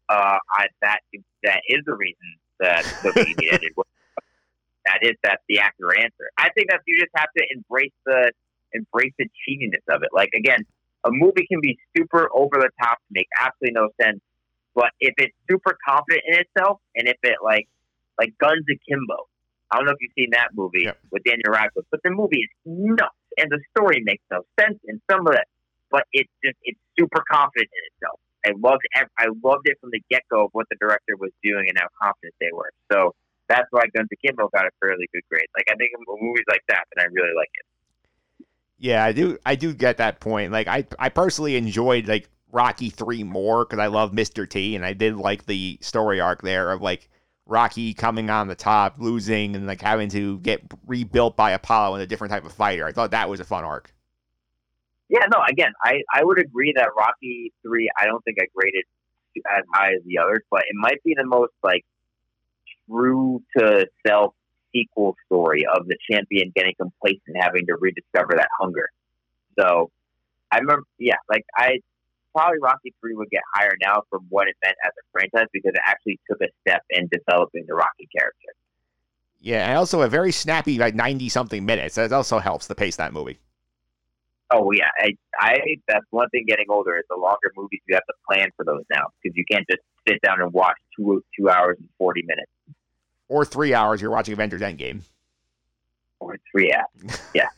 uh, 0.08 0.38
I, 0.50 0.66
that 0.82 0.98
that 1.44 1.60
is 1.68 1.84
the 1.86 1.94
reason 1.94 2.34
that 2.58 2.82
the 3.04 3.12
movie 3.14 3.48
ended. 3.52 3.72
That 4.86 4.98
is 5.02 5.16
that's 5.22 5.42
the 5.48 5.58
accurate 5.58 5.98
answer. 5.98 6.30
I 6.38 6.50
think 6.54 6.70
that 6.70 6.80
you 6.86 6.98
just 6.98 7.12
have 7.16 7.28
to 7.36 7.44
embrace 7.54 7.92
the 8.06 8.32
embrace 8.72 9.12
the 9.18 9.26
cheesiness 9.42 9.82
of 9.88 10.02
it. 10.02 10.10
Like 10.14 10.30
again, 10.34 10.64
a 11.04 11.10
movie 11.10 11.46
can 11.50 11.60
be 11.60 11.78
super 11.96 12.28
over 12.34 12.56
the 12.56 12.70
top, 12.80 12.98
make 13.10 13.28
absolutely 13.38 13.74
no 13.74 13.88
sense. 14.00 14.20
But 14.74 14.90
if 15.00 15.14
it's 15.18 15.34
super 15.50 15.76
confident 15.86 16.22
in 16.26 16.40
itself, 16.40 16.80
and 16.94 17.08
if 17.08 17.16
it 17.22 17.38
like 17.42 17.68
like 18.18 18.32
Guns 18.38 18.64
Akimbo, 18.70 19.26
I 19.70 19.76
don't 19.76 19.86
know 19.86 19.92
if 19.92 19.98
you've 20.00 20.14
seen 20.16 20.30
that 20.32 20.50
movie 20.54 20.88
with 21.10 21.24
Daniel 21.24 21.50
Radcliffe, 21.50 21.86
but 21.90 22.00
the 22.04 22.10
movie 22.10 22.46
is 22.46 22.50
nuts, 22.64 23.16
and 23.38 23.50
the 23.50 23.60
story 23.76 24.02
makes 24.04 24.22
no 24.30 24.42
sense 24.60 24.78
in 24.86 25.00
some 25.10 25.26
of 25.26 25.34
it. 25.34 25.48
But 25.90 26.04
it's 26.12 26.30
just 26.44 26.56
it's 26.62 26.78
super 26.98 27.22
confident 27.30 27.70
in 27.74 27.82
itself. 27.94 28.20
I 28.46 28.52
loved 28.54 28.82
I 29.18 29.26
loved 29.42 29.66
it 29.66 29.78
from 29.80 29.90
the 29.90 30.00
get 30.10 30.22
go 30.30 30.44
of 30.44 30.50
what 30.52 30.66
the 30.70 30.76
director 30.78 31.16
was 31.18 31.30
doing 31.42 31.66
and 31.68 31.78
how 31.78 31.88
confident 32.00 32.34
they 32.40 32.52
were. 32.52 32.70
So 32.92 33.14
that's 33.48 33.68
why 33.70 33.82
Guns 33.94 34.08
Akimbo 34.12 34.48
got 34.54 34.66
a 34.66 34.70
fairly 34.80 35.08
good 35.12 35.22
grade. 35.30 35.46
Like 35.56 35.66
I 35.70 35.74
think 35.76 35.90
movies 36.08 36.44
like 36.48 36.62
that, 36.68 36.84
and 36.94 37.02
I 37.02 37.06
really 37.06 37.34
like 37.36 37.50
it. 37.54 37.66
Yeah, 38.78 39.04
I 39.04 39.12
do. 39.12 39.38
I 39.46 39.54
do 39.54 39.72
get 39.72 39.96
that 39.96 40.20
point. 40.20 40.52
Like, 40.52 40.68
I 40.68 40.86
I 40.98 41.08
personally 41.08 41.56
enjoyed 41.56 42.08
like 42.08 42.28
Rocky 42.52 42.90
three 42.90 43.24
more 43.24 43.64
because 43.64 43.78
I 43.78 43.86
love 43.86 44.12
Mister 44.12 44.46
T, 44.46 44.76
and 44.76 44.84
I 44.84 44.92
did 44.92 45.16
like 45.16 45.46
the 45.46 45.78
story 45.80 46.20
arc 46.20 46.42
there 46.42 46.70
of 46.70 46.82
like 46.82 47.08
Rocky 47.46 47.94
coming 47.94 48.28
on 48.28 48.48
the 48.48 48.54
top, 48.54 48.96
losing, 48.98 49.56
and 49.56 49.66
like 49.66 49.80
having 49.80 50.10
to 50.10 50.38
get 50.40 50.60
rebuilt 50.86 51.36
by 51.36 51.52
Apollo 51.52 51.94
and 51.94 52.02
a 52.02 52.06
different 52.06 52.32
type 52.32 52.44
of 52.44 52.52
fighter. 52.52 52.84
I 52.84 52.92
thought 52.92 53.12
that 53.12 53.30
was 53.30 53.40
a 53.40 53.44
fun 53.44 53.64
arc. 53.64 53.94
Yeah, 55.08 55.24
no, 55.32 55.40
again, 55.48 55.72
I, 55.84 56.02
I 56.12 56.24
would 56.24 56.38
agree 56.38 56.74
that 56.76 56.88
Rocky 56.96 57.52
three. 57.62 57.88
I 57.98 58.06
don't 58.06 58.22
think 58.24 58.38
I 58.40 58.46
graded 58.54 58.84
as 59.56 59.64
high 59.72 59.92
as 59.92 60.02
the 60.04 60.18
others, 60.18 60.42
but 60.50 60.62
it 60.62 60.74
might 60.74 61.02
be 61.04 61.14
the 61.16 61.24
most 61.24 61.52
like 61.62 61.84
true 62.88 63.42
to 63.58 63.86
self 64.06 64.34
sequel 64.74 65.16
story 65.26 65.64
of 65.66 65.86
the 65.86 65.96
champion 66.10 66.52
getting 66.54 66.74
complacent 66.80 67.22
and 67.28 67.42
having 67.42 67.66
to 67.66 67.76
rediscover 67.80 68.34
that 68.36 68.48
hunger. 68.60 68.88
So 69.58 69.90
I 70.52 70.58
remember, 70.58 70.84
yeah, 70.98 71.16
like 71.28 71.44
I 71.56 71.80
probably 72.34 72.58
Rocky 72.60 72.94
three 73.00 73.14
would 73.14 73.30
get 73.30 73.42
higher 73.54 73.76
now 73.82 74.02
from 74.10 74.26
what 74.28 74.48
it 74.48 74.56
meant 74.62 74.76
as 74.84 74.92
a 74.98 75.04
franchise 75.12 75.48
because 75.52 75.72
it 75.74 75.80
actually 75.86 76.20
took 76.30 76.40
a 76.42 76.48
step 76.60 76.82
in 76.90 77.08
developing 77.10 77.64
the 77.66 77.74
Rocky 77.74 78.08
character. 78.16 78.52
Yeah, 79.40 79.68
and 79.68 79.78
also 79.78 80.02
a 80.02 80.08
very 80.08 80.32
snappy 80.32 80.78
like 80.78 80.94
ninety 80.94 81.28
something 81.28 81.64
minutes. 81.64 81.94
That 81.94 82.12
also 82.12 82.38
helps 82.38 82.66
the 82.66 82.74
pace 82.74 82.96
that 82.96 83.12
movie. 83.12 83.38
Oh 84.50 84.70
yeah, 84.72 84.88
I, 84.98 85.16
I 85.38 85.58
that's 85.88 86.06
one 86.10 86.28
thing 86.30 86.44
getting 86.46 86.66
older 86.68 86.96
is 86.96 87.04
the 87.10 87.16
longer 87.16 87.52
movies 87.56 87.80
you 87.88 87.94
have 87.94 88.04
to 88.06 88.14
plan 88.28 88.48
for 88.56 88.64
those 88.64 88.84
now 88.90 89.08
because 89.22 89.36
you 89.36 89.44
can't 89.50 89.66
just 89.68 89.82
sit 90.06 90.20
down 90.22 90.40
and 90.40 90.52
watch 90.52 90.76
two 90.96 91.22
two 91.38 91.48
hours 91.48 91.76
and 91.80 91.88
forty 91.98 92.22
minutes 92.22 92.50
or 93.28 93.44
three 93.44 93.74
hours. 93.74 94.00
You're 94.00 94.10
watching 94.10 94.32
Avengers 94.34 94.60
Endgame 94.60 95.02
or 96.20 96.36
three 96.50 96.72
hours. 96.72 97.20
Yeah. 97.34 97.48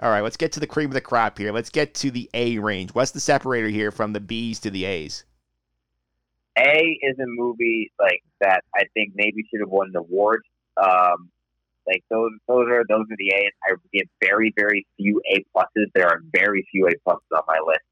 All 0.00 0.10
right, 0.10 0.22
let's 0.22 0.36
get 0.36 0.50
to 0.52 0.60
the 0.60 0.66
cream 0.66 0.90
of 0.90 0.94
the 0.94 1.00
crop 1.00 1.38
here. 1.38 1.52
Let's 1.52 1.70
get 1.70 1.94
to 1.94 2.10
the 2.10 2.28
A 2.34 2.58
range. 2.58 2.90
What's 2.94 3.12
the 3.12 3.20
separator 3.20 3.68
here 3.68 3.92
from 3.92 4.12
the 4.12 4.20
B's 4.20 4.58
to 4.60 4.70
the 4.70 4.84
A's? 4.84 5.24
A 6.58 6.98
is 7.00 7.18
a 7.18 7.26
movie 7.26 7.92
like 8.00 8.22
that. 8.40 8.64
I 8.74 8.84
think 8.92 9.12
maybe 9.14 9.44
should 9.48 9.60
have 9.60 9.70
won 9.70 9.90
an 9.90 9.96
award. 9.96 10.42
Um, 10.76 11.30
like 11.86 12.02
those, 12.10 12.32
those 12.48 12.66
are 12.68 12.82
those 12.88 13.06
are 13.10 13.16
the 13.16 13.32
A's. 13.36 13.52
I 13.64 13.74
get 13.92 14.08
very, 14.20 14.52
very 14.56 14.84
few 14.96 15.22
A 15.30 15.44
pluses. 15.54 15.86
There 15.94 16.08
are 16.08 16.20
very 16.32 16.66
few 16.72 16.88
A 16.88 16.90
pluses 17.08 17.36
on 17.36 17.42
my 17.46 17.58
list. 17.64 17.84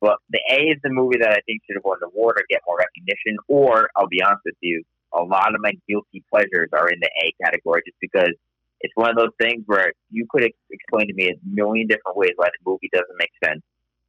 But 0.00 0.16
the 0.30 0.40
A 0.50 0.56
is 0.70 0.78
the 0.82 0.90
movie 0.90 1.18
that 1.20 1.30
I 1.30 1.40
think 1.46 1.62
should 1.66 1.76
have 1.76 1.84
won 1.84 1.98
an 2.02 2.08
award 2.12 2.38
or 2.38 2.44
get 2.50 2.62
more 2.66 2.78
recognition. 2.78 3.38
Or 3.46 3.90
I'll 3.94 4.08
be 4.08 4.22
honest 4.22 4.42
with 4.44 4.56
you, 4.60 4.82
a 5.14 5.22
lot 5.22 5.54
of 5.54 5.60
my 5.60 5.72
guilty 5.88 6.24
pleasures 6.30 6.68
are 6.72 6.88
in 6.88 6.98
the 7.00 7.10
A 7.24 7.32
category, 7.44 7.82
just 7.86 7.98
because 8.00 8.32
it's 8.80 8.94
one 8.96 9.10
of 9.10 9.16
those 9.16 9.34
things 9.40 9.62
where 9.66 9.92
you 10.10 10.26
could 10.28 10.44
explain 10.70 11.06
to 11.08 11.14
me 11.14 11.30
a 11.30 11.34
million 11.44 11.86
different 11.86 12.16
ways 12.16 12.32
why 12.36 12.48
the 12.48 12.70
movie 12.70 12.90
doesn't 12.92 13.16
make 13.18 13.30
sense, 13.44 13.62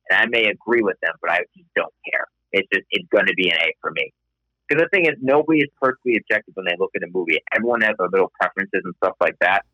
and 0.09 0.19
I 0.19 0.25
may 0.27 0.49
agree 0.49 0.81
with 0.81 0.97
them, 1.01 1.13
but 1.21 1.31
I 1.31 1.39
just 1.55 1.69
don't 1.75 1.93
care. 2.11 2.25
It's 2.51 2.67
just 2.73 2.85
it's 2.91 3.07
going 3.09 3.27
to 3.27 3.33
be 3.33 3.49
an 3.49 3.57
A 3.57 3.73
for 3.81 3.91
me. 3.91 4.13
Because 4.67 4.83
the 4.83 4.89
thing 4.89 5.05
is, 5.05 5.15
nobody 5.21 5.59
is 5.59 5.69
perfectly 5.81 6.17
objective 6.17 6.55
when 6.55 6.65
they 6.65 6.75
look 6.79 6.91
at 6.95 7.03
a 7.03 7.11
movie. 7.11 7.37
Everyone 7.55 7.81
has 7.81 7.95
their 7.97 8.07
little 8.09 8.31
preferences 8.39 8.81
and 8.83 8.93
stuff 9.03 9.15
like 9.19 9.37
that. 9.41 9.65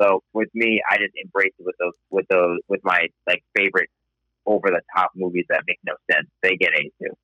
So 0.00 0.22
with 0.32 0.48
me, 0.54 0.82
I 0.90 0.98
just 0.98 1.14
embrace 1.16 1.52
it 1.58 1.64
with 1.64 1.76
those, 1.78 1.92
with 2.10 2.26
those, 2.28 2.58
with 2.68 2.80
my 2.82 3.08
like 3.26 3.44
favorite 3.56 3.88
over 4.44 4.68
the 4.68 4.80
top 4.94 5.12
movies 5.14 5.46
that 5.48 5.62
make 5.66 5.78
no 5.86 5.94
sense. 6.10 6.26
They 6.42 6.56
get 6.56 6.72
A 6.74 6.90
too. 7.00 7.14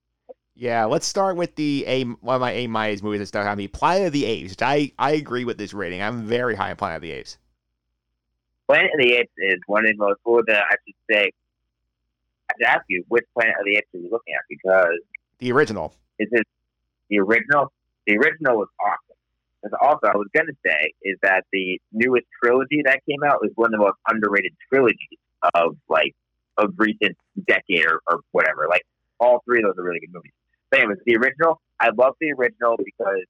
Yeah, 0.60 0.84
let's 0.84 1.06
start 1.06 1.36
with 1.36 1.56
the 1.56 1.86
A 1.86 2.04
one 2.04 2.34
of 2.34 2.42
my 2.42 2.52
A 2.52 2.66
minus 2.66 3.02
movies 3.02 3.20
that 3.20 3.26
stuck 3.28 3.46
on 3.46 3.56
me, 3.56 3.66
Planet 3.66 4.08
of 4.08 4.12
the 4.12 4.26
Apes. 4.26 4.56
I 4.60 4.92
I 4.98 5.12
agree 5.12 5.46
with 5.46 5.56
this 5.56 5.72
rating. 5.72 6.02
I'm 6.02 6.26
very 6.26 6.54
high 6.54 6.68
on 6.68 6.76
Planet 6.76 6.96
of 6.96 7.02
the 7.02 7.12
Apes. 7.12 7.38
Planet 8.68 8.90
of 8.92 9.00
the 9.00 9.14
Apes 9.14 9.32
is 9.38 9.58
one 9.68 9.86
of 9.86 9.92
the 9.92 9.96
most, 9.96 10.20
or 10.22 10.42
the 10.46 10.58
I 10.58 10.74
should 10.86 10.94
say, 11.10 11.30
I 12.50 12.54
should 12.58 12.66
ask 12.66 12.84
you 12.90 13.02
which 13.08 13.24
Planet 13.32 13.54
of 13.58 13.64
the 13.64 13.76
Apes 13.76 13.86
are 13.94 14.00
you 14.00 14.10
looking 14.10 14.34
at 14.34 14.42
because 14.50 15.00
the 15.38 15.50
original 15.50 15.94
is 16.18 16.28
it 16.30 16.46
the 17.08 17.20
original. 17.20 17.72
The 18.06 18.18
original 18.18 18.58
was 18.58 18.68
awesome. 18.84 19.16
Because 19.62 19.78
also, 19.80 20.08
I 20.12 20.16
was 20.18 20.28
going 20.34 20.48
to 20.48 20.56
say 20.66 20.92
is 21.02 21.16
that 21.22 21.44
the 21.52 21.80
newest 21.90 22.26
trilogy 22.44 22.82
that 22.84 23.00
came 23.08 23.24
out 23.24 23.40
is 23.44 23.50
one 23.54 23.68
of 23.68 23.72
the 23.72 23.78
most 23.78 23.96
underrated 24.10 24.52
trilogies 24.68 25.18
of 25.54 25.78
like 25.88 26.14
of 26.58 26.74
recent 26.76 27.16
decade 27.48 27.86
or, 27.86 28.02
or 28.06 28.20
whatever. 28.32 28.66
Like 28.68 28.82
all 29.18 29.40
three 29.46 29.60
of 29.60 29.64
those 29.64 29.78
are 29.78 29.88
really 29.88 30.00
good 30.00 30.12
movies. 30.12 30.32
Anyways, 30.74 30.98
the 31.04 31.16
original, 31.16 31.60
I 31.80 31.90
love 31.96 32.14
the 32.20 32.32
original 32.32 32.76
because 32.76 33.24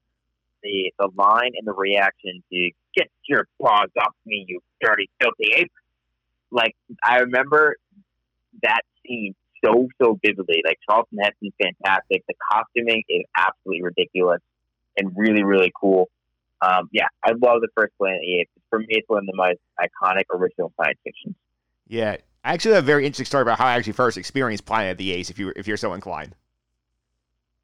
the 0.63 0.93
the 0.99 1.09
line 1.17 1.53
and 1.57 1.67
the 1.67 1.73
reaction 1.73 2.43
to 2.53 2.71
"Get 2.95 3.09
your 3.29 3.47
paws 3.61 3.89
off 3.99 4.15
me, 4.27 4.45
you 4.47 4.61
dirty, 4.81 5.09
filthy 5.21 5.53
ape!" 5.57 5.73
Like 6.51 6.77
I 7.03 7.21
remember 7.21 7.77
that 8.63 8.83
scene 9.07 9.35
so 9.65 9.89
so 10.03 10.19
vividly. 10.25 10.63
Like 10.65 10.79
Charlton 10.89 11.19
Heston's 11.19 11.53
fantastic. 11.61 12.25
The 12.29 12.35
costuming 12.51 13.03
is 13.09 13.23
absolutely 13.37 13.83
ridiculous 13.83 14.41
and 14.97 15.13
really 15.17 15.43
really 15.43 15.73
cool. 15.79 16.09
Um, 16.63 16.91
yeah, 16.93 17.07
I 17.25 17.31
love 17.31 17.63
the 17.63 17.69
first 17.75 17.95
Planet 17.97 18.17
of 18.17 18.23
the 18.23 18.41
Apes. 18.41 18.51
For 18.69 18.81
me, 18.81 18.87
it's 18.91 19.09
one 19.09 19.21
of 19.21 19.27
the 19.27 19.35
most 19.35 19.61
iconic 19.79 20.25
original 20.31 20.73
science 20.77 20.99
fiction. 21.03 21.35
Yeah, 21.89 22.17
I 22.45 22.53
actually 22.53 22.75
have 22.75 22.85
a 22.85 22.87
very 22.87 23.07
interesting 23.07 23.25
story 23.25 23.43
about 23.43 23.59
how 23.59 23.67
I 23.67 23.77
actually 23.77 23.95
first 23.95 24.19
experienced 24.19 24.67
Planet 24.67 24.93
of 24.93 24.99
the 24.99 25.13
Apes. 25.13 25.31
If 25.31 25.39
you 25.39 25.53
if 25.57 25.67
you're 25.67 25.79
so 25.79 25.95
inclined. 25.95 26.35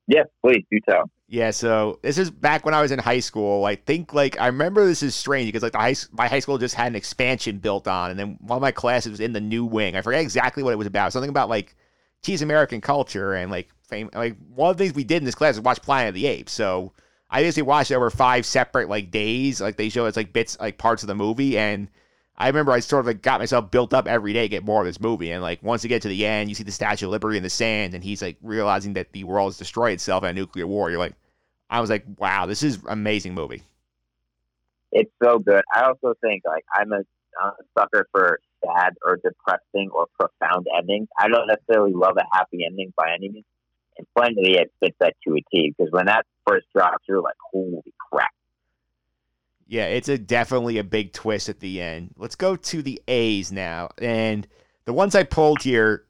Yes, 0.07 0.27
please 0.45 0.64
do 0.71 0.79
tell. 0.88 1.11
Yeah, 1.29 1.51
so 1.51 1.99
this 2.03 2.19
is 2.19 2.31
back 2.31 2.64
when 2.64 2.75
I 2.75 2.81
was 2.81 2.92
in 2.92 3.01
high 3.01 3.19
school. 3.19 3.64
I 3.64 3.75
think 3.75 4.14
like 4.14 4.38
I 4.40 4.47
remember 4.47 4.87
this 4.87 5.03
is 5.03 5.14
strange 5.14 5.49
because 5.49 5.62
like 5.62 5.73
the 5.73 5.79
high 5.79 5.97
my 6.12 6.29
high 6.29 6.38
school 6.38 6.57
just 6.59 6.77
had 6.77 6.87
an 6.87 6.95
expansion 6.95 7.59
built 7.59 7.88
on, 7.88 8.11
and 8.11 8.19
then 8.19 8.38
one 8.40 8.57
of 8.57 8.62
my 8.62 8.71
classes 8.71 9.11
was 9.11 9.21
in 9.21 9.33
the 9.33 9.40
new 9.40 9.64
wing. 9.64 9.97
I 9.97 10.03
forget 10.03 10.21
exactly 10.21 10.62
what 10.62 10.73
it 10.73 10.79
was 10.79 10.87
about. 10.87 11.12
Something 11.12 11.31
about 11.31 11.49
like 11.49 11.75
tease 12.23 12.42
American 12.42 12.81
culture 12.81 13.35
and 13.35 13.51
like 13.51 13.69
fame. 13.83 14.09
Like 14.14 14.37
one 14.55 14.71
of 14.71 14.77
the 14.77 14.85
things 14.85 14.95
we 14.95 15.03
did 15.03 15.19
in 15.19 15.25
this 15.25 15.35
class 15.35 15.57
was 15.57 15.62
watch 15.62 15.83
Planet 15.83 16.11
of 16.11 16.14
the 16.14 16.27
Apes. 16.27 16.53
So 16.53 16.92
I 17.29 17.42
basically 17.42 17.64
watched 17.64 17.90
over 17.90 18.09
five 18.09 18.47
separate 18.47 18.88
like 18.88 19.11
days. 19.11 19.61
Like 19.61 19.77
they 19.77 19.88
show 19.88 20.07
us 20.07 20.16
like 20.16 20.33
bits 20.33 20.57
like 20.61 20.79
parts 20.79 21.03
of 21.03 21.09
the 21.09 21.16
movie, 21.16 21.59
and 21.59 21.88
I 22.38 22.49
remember 22.49 22.72
I 22.72 22.81
sort 22.81 23.01
of 23.01 23.07
like 23.07 23.22
got 23.22 23.40
myself 23.40 23.70
built 23.70 23.94
up 23.94 24.07
every 24.07 24.33
day 24.33 24.42
to 24.42 24.49
get 24.49 24.64
more 24.64 24.83
of 24.83 24.87
this 24.87 25.01
movie. 25.01 25.31
And 25.31 25.42
like 25.42 25.62
once 25.62 25.83
you 25.83 25.88
get 25.88 26.03
to 26.03 26.09
the 26.09 26.27
end, 26.27 26.49
you 26.49 26.55
see 26.55 26.64
the 26.64 26.72
Statue 26.72 27.07
of 27.07 27.12
Liberty 27.12 27.38
in 27.38 27.42
the 27.42 27.51
sand, 27.51 27.94
and 27.94 28.05
he's 28.05 28.20
like 28.20 28.37
realizing 28.42 28.92
that 28.94 29.12
the 29.12 29.25
world 29.25 29.49
has 29.49 29.59
destroyed 29.59 29.94
itself 29.94 30.22
in 30.25 30.31
a 30.31 30.33
nuclear 30.33 30.66
war. 30.66 30.90
You're 30.90 30.99
like, 30.99 31.14
I 31.70 31.81
was 31.81 31.90
like, 31.90 32.05
wow, 32.18 32.46
this 32.46 32.62
is 32.62 32.79
amazing 32.87 33.35
movie. 33.35 33.62
It's 34.92 35.11
so 35.22 35.38
good. 35.38 35.62
I 35.75 35.85
also 35.85 36.14
think 36.20 36.42
like 36.46 36.64
I'm 36.75 36.92
a, 36.92 37.01
I'm 37.42 37.53
a 37.59 37.81
sucker 37.81 38.07
for 38.12 38.38
sad 38.64 38.94
or 39.05 39.16
depressing 39.16 39.90
or 39.92 40.07
profound 40.18 40.66
endings. 40.79 41.09
I 41.18 41.29
don't 41.29 41.46
necessarily 41.46 41.92
love 41.92 42.16
a 42.18 42.25
happy 42.33 42.64
ending 42.66 42.92
by 42.96 43.12
any 43.14 43.31
means. 43.31 43.44
And 43.99 44.37
the 44.37 44.59
Apes 44.59 44.72
fits 44.81 44.96
that 45.01 45.14
to 45.27 45.35
a 45.35 45.40
T 45.51 45.75
because 45.77 45.90
when 45.90 46.07
that 46.07 46.27
first 46.46 46.66
drops, 46.75 47.05
you're 47.09 47.22
like, 47.22 47.37
holy. 47.51 47.83
Yeah, 49.67 49.87
it's 49.87 50.09
a 50.09 50.17
definitely 50.17 50.79
a 50.79 50.85
big 50.85 51.13
twist 51.13 51.49
at 51.49 51.61
the 51.61 51.81
end. 51.81 52.15
Let's 52.17 52.37
go 52.37 52.55
to 52.55 52.83
the 52.83 53.03
A's 53.09 53.51
now. 53.51 53.91
And 53.99 54.47
the 54.85 54.93
ones 54.93 55.15
I 55.15 55.25
pulled 55.25 55.63
here, 55.63 56.05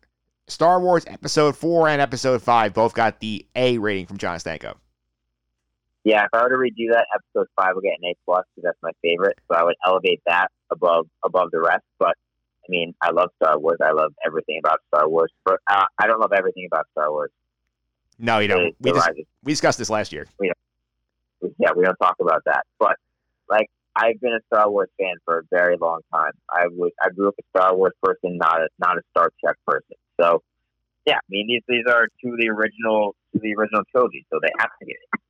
Star 0.46 0.78
Wars 0.80 1.04
Episode 1.06 1.56
4 1.56 1.88
and 1.88 2.00
Episode 2.02 2.42
5 2.42 2.74
both 2.74 2.94
got 2.94 3.20
the 3.20 3.46
A 3.56 3.78
rating 3.78 4.06
from 4.06 4.18
John 4.18 4.38
Stanko. 4.38 4.74
Yeah, 6.04 6.24
if 6.24 6.28
I 6.34 6.42
were 6.42 6.50
to 6.50 6.54
redo 6.54 6.92
that, 6.92 7.06
Episode 7.14 7.48
5 7.56 7.74
would 7.74 7.82
get 7.82 7.94
an 8.00 8.10
A 8.10 8.14
plus 8.24 8.44
because 8.54 8.68
that's 8.68 8.78
my 8.82 8.92
favorite. 9.02 9.38
So 9.48 9.56
I 9.56 9.64
would 9.64 9.74
elevate 9.84 10.20
that 10.26 10.52
above 10.70 11.08
above 11.24 11.50
the 11.50 11.60
rest. 11.60 11.82
But 11.98 12.14
I 12.62 12.68
mean, 12.68 12.94
I 13.00 13.10
love 13.10 13.30
Star 13.42 13.58
Wars. 13.58 13.78
I 13.82 13.90
love 13.92 14.12
everything 14.24 14.60
about 14.62 14.80
Star 14.88 15.08
Wars. 15.08 15.32
But 15.44 15.60
uh, 15.68 15.86
I 15.98 16.06
don't 16.06 16.20
love 16.20 16.32
everything 16.32 16.68
about 16.70 16.86
Star 16.92 17.10
Wars. 17.10 17.30
No, 18.18 18.38
you 18.38 18.48
don't. 18.48 18.74
We, 18.80 18.92
dis- 18.92 19.08
we 19.42 19.52
discussed 19.52 19.78
this 19.78 19.90
last 19.90 20.12
year. 20.12 20.26
We 20.38 20.52
don't, 21.40 21.54
yeah, 21.58 21.70
we 21.76 21.84
don't 21.84 21.96
talk 21.96 22.16
about 22.20 22.42
that. 22.46 22.64
But 22.78 22.96
like, 23.48 23.68
I've 23.96 24.20
been 24.20 24.32
a 24.32 24.40
Star 24.52 24.70
Wars 24.70 24.90
fan 24.98 25.14
for 25.24 25.38
a 25.38 25.42
very 25.50 25.76
long 25.80 26.00
time. 26.12 26.32
I 26.50 26.66
was 26.68 26.92
I 27.02 27.08
grew 27.10 27.28
up 27.28 27.34
a 27.40 27.58
Star 27.58 27.74
Wars 27.74 27.94
person, 28.02 28.36
not 28.36 28.60
a 28.60 28.68
not 28.78 28.98
a 28.98 29.02
Star 29.10 29.30
Trek 29.42 29.56
person. 29.66 29.96
So, 30.20 30.42
yeah, 31.06 31.16
I 31.16 31.28
mean 31.30 31.46
these 31.48 31.62
these 31.66 31.84
are 31.88 32.08
two 32.22 32.32
of 32.32 32.38
the 32.38 32.50
original 32.50 33.14
two 33.32 33.38
of 33.38 33.42
the 33.42 33.54
original 33.54 33.82
trilogy, 33.90 34.26
so 34.30 34.38
they 34.42 34.50
have 34.58 34.70
to 34.80 34.86
get 34.86 34.96
it. 34.96 35.20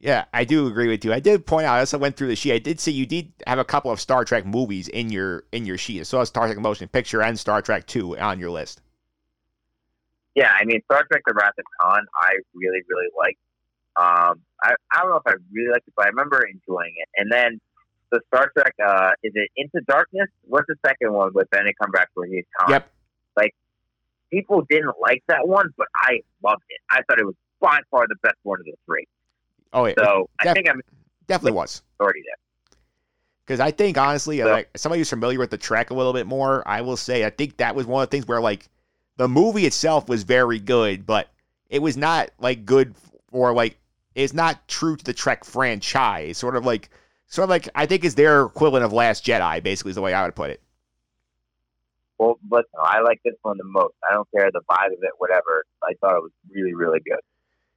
Yeah, 0.00 0.26
I 0.32 0.44
do 0.44 0.68
agree 0.68 0.86
with 0.86 1.04
you. 1.04 1.12
I 1.12 1.18
did 1.18 1.44
point 1.44 1.66
out. 1.66 1.74
As 1.74 1.78
I 1.78 1.80
also 1.80 1.98
went 1.98 2.16
through 2.16 2.28
the 2.28 2.36
sheet. 2.36 2.52
I 2.52 2.58
did 2.58 2.78
see 2.78 2.92
you 2.92 3.04
did 3.04 3.32
have 3.48 3.58
a 3.58 3.64
couple 3.64 3.90
of 3.90 4.00
Star 4.00 4.24
Trek 4.24 4.46
movies 4.46 4.86
in 4.86 5.10
your 5.10 5.44
in 5.50 5.66
your 5.66 5.76
sheet. 5.76 6.00
I 6.00 6.04
saw 6.04 6.22
Star 6.22 6.46
Trek 6.46 6.58
Motion 6.58 6.86
Picture 6.86 7.20
and 7.20 7.36
Star 7.36 7.62
Trek 7.62 7.86
Two 7.86 8.16
on 8.16 8.38
your 8.38 8.50
list. 8.50 8.80
Yeah, 10.36 10.52
I 10.54 10.64
mean 10.66 10.80
Star 10.84 11.04
Trek: 11.10 11.22
The 11.26 11.34
Wrath 11.34 11.54
of 11.58 11.64
Khan. 11.80 12.06
I 12.14 12.30
really 12.54 12.82
really 12.88 13.08
like. 13.18 13.36
Um, 13.98 14.40
I 14.62 14.74
I 14.92 15.00
don't 15.00 15.10
know 15.10 15.16
if 15.16 15.26
I 15.26 15.34
really 15.52 15.72
liked 15.72 15.88
it, 15.88 15.94
but 15.96 16.06
I 16.06 16.08
remember 16.08 16.40
enjoying 16.42 16.94
it. 16.96 17.08
And 17.16 17.30
then 17.30 17.60
the 18.10 18.20
Star 18.28 18.50
Trek. 18.56 18.74
Uh, 18.84 19.10
is 19.22 19.32
it 19.34 19.50
Into 19.56 19.84
Darkness? 19.86 20.28
What's 20.44 20.66
the 20.68 20.76
second 20.86 21.12
one 21.12 21.32
with 21.34 21.48
Benedict 21.50 21.78
Cumberbatch 21.80 22.06
where 22.14 22.26
he's 22.26 22.44
Khan? 22.58 22.70
Yep. 22.70 22.90
Like 23.36 23.54
people 24.30 24.64
didn't 24.68 24.94
like 25.00 25.22
that 25.28 25.46
one, 25.46 25.68
but 25.76 25.86
I 25.94 26.20
loved 26.42 26.62
it. 26.68 26.80
I 26.90 27.02
thought 27.08 27.18
it 27.18 27.26
was 27.26 27.34
by 27.60 27.80
far 27.90 28.06
the 28.06 28.16
best 28.22 28.36
one 28.42 28.60
of 28.60 28.66
the 28.66 28.74
three. 28.86 29.06
Oh, 29.72 29.86
yeah. 29.86 29.94
So 29.98 30.28
def- 30.40 30.50
I 30.50 30.54
think 30.54 30.70
I'm 30.70 30.80
definitely 31.26 31.56
was 31.56 31.82
already 32.00 32.22
there. 32.24 32.36
Because 33.44 33.60
I 33.60 33.70
think 33.70 33.96
honestly, 33.96 34.38
so, 34.38 34.46
like 34.46 34.68
somebody 34.76 35.00
who's 35.00 35.10
familiar 35.10 35.38
with 35.38 35.50
the 35.50 35.58
Trek 35.58 35.90
a 35.90 35.94
little 35.94 36.12
bit 36.12 36.26
more, 36.26 36.66
I 36.66 36.82
will 36.82 36.96
say 36.96 37.24
I 37.24 37.30
think 37.30 37.56
that 37.58 37.74
was 37.74 37.86
one 37.86 38.02
of 38.02 38.10
the 38.10 38.16
things 38.16 38.28
where 38.28 38.40
like 38.40 38.68
the 39.16 39.28
movie 39.28 39.66
itself 39.66 40.08
was 40.08 40.22
very 40.22 40.58
good, 40.58 41.06
but 41.06 41.28
it 41.68 41.80
was 41.80 41.96
not 41.96 42.30
like 42.38 42.64
good 42.64 42.94
or 43.32 43.52
like 43.54 43.78
it's 44.18 44.34
not 44.34 44.66
true 44.66 44.96
to 44.96 45.04
the 45.04 45.12
Trek 45.12 45.44
franchise. 45.44 46.36
Sort 46.36 46.56
of 46.56 46.66
like 46.66 46.90
sort 47.26 47.44
of 47.44 47.50
like 47.50 47.68
I 47.74 47.86
think 47.86 48.04
is 48.04 48.16
their 48.16 48.42
equivalent 48.42 48.84
of 48.84 48.92
Last 48.92 49.24
Jedi, 49.24 49.62
basically 49.62 49.90
is 49.90 49.94
the 49.94 50.02
way 50.02 50.12
I 50.12 50.24
would 50.24 50.34
put 50.34 50.50
it. 50.50 50.60
Well, 52.18 52.38
but 52.42 52.64
I 52.82 53.00
like 53.00 53.20
this 53.24 53.34
one 53.42 53.56
the 53.58 53.64
most. 53.64 53.94
I 54.10 54.14
don't 54.14 54.28
care 54.32 54.50
the 54.52 54.60
vibe 54.68 54.88
of 54.88 55.02
it, 55.02 55.12
whatever. 55.18 55.64
I 55.84 55.92
thought 56.00 56.16
it 56.16 56.22
was 56.22 56.32
really, 56.52 56.74
really 56.74 56.98
good. 56.98 57.20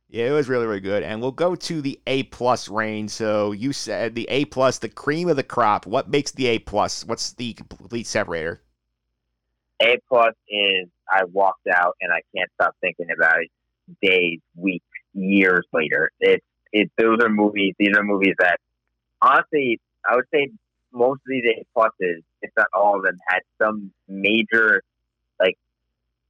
Yeah, 0.09 0.29
it 0.29 0.31
was 0.31 0.49
really, 0.49 0.65
really 0.65 0.79
good. 0.79 1.03
And 1.03 1.21
we'll 1.21 1.31
go 1.31 1.55
to 1.55 1.81
the 1.81 1.99
A 2.07 2.23
plus 2.23 2.67
range. 2.67 3.11
So 3.11 3.51
you 3.51 3.71
said 3.71 4.15
the 4.15 4.27
A 4.29 4.45
plus, 4.45 4.79
the 4.79 4.89
cream 4.89 5.29
of 5.29 5.35
the 5.35 5.43
crop. 5.43 5.85
What 5.85 6.09
makes 6.09 6.31
the 6.31 6.47
A 6.47 6.59
plus? 6.59 7.05
What's 7.05 7.33
the 7.33 7.53
complete 7.53 8.07
separator? 8.07 8.63
A 9.81 9.99
plus 10.09 10.33
is 10.49 10.87
I 11.07 11.23
walked 11.25 11.67
out 11.73 11.95
and 12.01 12.11
I 12.11 12.21
can't 12.35 12.49
stop 12.55 12.75
thinking 12.81 13.07
about 13.15 13.41
it 13.41 13.51
days, 14.01 14.39
weeks, 14.55 14.85
years 15.13 15.65
later. 15.73 16.11
It's 16.19 16.45
it 16.71 16.91
those 16.97 17.19
are 17.21 17.29
movies 17.29 17.73
these 17.77 17.95
are 17.97 18.03
movies 18.03 18.35
that 18.39 18.57
honestly 19.21 19.79
I 20.09 20.15
would 20.15 20.25
say 20.33 20.49
most 20.93 21.17
of 21.19 21.27
these 21.27 21.43
A 21.45 21.65
pluses, 21.77 22.21
if 22.41 22.51
not 22.57 22.67
all 22.73 22.97
of 22.97 23.03
them, 23.03 23.17
had 23.27 23.41
some 23.61 23.91
major 24.07 24.81
like 25.39 25.57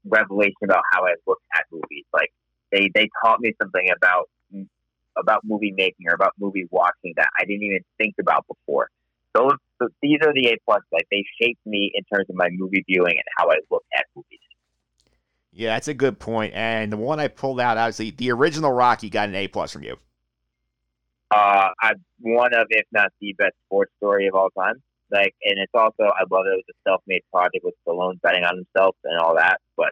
revelation 0.05 0.63
about 0.63 0.83
how 0.91 1.05
I 1.05 1.13
look 1.27 1.39
at 1.55 1.65
movies. 1.71 2.05
Like 2.13 2.31
they 2.71 2.89
they 2.93 3.09
taught 3.23 3.39
me 3.39 3.53
something 3.61 3.89
about 3.95 4.29
about 5.17 5.41
movie 5.43 5.73
making 5.75 6.07
or 6.07 6.13
about 6.13 6.33
movie 6.39 6.67
watching 6.71 7.13
that 7.17 7.29
I 7.39 7.45
didn't 7.45 7.63
even 7.63 7.83
think 7.97 8.15
about 8.19 8.45
before. 8.47 8.89
Those 9.33 9.53
so 9.81 9.89
these 10.01 10.19
are 10.25 10.33
the 10.33 10.49
A 10.49 10.57
plus. 10.65 10.81
Like 10.91 11.07
they 11.11 11.23
shaped 11.41 11.65
me 11.65 11.91
in 11.93 12.03
terms 12.13 12.29
of 12.29 12.35
my 12.35 12.49
movie 12.51 12.83
viewing 12.87 13.13
and 13.13 13.25
how 13.37 13.49
I 13.49 13.57
look 13.69 13.83
at 13.97 14.05
movies. 14.15 14.30
Yeah, 15.61 15.75
that's 15.75 15.89
a 15.89 15.93
good 15.93 16.17
point. 16.17 16.55
And 16.55 16.91
the 16.91 16.97
one 16.97 17.19
I 17.19 17.27
pulled 17.27 17.59
out, 17.59 17.77
obviously, 17.77 18.09
the 18.09 18.31
original 18.31 18.71
Rocky 18.71 19.11
got 19.11 19.29
an 19.29 19.35
A 19.35 19.47
plus 19.47 19.71
from 19.71 19.83
you. 19.83 19.95
Uh, 21.29 21.69
I 21.79 21.93
one 22.19 22.55
of, 22.55 22.65
if 22.71 22.87
not 22.91 23.11
the 23.21 23.33
best 23.33 23.53
sports 23.67 23.91
story 23.97 24.25
of 24.25 24.33
all 24.33 24.49
time. 24.57 24.81
Like, 25.11 25.35
and 25.43 25.59
it's 25.59 25.71
also 25.75 26.01
I 26.01 26.23
love 26.31 26.47
it. 26.47 26.53
It 26.57 26.65
was 26.65 26.71
a 26.71 26.89
self-made 26.89 27.21
project 27.31 27.63
with 27.63 27.75
Stallone 27.85 28.19
betting 28.21 28.43
on 28.43 28.55
himself 28.55 28.95
and 29.03 29.19
all 29.19 29.35
that. 29.35 29.61
But 29.77 29.91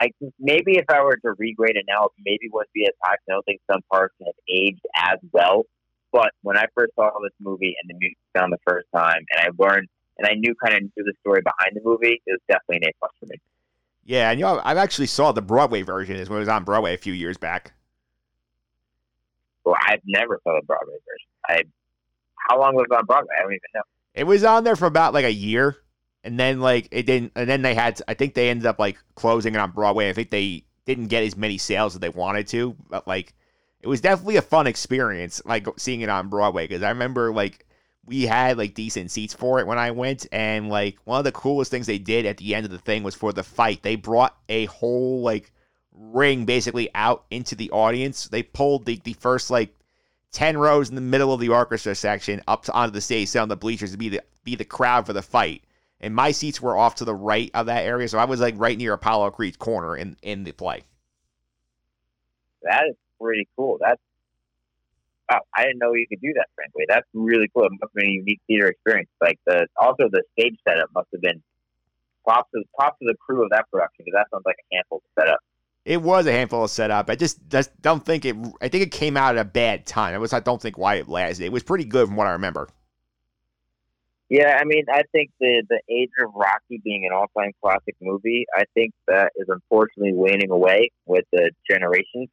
I 0.00 0.08
maybe 0.40 0.78
if 0.78 0.86
I 0.88 1.02
were 1.02 1.16
to 1.16 1.34
regrade 1.38 1.76
it 1.76 1.84
now, 1.86 2.08
maybe 2.24 2.48
wouldn't 2.50 2.72
be 2.72 2.86
as 2.86 2.94
high. 3.04 3.16
I 3.16 3.30
don't 3.30 3.44
think 3.44 3.60
some 3.70 3.82
parts 3.92 4.14
have 4.24 4.34
aged 4.48 4.86
as 4.96 5.18
well. 5.32 5.64
But 6.12 6.30
when 6.40 6.56
I 6.56 6.64
first 6.74 6.94
saw 6.94 7.10
this 7.22 7.36
movie 7.40 7.76
and 7.82 7.90
the 7.90 7.98
music 8.00 8.16
on 8.40 8.48
the 8.48 8.58
first 8.66 8.86
time, 8.96 9.26
and 9.36 9.38
I 9.38 9.50
learned 9.62 9.88
and 10.16 10.26
I 10.26 10.32
knew 10.32 10.54
kind 10.64 10.76
of 10.76 10.82
knew 10.96 11.04
the 11.04 11.12
story 11.20 11.42
behind 11.42 11.76
the 11.76 11.82
movie, 11.84 12.22
it 12.24 12.30
was 12.32 12.40
definitely 12.48 12.86
an 12.86 12.88
A 12.88 12.92
plus 12.98 13.12
for 13.20 13.26
me. 13.26 13.36
Yeah, 14.04 14.30
and 14.30 14.40
you 14.40 14.46
know, 14.46 14.60
I've 14.64 14.78
actually 14.78 15.06
saw 15.06 15.32
the 15.32 15.42
Broadway 15.42 15.82
version 15.82 16.16
is 16.16 16.28
when 16.28 16.38
it 16.38 16.40
was 16.40 16.48
on 16.48 16.64
Broadway 16.64 16.94
a 16.94 16.98
few 16.98 17.12
years 17.12 17.36
back. 17.36 17.72
Well, 19.64 19.76
I've 19.86 20.00
never 20.04 20.40
saw 20.42 20.58
the 20.60 20.66
Broadway 20.66 20.94
version. 20.94 21.28
I 21.48 21.62
how 22.48 22.60
long 22.60 22.74
was 22.74 22.86
it 22.90 22.94
on 22.94 23.04
Broadway? 23.04 23.34
I 23.38 23.42
don't 23.42 23.52
even 23.52 23.60
know. 23.74 23.82
It 24.14 24.24
was 24.24 24.44
on 24.44 24.64
there 24.64 24.76
for 24.76 24.86
about 24.86 25.14
like 25.14 25.24
a 25.24 25.32
year, 25.32 25.76
and 26.24 26.38
then 26.38 26.60
like 26.60 26.88
it 26.90 27.06
didn't, 27.06 27.32
and 27.36 27.48
then 27.48 27.62
they 27.62 27.74
had. 27.74 28.00
I 28.08 28.14
think 28.14 28.34
they 28.34 28.50
ended 28.50 28.66
up 28.66 28.78
like 28.78 28.98
closing 29.14 29.54
it 29.54 29.58
on 29.58 29.70
Broadway. 29.70 30.08
I 30.08 30.12
think 30.12 30.30
they 30.30 30.64
didn't 30.84 31.06
get 31.06 31.22
as 31.22 31.36
many 31.36 31.58
sales 31.58 31.94
as 31.94 32.00
they 32.00 32.08
wanted 32.08 32.48
to, 32.48 32.76
but 32.90 33.06
like 33.06 33.32
it 33.80 33.88
was 33.88 34.00
definitely 34.00 34.36
a 34.36 34.42
fun 34.42 34.66
experience, 34.66 35.40
like 35.44 35.66
seeing 35.76 36.00
it 36.00 36.08
on 36.08 36.28
Broadway. 36.28 36.66
Because 36.66 36.82
I 36.82 36.88
remember 36.88 37.32
like 37.32 37.66
we 38.04 38.22
had 38.22 38.58
like 38.58 38.74
decent 38.74 39.10
seats 39.10 39.32
for 39.32 39.60
it 39.60 39.66
when 39.66 39.78
I 39.78 39.90
went, 39.90 40.26
and 40.32 40.68
like 40.68 40.98
one 41.04 41.18
of 41.18 41.24
the 41.24 41.32
coolest 41.32 41.70
things 41.70 41.86
they 41.86 41.98
did 41.98 42.26
at 42.26 42.36
the 42.36 42.54
end 42.54 42.64
of 42.64 42.72
the 42.72 42.78
thing 42.78 43.02
was 43.02 43.14
for 43.14 43.32
the 43.32 43.44
fight. 43.44 43.82
They 43.82 43.96
brought 43.96 44.36
a 44.48 44.64
whole 44.66 45.22
like 45.22 45.52
ring 45.92 46.44
basically 46.44 46.88
out 46.94 47.24
into 47.30 47.54
the 47.54 47.70
audience. 47.70 48.28
They 48.28 48.42
pulled 48.42 48.86
the 48.86 49.00
the 49.04 49.12
first 49.14 49.50
like 49.50 49.74
ten 50.32 50.56
rows 50.56 50.88
in 50.88 50.94
the 50.96 51.00
middle 51.00 51.32
of 51.32 51.40
the 51.40 51.50
orchestra 51.50 51.94
section 51.94 52.42
up 52.48 52.64
to 52.64 52.72
onto 52.72 52.92
the 52.92 53.00
stage, 53.00 53.28
sit 53.28 53.38
on 53.38 53.48
the 53.48 53.56
bleachers 53.56 53.92
to 53.92 53.98
be 53.98 54.08
the 54.08 54.22
be 54.42 54.56
the 54.56 54.64
crowd 54.64 55.06
for 55.06 55.12
the 55.12 55.22
fight. 55.22 55.62
And 56.00 56.14
my 56.14 56.32
seats 56.32 56.60
were 56.60 56.76
off 56.76 56.96
to 56.96 57.04
the 57.04 57.14
right 57.14 57.50
of 57.54 57.66
that 57.66 57.84
area, 57.84 58.08
so 58.08 58.18
I 58.18 58.24
was 58.24 58.40
like 58.40 58.54
right 58.56 58.76
near 58.76 58.94
Apollo 58.94 59.30
Creed's 59.30 59.56
corner 59.56 59.96
in 59.96 60.16
in 60.22 60.42
the 60.42 60.52
play. 60.52 60.82
That 62.62 62.84
is 62.88 62.96
pretty 63.20 63.46
cool. 63.56 63.78
That's 63.80 64.00
wow, 65.30 65.40
I 65.56 65.64
didn't 65.64 65.78
know 65.78 65.92
you 65.94 66.06
could 66.08 66.20
do 66.20 66.32
that. 66.34 66.48
Frankly, 66.54 66.84
that's 66.88 67.06
really 67.14 67.50
cool. 67.54 67.64
It 67.64 67.72
must 67.72 67.82
have 67.82 67.94
been 67.94 68.06
a 68.06 68.12
unique 68.12 68.40
theater 68.46 68.68
experience. 68.68 69.10
Like 69.20 69.38
the 69.46 69.66
also 69.80 70.08
the 70.10 70.22
stage 70.38 70.56
setup 70.66 70.88
must 70.94 71.08
have 71.12 71.22
been 71.22 71.42
props 72.24 72.50
to 72.54 72.62
props 72.74 72.98
to 73.02 73.06
the 73.08 73.16
crew 73.16 73.42
of 73.42 73.50
that 73.50 73.70
production 73.70 74.04
because 74.04 74.14
that 74.14 74.26
sounds 74.30 74.44
like 74.46 74.56
a 74.58 74.76
handful 74.76 75.00
to 75.00 75.20
set 75.20 75.28
up. 75.28 75.40
It 75.84 76.00
was 76.00 76.26
a 76.26 76.32
handful 76.32 76.62
of 76.62 76.70
setup. 76.70 77.10
I 77.10 77.16
just, 77.16 77.40
just 77.48 77.70
don't 77.82 78.04
think 78.04 78.24
it. 78.24 78.36
I 78.60 78.68
think 78.68 78.84
it 78.84 78.92
came 78.92 79.16
out 79.16 79.36
at 79.36 79.40
a 79.40 79.48
bad 79.48 79.84
time. 79.84 80.14
It 80.14 80.18
was. 80.18 80.32
I 80.32 80.40
don't 80.40 80.62
think 80.62 80.78
why 80.78 80.96
it 80.96 81.08
lasted. 81.08 81.44
It 81.44 81.52
was 81.52 81.64
pretty 81.64 81.84
good 81.84 82.06
from 82.06 82.16
what 82.16 82.28
I 82.28 82.32
remember. 82.32 82.68
Yeah, 84.28 84.56
I 84.58 84.64
mean, 84.64 84.84
I 84.90 85.02
think 85.12 85.30
the 85.40 85.62
the 85.68 85.80
age 85.92 86.10
of 86.24 86.32
Rocky 86.34 86.80
being 86.82 87.04
an 87.04 87.12
all 87.12 87.26
time 87.36 87.50
classic 87.60 87.96
movie, 88.00 88.46
I 88.56 88.62
think 88.74 88.94
that 89.08 89.32
is 89.36 89.46
unfortunately 89.48 90.14
waning 90.14 90.50
away 90.50 90.90
with 91.04 91.24
the 91.32 91.50
generations. 91.68 92.28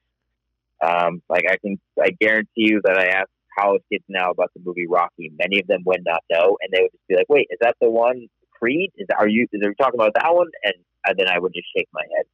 Um, 0.82 1.22
like 1.30 1.46
I 1.50 1.58
can, 1.58 1.80
I 2.02 2.10
guarantee 2.20 2.50
you 2.56 2.82
that 2.86 2.98
I 2.98 3.08
ask 3.08 3.30
college 3.58 3.82
kids 3.92 4.04
now 4.08 4.32
about 4.32 4.52
the 4.56 4.62
movie 4.64 4.88
Rocky, 4.88 5.32
many 5.38 5.60
of 5.60 5.68
them 5.68 5.82
would 5.86 6.02
not 6.06 6.24
know, 6.32 6.58
and 6.62 6.72
they 6.72 6.82
would 6.82 6.92
just 6.92 7.08
be 7.08 7.16
like, 7.16 7.30
"Wait, 7.30 7.48
is 7.50 7.58
that 7.62 7.76
the 7.82 7.90
one 7.90 8.28
Creed? 8.52 8.92
Is 8.98 9.08
are 9.18 9.28
you? 9.28 9.48
Is 9.52 9.62
are 9.66 9.74
talking 9.74 10.00
about 10.00 10.14
that 10.16 10.34
one?" 10.34 10.48
And, 10.64 10.74
and 11.06 11.18
then 11.18 11.28
I 11.28 11.40
would 11.40 11.54
just 11.54 11.68
shake 11.76 11.90
my 11.94 12.04
head. 12.16 12.26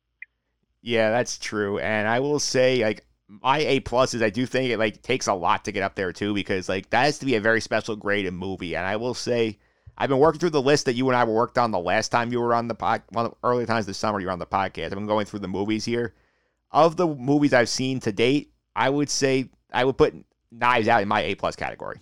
Yeah, 0.81 1.09
that's 1.09 1.39
true. 1.39 1.79
And 1.79 2.07
I 2.07 2.19
will 2.19 2.39
say, 2.39 2.83
like, 2.83 3.05
my 3.27 3.57
A 3.59 3.79
plus 3.79 4.13
is 4.13 4.21
I 4.21 4.29
do 4.29 4.45
think 4.45 4.69
it 4.69 4.77
like 4.77 5.01
takes 5.01 5.27
a 5.27 5.33
lot 5.33 5.65
to 5.65 5.71
get 5.71 5.83
up 5.83 5.95
there 5.95 6.13
too, 6.13 6.33
because 6.33 6.69
like 6.69 6.89
that 6.91 7.05
has 7.05 7.17
to 7.19 7.25
be 7.25 7.35
a 7.35 7.41
very 7.41 7.61
special 7.61 7.95
grade 7.95 8.25
in 8.25 8.35
movie. 8.35 8.75
And 8.75 8.85
I 8.85 8.97
will 8.97 9.15
say, 9.15 9.57
I've 9.97 10.09
been 10.09 10.19
working 10.19 10.39
through 10.39 10.51
the 10.51 10.61
list 10.61 10.85
that 10.85 10.93
you 10.93 11.07
and 11.07 11.17
I 11.17 11.23
worked 11.23 11.57
on 11.57 11.71
the 11.71 11.79
last 11.79 12.09
time 12.09 12.31
you 12.31 12.39
were 12.39 12.53
on 12.53 12.67
the 12.67 12.75
pod, 12.75 13.01
one 13.09 13.25
of 13.25 13.31
the 13.31 13.47
early 13.47 13.65
times 13.65 13.85
this 13.85 13.97
summer 13.97 14.19
you 14.19 14.27
were 14.27 14.31
on 14.31 14.39
the 14.39 14.45
podcast. 14.45 14.85
I've 14.85 14.91
been 14.91 15.07
going 15.07 15.25
through 15.25 15.39
the 15.39 15.47
movies 15.47 15.85
here. 15.85 16.13
Of 16.75 16.97
the 16.97 17.07
movies 17.07 17.53
I've 17.53 17.69
seen 17.69 18.01
to 18.01 18.11
date, 18.11 18.51
I 18.75 18.89
would 18.89 19.09
say 19.09 19.49
I 19.71 19.85
would 19.85 19.97
put 19.97 20.13
Knives 20.51 20.89
Out 20.89 21.01
in 21.01 21.07
my 21.07 21.21
A 21.21 21.35
plus 21.35 21.55
category. 21.55 22.01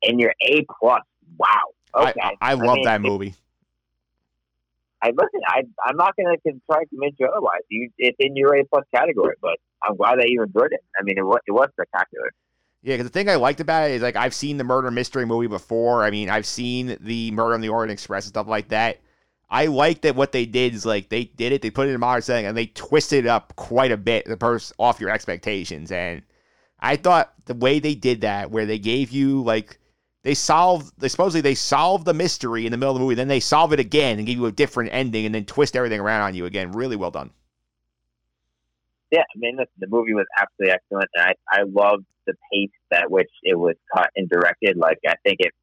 In 0.00 0.18
your 0.18 0.32
A 0.42 0.64
plus, 0.80 1.02
wow. 1.36 1.48
Okay. 1.94 2.14
I, 2.22 2.28
I, 2.40 2.50
I 2.52 2.54
love 2.54 2.76
mean, 2.76 2.84
that 2.84 3.02
movie. 3.02 3.34
I 5.02 5.08
listen. 5.08 5.40
I 5.46 5.62
I'm 5.84 5.96
not 5.98 6.16
going 6.16 6.34
to 6.34 6.60
try 6.70 6.82
to 6.82 6.88
convince 6.88 7.16
you 7.18 7.26
otherwise. 7.26 7.60
You, 7.68 7.90
it's 7.98 8.16
in 8.18 8.34
your 8.34 8.56
A 8.56 8.64
plus 8.64 8.84
category, 8.94 9.34
but 9.42 9.58
I'm 9.82 9.96
glad 9.96 10.18
that 10.18 10.30
you 10.30 10.42
enjoyed 10.42 10.72
it. 10.72 10.82
I 10.98 11.02
mean, 11.02 11.18
it 11.18 11.22
was 11.22 11.40
it 11.46 11.52
was 11.52 11.68
spectacular. 11.72 12.30
Yeah, 12.82 12.94
because 12.94 13.06
the 13.06 13.12
thing 13.12 13.28
I 13.28 13.34
liked 13.34 13.60
about 13.60 13.90
it 13.90 13.94
is 13.94 14.02
like 14.02 14.16
I've 14.16 14.34
seen 14.34 14.56
the 14.56 14.64
murder 14.64 14.90
mystery 14.90 15.26
movie 15.26 15.48
before. 15.48 16.02
I 16.02 16.10
mean, 16.10 16.30
I've 16.30 16.46
seen 16.46 16.96
the 17.00 17.30
Murder 17.32 17.54
on 17.54 17.60
the 17.60 17.68
Orient 17.68 17.92
Express 17.92 18.24
and 18.24 18.30
stuff 18.30 18.46
like 18.46 18.68
that. 18.68 19.00
I 19.50 19.66
like 19.66 20.02
that 20.02 20.14
what 20.14 20.32
they 20.32 20.44
did 20.44 20.74
is 20.74 20.84
like 20.84 21.08
they 21.08 21.24
did 21.24 21.52
it, 21.52 21.62
they 21.62 21.70
put 21.70 21.86
it 21.86 21.90
in 21.90 21.96
a 21.96 21.98
modern 21.98 22.22
setting, 22.22 22.46
and 22.46 22.56
they 22.56 22.66
twisted 22.66 23.24
it 23.24 23.28
up 23.28 23.54
quite 23.56 23.90
a 23.90 23.96
bit 23.96 24.26
the 24.26 24.36
purse 24.36 24.72
off 24.78 25.00
your 25.00 25.10
expectations. 25.10 25.90
And 25.90 26.22
I 26.80 26.96
thought 26.96 27.32
the 27.46 27.54
way 27.54 27.78
they 27.78 27.94
did 27.94 28.20
that, 28.20 28.50
where 28.50 28.66
they 28.66 28.78
gave 28.78 29.10
you 29.10 29.42
like 29.42 29.78
they 30.22 30.34
solved 30.34 30.92
they 30.98 31.08
supposedly 31.08 31.40
they 31.40 31.54
solved 31.54 32.04
the 32.04 32.12
mystery 32.12 32.66
in 32.66 32.72
the 32.72 32.76
middle 32.76 32.94
of 32.94 32.98
the 32.98 33.04
movie, 33.04 33.14
then 33.14 33.28
they 33.28 33.40
solve 33.40 33.72
it 33.72 33.80
again 33.80 34.18
and 34.18 34.26
give 34.26 34.36
you 34.36 34.46
a 34.46 34.52
different 34.52 34.92
ending 34.92 35.24
and 35.24 35.34
then 35.34 35.46
twist 35.46 35.76
everything 35.76 36.00
around 36.00 36.22
on 36.22 36.34
you 36.34 36.44
again. 36.44 36.72
Really 36.72 36.96
well 36.96 37.10
done. 37.10 37.30
Yeah, 39.10 39.22
I 39.22 39.38
mean 39.38 39.56
the, 39.56 39.66
the 39.78 39.86
movie 39.88 40.12
was 40.12 40.26
absolutely 40.38 40.74
excellent, 40.74 41.08
and 41.14 41.24
I 41.24 41.34
I 41.50 41.62
loved 41.62 42.04
the 42.26 42.34
pace 42.52 42.70
at 42.92 43.10
which 43.10 43.30
it 43.42 43.58
was 43.58 43.76
cut 43.94 44.10
and 44.14 44.28
directed. 44.28 44.76
Like 44.76 44.98
I 45.08 45.14
think 45.24 45.38
it 45.40 45.54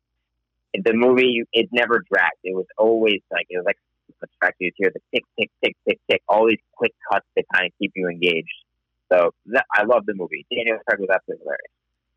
the 0.84 0.94
movie 0.94 1.44
it 1.54 1.70
never 1.72 2.04
dragged. 2.12 2.40
It 2.44 2.56
was 2.56 2.66
always 2.78 3.22
like 3.32 3.46
it 3.50 3.58
was 3.58 3.66
like 3.66 3.78
fact 4.42 4.58
you 4.60 4.72
hear 4.76 4.92
the 4.94 5.02
tick 5.14 5.24
tick 5.40 5.50
tick 5.64 5.76
tick 5.88 6.00
tick, 6.10 6.22
all 6.28 6.48
these 6.48 6.60
quick 6.74 6.94
cuts 7.12 7.26
to 7.38 7.44
kind 7.54 7.68
of 7.68 7.72
keep 7.80 7.92
you 7.96 8.08
engaged. 8.08 8.54
So 9.12 9.32
that, 9.48 9.66
I 9.74 9.84
love 9.84 10.06
the 10.06 10.14
movie. 10.16 10.46
Daniel 10.52 10.78
Craig 10.88 11.00
was 11.00 11.10
absolutely 11.14 11.44
hilarious. 11.44 11.72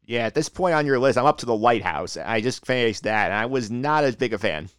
Yeah, 0.05 0.27
at 0.27 0.35
this 0.35 0.49
point 0.49 0.75
on 0.75 0.87
your 0.87 0.99
list, 0.99 1.19
I'm 1.19 1.27
up 1.27 1.39
to 1.39 1.47
the 1.47 1.57
Lighthouse. 1.57 2.17
I 2.17 2.41
just 2.41 2.65
finished 2.65 3.03
that, 3.03 3.27
and 3.27 3.35
I 3.35 3.47
was 3.47 3.71
not 3.71 4.05
as 4.05 4.17
big 4.17 4.33
a 4.33 4.39
fan. 4.39 4.71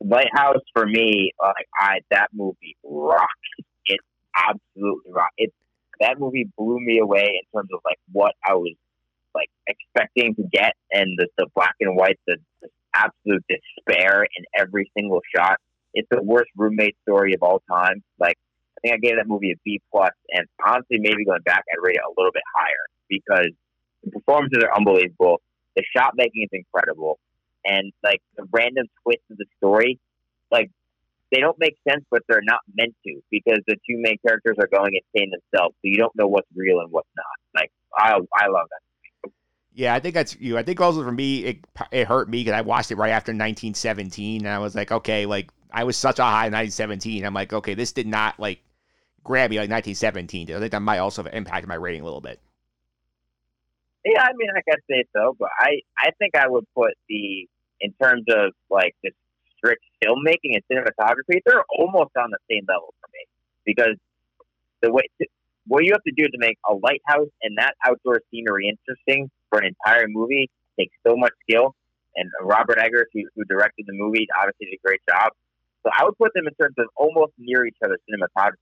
Lighthouse 0.00 0.62
for 0.74 0.84
me, 0.84 1.32
like 1.40 1.68
I 1.80 2.00
that 2.10 2.28
movie 2.34 2.76
rocked. 2.84 3.30
It 3.86 4.00
absolutely 4.36 5.12
rocked. 5.12 5.34
It 5.38 5.54
that 6.00 6.18
movie 6.18 6.50
blew 6.58 6.78
me 6.80 6.98
away 6.98 7.40
in 7.40 7.58
terms 7.58 7.70
of 7.72 7.80
like 7.84 7.98
what 8.12 8.34
I 8.46 8.54
was 8.54 8.74
like 9.34 9.48
expecting 9.66 10.34
to 10.36 10.42
get, 10.52 10.74
and 10.92 11.18
the, 11.18 11.28
the 11.38 11.46
black 11.54 11.74
and 11.80 11.96
white, 11.96 12.18
the, 12.26 12.36
the 12.62 12.68
absolute 12.94 13.44
despair 13.48 14.22
in 14.24 14.44
every 14.56 14.90
single 14.96 15.20
shot. 15.34 15.58
It's 15.94 16.08
the 16.10 16.22
worst 16.22 16.50
roommate 16.56 16.96
story 17.02 17.34
of 17.34 17.42
all 17.42 17.62
time. 17.70 18.02
Like 18.18 18.36
I 18.78 18.80
think 18.82 18.94
I 18.94 18.98
gave 18.98 19.16
that 19.16 19.28
movie 19.28 19.52
a 19.52 19.56
B 19.64 19.80
plus, 19.92 20.12
and 20.30 20.46
honestly, 20.64 20.98
maybe 20.98 21.24
going 21.24 21.42
back, 21.44 21.64
I'd 21.72 21.82
rate 21.82 21.96
it 21.96 22.02
a 22.04 22.14
little 22.16 22.32
bit 22.32 22.42
higher 22.54 22.86
because 23.08 23.50
the 24.02 24.10
performances 24.10 24.62
are 24.64 24.76
unbelievable. 24.76 25.40
The 25.76 25.84
shot 25.96 26.12
making 26.16 26.42
is 26.42 26.50
incredible, 26.52 27.18
and 27.64 27.92
like 28.02 28.22
the 28.36 28.46
random 28.52 28.86
twists 29.02 29.24
of 29.30 29.38
the 29.38 29.46
story, 29.58 29.98
like 30.50 30.70
they 31.32 31.40
don't 31.40 31.58
make 31.58 31.76
sense, 31.88 32.04
but 32.10 32.22
they're 32.28 32.42
not 32.44 32.60
meant 32.76 32.94
to 33.06 33.20
because 33.30 33.58
the 33.66 33.74
two 33.88 33.98
main 33.98 34.18
characters 34.26 34.56
are 34.60 34.68
going 34.68 34.92
insane 34.94 35.30
themselves, 35.30 35.74
so 35.74 35.84
you 35.84 35.96
don't 35.96 36.14
know 36.14 36.26
what's 36.26 36.48
real 36.54 36.80
and 36.80 36.90
what's 36.90 37.08
not. 37.16 37.60
Like 37.60 37.70
I, 37.96 38.12
I 38.12 38.46
love 38.48 38.68
that. 38.70 38.93
Yeah, 39.74 39.94
I 39.94 40.00
think 40.00 40.14
that's 40.14 40.36
you. 40.40 40.56
I 40.56 40.62
think 40.62 40.80
also 40.80 41.02
for 41.02 41.12
me, 41.12 41.44
it 41.44 41.66
it 41.90 42.06
hurt 42.06 42.28
me 42.28 42.44
because 42.44 42.54
I 42.56 42.60
watched 42.60 42.92
it 42.92 42.96
right 42.96 43.10
after 43.10 43.30
1917, 43.30 44.42
and 44.42 44.48
I 44.48 44.58
was 44.58 44.74
like, 44.74 44.92
okay, 44.92 45.26
like 45.26 45.50
I 45.72 45.82
was 45.82 45.96
such 45.96 46.20
a 46.20 46.22
high 46.22 46.48
1917. 46.48 47.24
I'm 47.24 47.34
like, 47.34 47.52
okay, 47.52 47.74
this 47.74 47.92
did 47.92 48.06
not 48.06 48.38
like 48.38 48.60
grab 49.24 49.50
me 49.50 49.56
like 49.56 49.70
1917 49.70 50.54
I 50.54 50.60
think 50.60 50.70
that 50.72 50.80
might 50.80 50.98
also 50.98 51.22
have 51.24 51.34
impacted 51.34 51.66
my 51.66 51.74
rating 51.74 52.02
a 52.02 52.04
little 52.04 52.20
bit. 52.20 52.40
Yeah, 54.04 54.22
I 54.22 54.32
mean, 54.36 54.48
I 54.54 54.60
can 54.70 54.80
say 54.88 55.04
so, 55.16 55.34
but 55.38 55.48
I, 55.58 55.80
I 55.96 56.10
think 56.18 56.36
I 56.36 56.46
would 56.46 56.66
put 56.74 56.92
the 57.08 57.48
in 57.80 57.92
terms 58.00 58.24
of 58.28 58.52
like 58.70 58.94
the 59.02 59.10
strict 59.56 59.82
filmmaking 60.02 60.54
and 60.54 60.62
cinematography, 60.70 61.40
they're 61.44 61.64
almost 61.78 62.10
on 62.16 62.30
the 62.30 62.38
same 62.50 62.64
level 62.68 62.94
for 63.00 63.08
me 63.12 63.26
because 63.64 63.96
the 64.82 64.92
way 64.92 65.02
what 65.66 65.84
you 65.84 65.92
have 65.92 66.02
to 66.02 66.12
do 66.14 66.28
to 66.28 66.38
make 66.38 66.58
a 66.68 66.74
lighthouse 66.74 67.32
and 67.42 67.56
that 67.56 67.74
outdoor 67.86 68.20
scenery 68.30 68.68
interesting 68.68 69.30
for 69.54 69.60
an 69.62 69.66
entire 69.66 70.06
movie 70.08 70.50
takes 70.78 70.94
so 71.06 71.16
much 71.16 71.32
skill. 71.48 71.74
And 72.16 72.30
Robert 72.42 72.78
Eggers, 72.78 73.06
who, 73.12 73.22
who 73.36 73.44
directed 73.44 73.84
the 73.86 73.92
movie, 73.92 74.26
obviously 74.36 74.66
did 74.66 74.74
a 74.74 74.86
great 74.86 75.00
job. 75.08 75.32
So 75.84 75.90
I 75.96 76.04
would 76.04 76.16
put 76.18 76.32
them 76.34 76.46
in 76.46 76.54
terms 76.54 76.74
of 76.78 76.86
almost 76.96 77.32
near 77.38 77.66
each 77.66 77.76
other 77.84 77.98
cinematography 78.10 78.54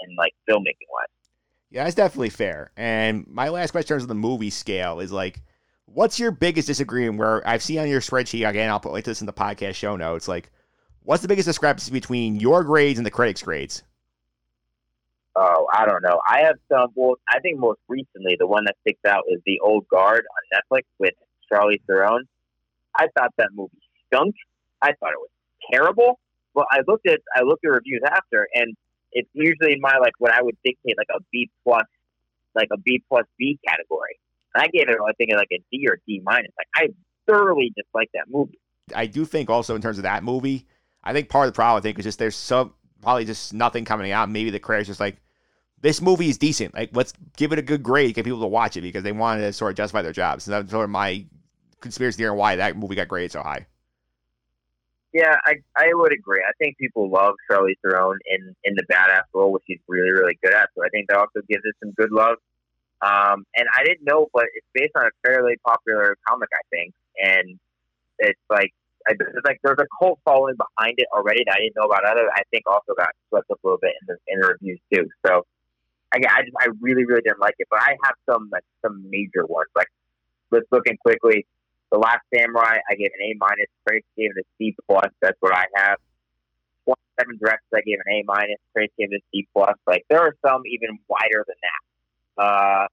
and 0.00 0.16
like 0.18 0.32
filmmaking 0.48 0.88
wise. 0.92 1.06
Yeah, 1.70 1.84
that's 1.84 1.94
definitely 1.94 2.30
fair. 2.30 2.70
And 2.76 3.26
my 3.26 3.48
last 3.48 3.70
question 3.70 3.94
in 3.94 3.96
terms 3.96 4.02
of 4.04 4.08
the 4.08 4.14
movie 4.14 4.50
scale 4.50 5.00
is 5.00 5.12
like, 5.12 5.40
what's 5.86 6.18
your 6.18 6.30
biggest 6.30 6.66
disagreement? 6.66 7.18
Where 7.18 7.46
I've 7.46 7.62
seen 7.62 7.78
on 7.78 7.88
your 7.88 8.00
spreadsheet 8.00 8.48
again, 8.48 8.70
I'll 8.70 8.80
put 8.80 8.92
like 8.92 9.04
this 9.04 9.20
in 9.20 9.26
the 9.26 9.32
podcast 9.32 9.74
show 9.74 9.96
notes. 9.96 10.28
Like, 10.28 10.50
what's 11.02 11.22
the 11.22 11.28
biggest 11.28 11.46
discrepancy 11.46 11.90
between 11.92 12.36
your 12.36 12.64
grades 12.64 12.98
and 12.98 13.06
the 13.06 13.10
critics' 13.10 13.42
grades? 13.42 13.82
Oh, 15.36 15.66
I 15.72 15.84
don't 15.84 16.02
know. 16.02 16.20
I 16.28 16.42
have 16.42 16.56
some. 16.70 16.88
Well, 16.94 17.16
I 17.28 17.40
think 17.40 17.58
most 17.58 17.80
recently 17.88 18.36
the 18.38 18.46
one 18.46 18.64
that 18.66 18.76
sticks 18.82 19.00
out 19.06 19.24
is 19.28 19.40
the 19.46 19.58
Old 19.60 19.88
Guard 19.88 20.24
on 20.24 20.60
Netflix 20.60 20.82
with 20.98 21.14
Charlie 21.48 21.82
Theron. 21.86 22.24
I 22.96 23.08
thought 23.16 23.32
that 23.38 23.48
movie 23.52 23.82
stunk. 24.06 24.36
I 24.80 24.92
thought 25.00 25.10
it 25.10 25.18
was 25.18 25.30
terrible. 25.72 26.20
But 26.54 26.66
I 26.70 26.80
looked 26.86 27.08
at 27.08 27.20
I 27.34 27.42
looked 27.42 27.64
at 27.64 27.70
reviews 27.70 28.02
after, 28.08 28.46
and 28.54 28.76
it's 29.12 29.28
usually 29.32 29.72
in 29.72 29.80
my 29.80 29.98
like 30.00 30.12
what 30.18 30.32
I 30.32 30.42
would 30.42 30.56
dictate 30.64 30.96
like 30.96 31.08
a 31.14 31.20
B 31.32 31.50
plus, 31.64 31.82
like 32.54 32.68
a 32.72 32.78
B 32.78 33.02
plus 33.08 33.24
B 33.36 33.58
category. 33.66 34.18
And 34.54 34.62
I 34.62 34.68
gave 34.68 34.88
it 34.88 34.96
I 35.04 35.12
think 35.14 35.32
like 35.32 35.48
a 35.52 35.58
D 35.72 35.86
or 35.88 35.98
D 36.06 36.22
minus. 36.24 36.52
Like 36.56 36.68
I 36.76 36.94
thoroughly 37.26 37.72
dislike 37.76 38.10
that 38.14 38.26
movie. 38.28 38.60
I 38.94 39.06
do 39.06 39.24
think 39.24 39.50
also 39.50 39.74
in 39.74 39.82
terms 39.82 39.98
of 39.98 40.04
that 40.04 40.22
movie, 40.22 40.66
I 41.02 41.12
think 41.12 41.28
part 41.28 41.48
of 41.48 41.54
the 41.54 41.56
problem 41.56 41.78
I 41.78 41.82
think 41.82 41.98
is 41.98 42.04
just 42.04 42.20
there's 42.20 42.36
some 42.36 42.74
probably 43.02 43.24
just 43.24 43.52
nothing 43.52 43.84
coming 43.84 44.12
out. 44.12 44.30
Maybe 44.30 44.50
the 44.50 44.60
creator's 44.60 44.86
just 44.86 45.00
like 45.00 45.16
this 45.84 46.00
movie 46.00 46.30
is 46.30 46.38
decent. 46.38 46.72
Like 46.72 46.90
let's 46.94 47.12
give 47.36 47.52
it 47.52 47.58
a 47.58 47.62
good 47.62 47.82
grade, 47.82 48.14
get 48.14 48.24
people 48.24 48.40
to 48.40 48.46
watch 48.46 48.78
it 48.78 48.80
because 48.80 49.02
they 49.02 49.12
wanted 49.12 49.42
to 49.42 49.52
sort 49.52 49.70
of 49.70 49.76
justify 49.76 50.00
their 50.00 50.12
jobs. 50.12 50.46
And 50.48 50.54
that's 50.54 50.70
sort 50.70 50.84
of 50.84 50.90
my 50.90 51.26
conspiracy 51.82 52.16
theory 52.16 52.30
on 52.30 52.38
why 52.38 52.56
that 52.56 52.74
movie 52.74 52.94
got 52.94 53.06
graded 53.06 53.32
so 53.32 53.42
high. 53.42 53.66
Yeah, 55.12 55.36
I 55.44 55.56
I 55.76 55.88
would 55.92 56.14
agree. 56.14 56.40
I 56.40 56.52
think 56.58 56.78
people 56.78 57.10
love 57.10 57.34
Charlie 57.50 57.76
Theron 57.82 58.18
in 58.24 58.56
in 58.64 58.74
the 58.76 58.82
badass 58.90 59.24
role, 59.34 59.52
which 59.52 59.62
he's 59.66 59.78
really 59.86 60.10
really 60.10 60.38
good 60.42 60.54
at. 60.54 60.70
So 60.74 60.82
I 60.82 60.88
think 60.88 61.08
that 61.08 61.18
also 61.18 61.40
gives 61.48 61.62
it 61.64 61.74
some 61.80 61.92
good 61.92 62.10
love. 62.10 62.38
Um, 63.02 63.44
and 63.54 63.68
I 63.76 63.84
didn't 63.84 64.04
know, 64.04 64.28
but 64.32 64.44
it's 64.54 64.66
based 64.72 64.96
on 64.96 65.04
a 65.04 65.10
fairly 65.22 65.56
popular 65.66 66.16
comic, 66.26 66.48
I 66.54 66.64
think, 66.70 66.94
and 67.22 67.58
it's 68.18 68.40
like 68.48 68.72
I, 69.06 69.12
it's 69.12 69.44
like 69.44 69.60
there's 69.62 69.78
a 69.78 69.86
cult 70.00 70.18
following 70.24 70.56
behind 70.56 70.94
it 70.96 71.06
already 71.14 71.44
that 71.46 71.56
I 71.56 71.60
didn't 71.60 71.76
know 71.76 71.84
about. 71.84 72.06
Other, 72.06 72.26
I 72.34 72.42
think 72.50 72.64
also 72.66 72.94
got 72.96 73.10
swept 73.28 73.50
up 73.50 73.58
a 73.62 73.66
little 73.66 73.78
bit 73.82 73.92
in 74.00 74.06
the 74.08 74.16
in 74.32 74.40
the 74.40 74.48
reviews 74.48 74.80
too. 74.90 75.10
So 75.26 75.44
I 76.22 76.42
just 76.42 76.56
I 76.60 76.68
really 76.80 77.04
really 77.04 77.22
didn't 77.22 77.40
like 77.40 77.54
it, 77.58 77.68
but 77.70 77.80
I 77.80 77.96
have 78.04 78.14
some 78.28 78.48
like 78.52 78.64
some 78.82 79.08
major 79.10 79.46
ones. 79.46 79.68
Like 79.74 79.88
let's 80.50 80.66
look 80.70 80.86
in 80.86 80.96
quickly. 80.98 81.46
The 81.90 81.98
Last 81.98 82.22
Samurai, 82.34 82.78
I 82.90 82.94
gave 82.94 83.10
an 83.18 83.24
A 83.24 83.34
minus. 83.38 83.66
Trace 83.86 84.04
gave 84.16 84.30
it 84.36 84.40
a 84.40 84.46
C 84.58 84.74
plus. 84.88 85.10
That's 85.20 85.36
what 85.40 85.54
I 85.54 85.64
have. 85.76 85.98
Twenty 86.84 87.00
Seven 87.18 87.38
Dresses, 87.38 87.66
I 87.74 87.80
gave 87.86 87.98
an 88.04 88.12
A 88.12 88.24
minus. 88.26 88.58
Trace 88.72 88.90
gave 88.98 89.12
it 89.12 89.16
a 89.16 89.24
C 89.32 89.46
plus. 89.52 89.76
Like 89.86 90.04
there 90.08 90.20
are 90.20 90.34
some 90.44 90.62
even 90.66 90.98
wider 91.08 91.44
than 91.46 91.56
that. 91.62 92.42
Uh, 92.42 92.86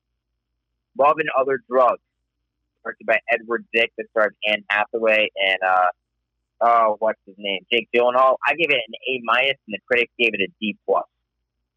Love 0.98 1.18
and 1.20 1.30
Other 1.40 1.60
Drugs, 1.70 2.02
directed 2.84 3.08
by 3.08 3.20
Edward 3.32 3.66
Zwick, 3.76 3.90
that 3.98 4.10
stars 4.12 4.34
Anne 4.46 4.64
Hathaway 4.70 5.30
and 5.48 5.58
uh, 5.66 5.88
oh, 6.62 6.96
what's 7.00 7.20
his 7.26 7.36
name, 7.38 7.66
Jake 7.72 7.90
Gyllenhaal. 7.94 8.38
I 8.46 8.54
gave 8.56 8.70
it 8.70 8.82
an 8.88 8.94
A 9.10 9.22
minus, 9.24 9.58
and 9.68 9.74
the 9.74 9.80
critics 9.88 10.12
gave 10.20 10.34
it 10.34 10.42
a 10.42 10.48
D 10.60 10.78
plus. 10.86 11.06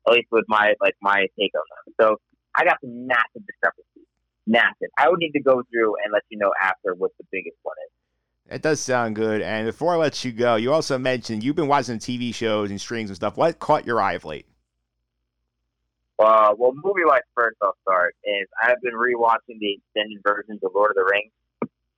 At 0.06 0.12
least 0.12 0.28
with 0.30 0.44
my 0.48 0.74
like 0.80 0.94
my 1.00 1.26
take 1.38 1.52
on 1.54 1.64
them. 1.86 1.94
So 2.00 2.16
I 2.54 2.64
got 2.64 2.80
some 2.80 3.06
massive 3.06 3.46
discrepancies 3.46 4.04
massive. 4.46 4.88
I 4.98 5.08
would 5.08 5.18
need 5.18 5.32
to 5.32 5.40
go 5.40 5.62
through 5.70 5.94
and 6.04 6.12
let 6.12 6.22
you 6.28 6.38
know 6.38 6.52
after 6.62 6.94
what 6.94 7.12
the 7.18 7.24
biggest 7.30 7.56
one 7.62 7.76
is. 7.86 8.54
It 8.54 8.62
does 8.62 8.80
sound 8.80 9.16
good. 9.16 9.40
And 9.40 9.66
before 9.66 9.94
I 9.94 9.96
let 9.96 10.24
you 10.24 10.32
go, 10.32 10.56
you 10.56 10.72
also 10.72 10.98
mentioned 10.98 11.42
you've 11.42 11.56
been 11.56 11.68
watching 11.68 11.98
TV 11.98 12.34
shows 12.34 12.70
and 12.70 12.80
strings 12.80 13.10
and 13.10 13.16
stuff. 13.16 13.36
What 13.36 13.58
caught 13.58 13.86
your 13.86 14.00
eye 14.00 14.14
of 14.14 14.24
late? 14.24 14.46
Uh, 16.18 16.54
well, 16.56 16.72
movie 16.74 17.04
wise, 17.04 17.22
first 17.34 17.56
I'll 17.62 17.76
start 17.82 18.14
is 18.24 18.46
I've 18.62 18.80
been 18.82 18.94
rewatching 18.94 19.58
the 19.58 19.74
extended 19.74 20.18
versions 20.22 20.60
of 20.62 20.70
Lord 20.74 20.90
of 20.90 20.96
the 20.96 21.10
Rings, 21.10 21.32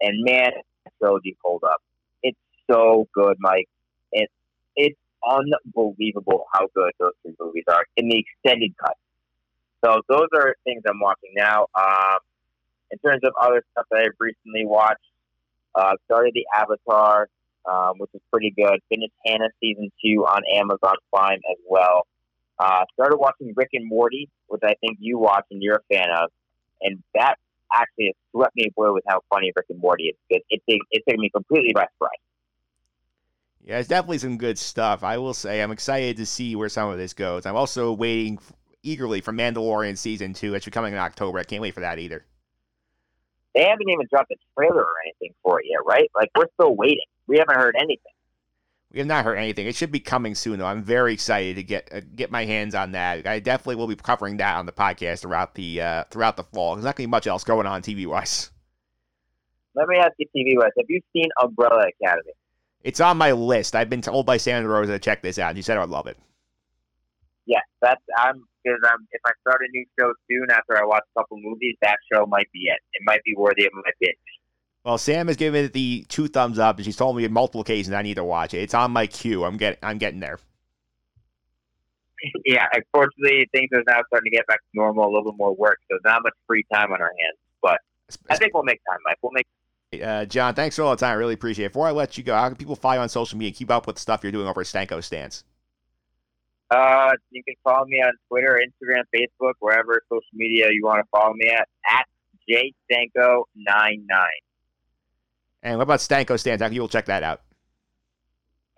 and 0.00 0.24
man, 0.24 0.52
trilogy 0.98 1.36
pulled 1.44 1.64
up. 1.64 1.82
It's 2.22 2.38
so 2.70 3.08
good, 3.12 3.36
Mike. 3.40 3.68
It's 4.12 4.32
it's 4.74 4.98
unbelievable 5.26 6.46
how 6.52 6.68
good 6.74 6.92
those 6.98 7.12
three 7.22 7.34
movies 7.40 7.64
are 7.68 7.84
in 7.96 8.08
the 8.08 8.18
extended 8.18 8.74
cut. 8.78 8.96
So 9.84 10.00
those 10.08 10.28
are 10.34 10.56
things 10.64 10.82
I'm 10.88 11.00
watching 11.00 11.32
now. 11.34 11.66
Um, 11.74 12.18
in 12.90 12.98
terms 12.98 13.22
of 13.24 13.32
other 13.40 13.62
stuff 13.72 13.86
that 13.90 14.00
I've 14.00 14.16
recently 14.18 14.64
watched, 14.64 15.00
uh, 15.74 15.92
started 16.06 16.32
the 16.34 16.46
Avatar, 16.56 17.28
um, 17.70 17.98
which 17.98 18.10
is 18.14 18.20
pretty 18.30 18.52
good. 18.56 18.80
Finished 18.88 19.12
Hanna 19.24 19.48
season 19.60 19.90
two 20.02 20.24
on 20.24 20.42
Amazon 20.54 20.96
Prime 21.12 21.40
as 21.50 21.58
well. 21.68 22.06
Uh, 22.58 22.84
started 22.94 23.18
watching 23.18 23.52
Rick 23.54 23.70
and 23.74 23.86
Morty, 23.86 24.28
which 24.46 24.62
I 24.64 24.74
think 24.80 24.98
you 25.00 25.18
watch 25.18 25.44
and 25.50 25.62
you're 25.62 25.76
a 25.76 25.94
fan 25.94 26.06
of, 26.10 26.30
and 26.80 27.02
that 27.14 27.36
actually 27.74 28.06
has 28.06 28.14
swept 28.32 28.56
me 28.56 28.70
away 28.76 28.90
with 28.90 29.04
how 29.06 29.20
funny 29.28 29.52
Rick 29.54 29.66
and 29.68 29.80
Morty 29.80 30.04
is. 30.04 30.16
It, 30.30 30.42
it, 30.48 30.62
it, 30.66 30.80
it 30.90 31.02
took 31.08 31.18
me 31.18 31.28
completely 31.28 31.72
by 31.74 31.86
surprise. 31.92 32.18
Yeah, 33.66 33.78
it's 33.78 33.88
definitely 33.88 34.18
some 34.18 34.38
good 34.38 34.58
stuff. 34.58 35.02
I 35.02 35.18
will 35.18 35.34
say 35.34 35.60
I'm 35.60 35.72
excited 35.72 36.16
to 36.16 36.26
see 36.26 36.56
where 36.56 36.68
some 36.68 36.88
of 36.88 36.96
this 36.96 37.12
goes. 37.12 37.44
I'm 37.44 37.56
also 37.56 37.92
waiting 37.92 38.38
eagerly 38.82 39.20
for 39.20 39.32
Mandalorian 39.32 39.98
season 39.98 40.32
two. 40.32 40.54
It's 40.54 40.66
coming 40.68 40.92
in 40.92 40.98
October. 40.98 41.38
I 41.38 41.44
can't 41.44 41.60
wait 41.60 41.74
for 41.74 41.80
that 41.80 41.98
either 41.98 42.24
they 43.56 43.64
haven't 43.64 43.88
even 43.88 44.06
dropped 44.10 44.30
a 44.30 44.36
trailer 44.54 44.82
or 44.82 44.94
anything 45.06 45.34
for 45.42 45.60
it 45.60 45.66
yet, 45.68 45.80
right? 45.86 46.10
Like 46.14 46.30
we're 46.36 46.46
still 46.60 46.76
waiting. 46.76 47.06
We 47.26 47.38
haven't 47.38 47.56
heard 47.56 47.74
anything. 47.76 48.12
We 48.92 49.00
have 49.00 49.08
not 49.08 49.24
heard 49.24 49.36
anything. 49.36 49.66
It 49.66 49.74
should 49.74 49.90
be 49.90 49.98
coming 49.98 50.34
soon, 50.34 50.58
though. 50.58 50.66
I'm 50.66 50.82
very 50.82 51.12
excited 51.14 51.56
to 51.56 51.62
get 51.62 51.88
uh, 51.90 52.00
get 52.14 52.30
my 52.30 52.44
hands 52.44 52.74
on 52.74 52.92
that. 52.92 53.26
I 53.26 53.40
definitely 53.40 53.76
will 53.76 53.88
be 53.88 53.96
covering 53.96 54.36
that 54.36 54.56
on 54.56 54.66
the 54.66 54.72
podcast 54.72 55.22
throughout 55.22 55.54
the 55.54 55.80
uh, 55.80 56.04
throughout 56.10 56.36
the 56.36 56.44
fall. 56.44 56.74
There's 56.74 56.84
not 56.84 56.96
going 56.96 57.04
to 57.04 57.08
be 57.08 57.10
much 57.10 57.26
else 57.26 57.44
going 57.44 57.66
on 57.66 57.82
TV 57.82 58.06
wise. 58.06 58.50
Let 59.74 59.88
me 59.88 59.96
ask 59.96 60.12
you, 60.18 60.26
TV 60.36 60.56
wise, 60.56 60.70
have 60.76 60.86
you 60.88 61.00
seen 61.14 61.28
Umbrella 61.42 61.86
Academy? 62.00 62.32
It's 62.86 63.00
on 63.00 63.16
my 63.16 63.32
list. 63.32 63.74
I've 63.74 63.90
been 63.90 64.00
told 64.00 64.26
by 64.26 64.36
Sandra 64.36 64.72
Rosa 64.72 64.92
to 64.92 64.98
check 65.00 65.20
this 65.20 65.40
out. 65.40 65.50
and 65.50 65.58
She 65.58 65.62
said 65.62 65.76
I 65.76 65.80
would 65.80 65.90
love 65.90 66.06
it. 66.06 66.16
Yeah, 67.44 67.58
that's 67.82 68.00
I'm 68.16 68.44
because 68.62 68.78
um, 68.88 69.08
if 69.10 69.20
I 69.26 69.32
start 69.40 69.60
a 69.60 69.70
new 69.72 69.84
show 69.98 70.12
soon 70.30 70.46
after 70.52 70.78
I 70.80 70.84
watch 70.84 71.02
a 71.16 71.20
couple 71.20 71.38
movies, 71.40 71.74
that 71.82 71.96
show 72.12 72.26
might 72.26 72.50
be 72.52 72.60
it. 72.60 72.78
It 72.92 73.02
might 73.04 73.24
be 73.24 73.34
worthy 73.36 73.66
of 73.66 73.72
my 73.74 73.90
binge. 73.98 74.14
Well, 74.84 74.98
Sam 74.98 75.26
has 75.26 75.36
given 75.36 75.64
it 75.64 75.72
the 75.72 76.06
two 76.08 76.28
thumbs 76.28 76.60
up, 76.60 76.76
and 76.76 76.84
she's 76.84 76.96
told 76.96 77.16
me 77.16 77.24
on 77.24 77.32
multiple 77.32 77.60
occasions 77.60 77.92
I 77.92 78.02
need 78.02 78.14
to 78.14 78.24
watch 78.24 78.54
it. 78.54 78.58
It's 78.58 78.74
on 78.74 78.92
my 78.92 79.08
queue. 79.08 79.42
I'm 79.42 79.56
getting 79.56 79.80
I'm 79.82 79.98
getting 79.98 80.20
there. 80.20 80.38
yeah, 82.44 82.66
unfortunately, 82.72 83.48
things 83.52 83.68
are 83.74 83.82
now 83.88 84.00
starting 84.06 84.30
to 84.30 84.36
get 84.36 84.46
back 84.46 84.58
to 84.58 84.68
normal. 84.74 85.06
A 85.06 85.10
little 85.10 85.32
bit 85.32 85.38
more 85.38 85.54
work, 85.56 85.78
so 85.90 85.98
not 86.04 86.22
much 86.22 86.34
free 86.46 86.64
time 86.72 86.92
on 86.92 87.02
our 87.02 87.10
hands. 87.20 87.38
But 87.60 87.80
I 88.30 88.36
think 88.36 88.54
we'll 88.54 88.62
make 88.62 88.80
time, 88.88 89.00
Mike. 89.04 89.18
We'll 89.22 89.32
make. 89.32 89.46
Uh, 89.92 90.24
John, 90.24 90.54
thanks 90.54 90.76
for 90.76 90.82
all 90.82 90.90
the 90.90 90.96
time. 90.96 91.12
I 91.12 91.14
really 91.14 91.34
appreciate 91.34 91.66
it. 91.66 91.68
Before 91.72 91.86
I 91.86 91.92
let 91.92 92.18
you 92.18 92.24
go, 92.24 92.34
how 92.34 92.48
can 92.48 92.56
people 92.56 92.76
follow 92.76 92.94
you 92.94 93.00
on 93.00 93.08
social 93.08 93.38
media 93.38 93.50
and 93.50 93.56
keep 93.56 93.70
up 93.70 93.86
with 93.86 93.96
the 93.96 94.02
stuff 94.02 94.22
you're 94.22 94.32
doing 94.32 94.48
over 94.48 94.60
at 94.60 94.66
Stanko 94.66 95.02
Stance? 95.02 95.44
Uh, 96.70 97.12
you 97.30 97.44
can 97.44 97.54
follow 97.62 97.86
me 97.86 98.02
on 98.02 98.12
Twitter, 98.28 98.60
Instagram, 98.60 99.04
Facebook, 99.14 99.52
wherever 99.60 100.02
social 100.08 100.22
media 100.34 100.68
you 100.72 100.82
want 100.84 100.98
to 100.98 101.06
follow 101.12 101.32
me 101.34 101.48
at, 101.48 101.68
at 101.90 102.06
jstanko99. 102.50 104.26
And 105.62 105.78
what 105.78 105.84
about 105.84 106.00
Stanko 106.00 106.38
Stance? 106.38 106.60
How 106.60 106.66
can 106.66 106.74
people 106.74 106.88
check 106.88 107.06
that 107.06 107.22
out? 107.22 107.42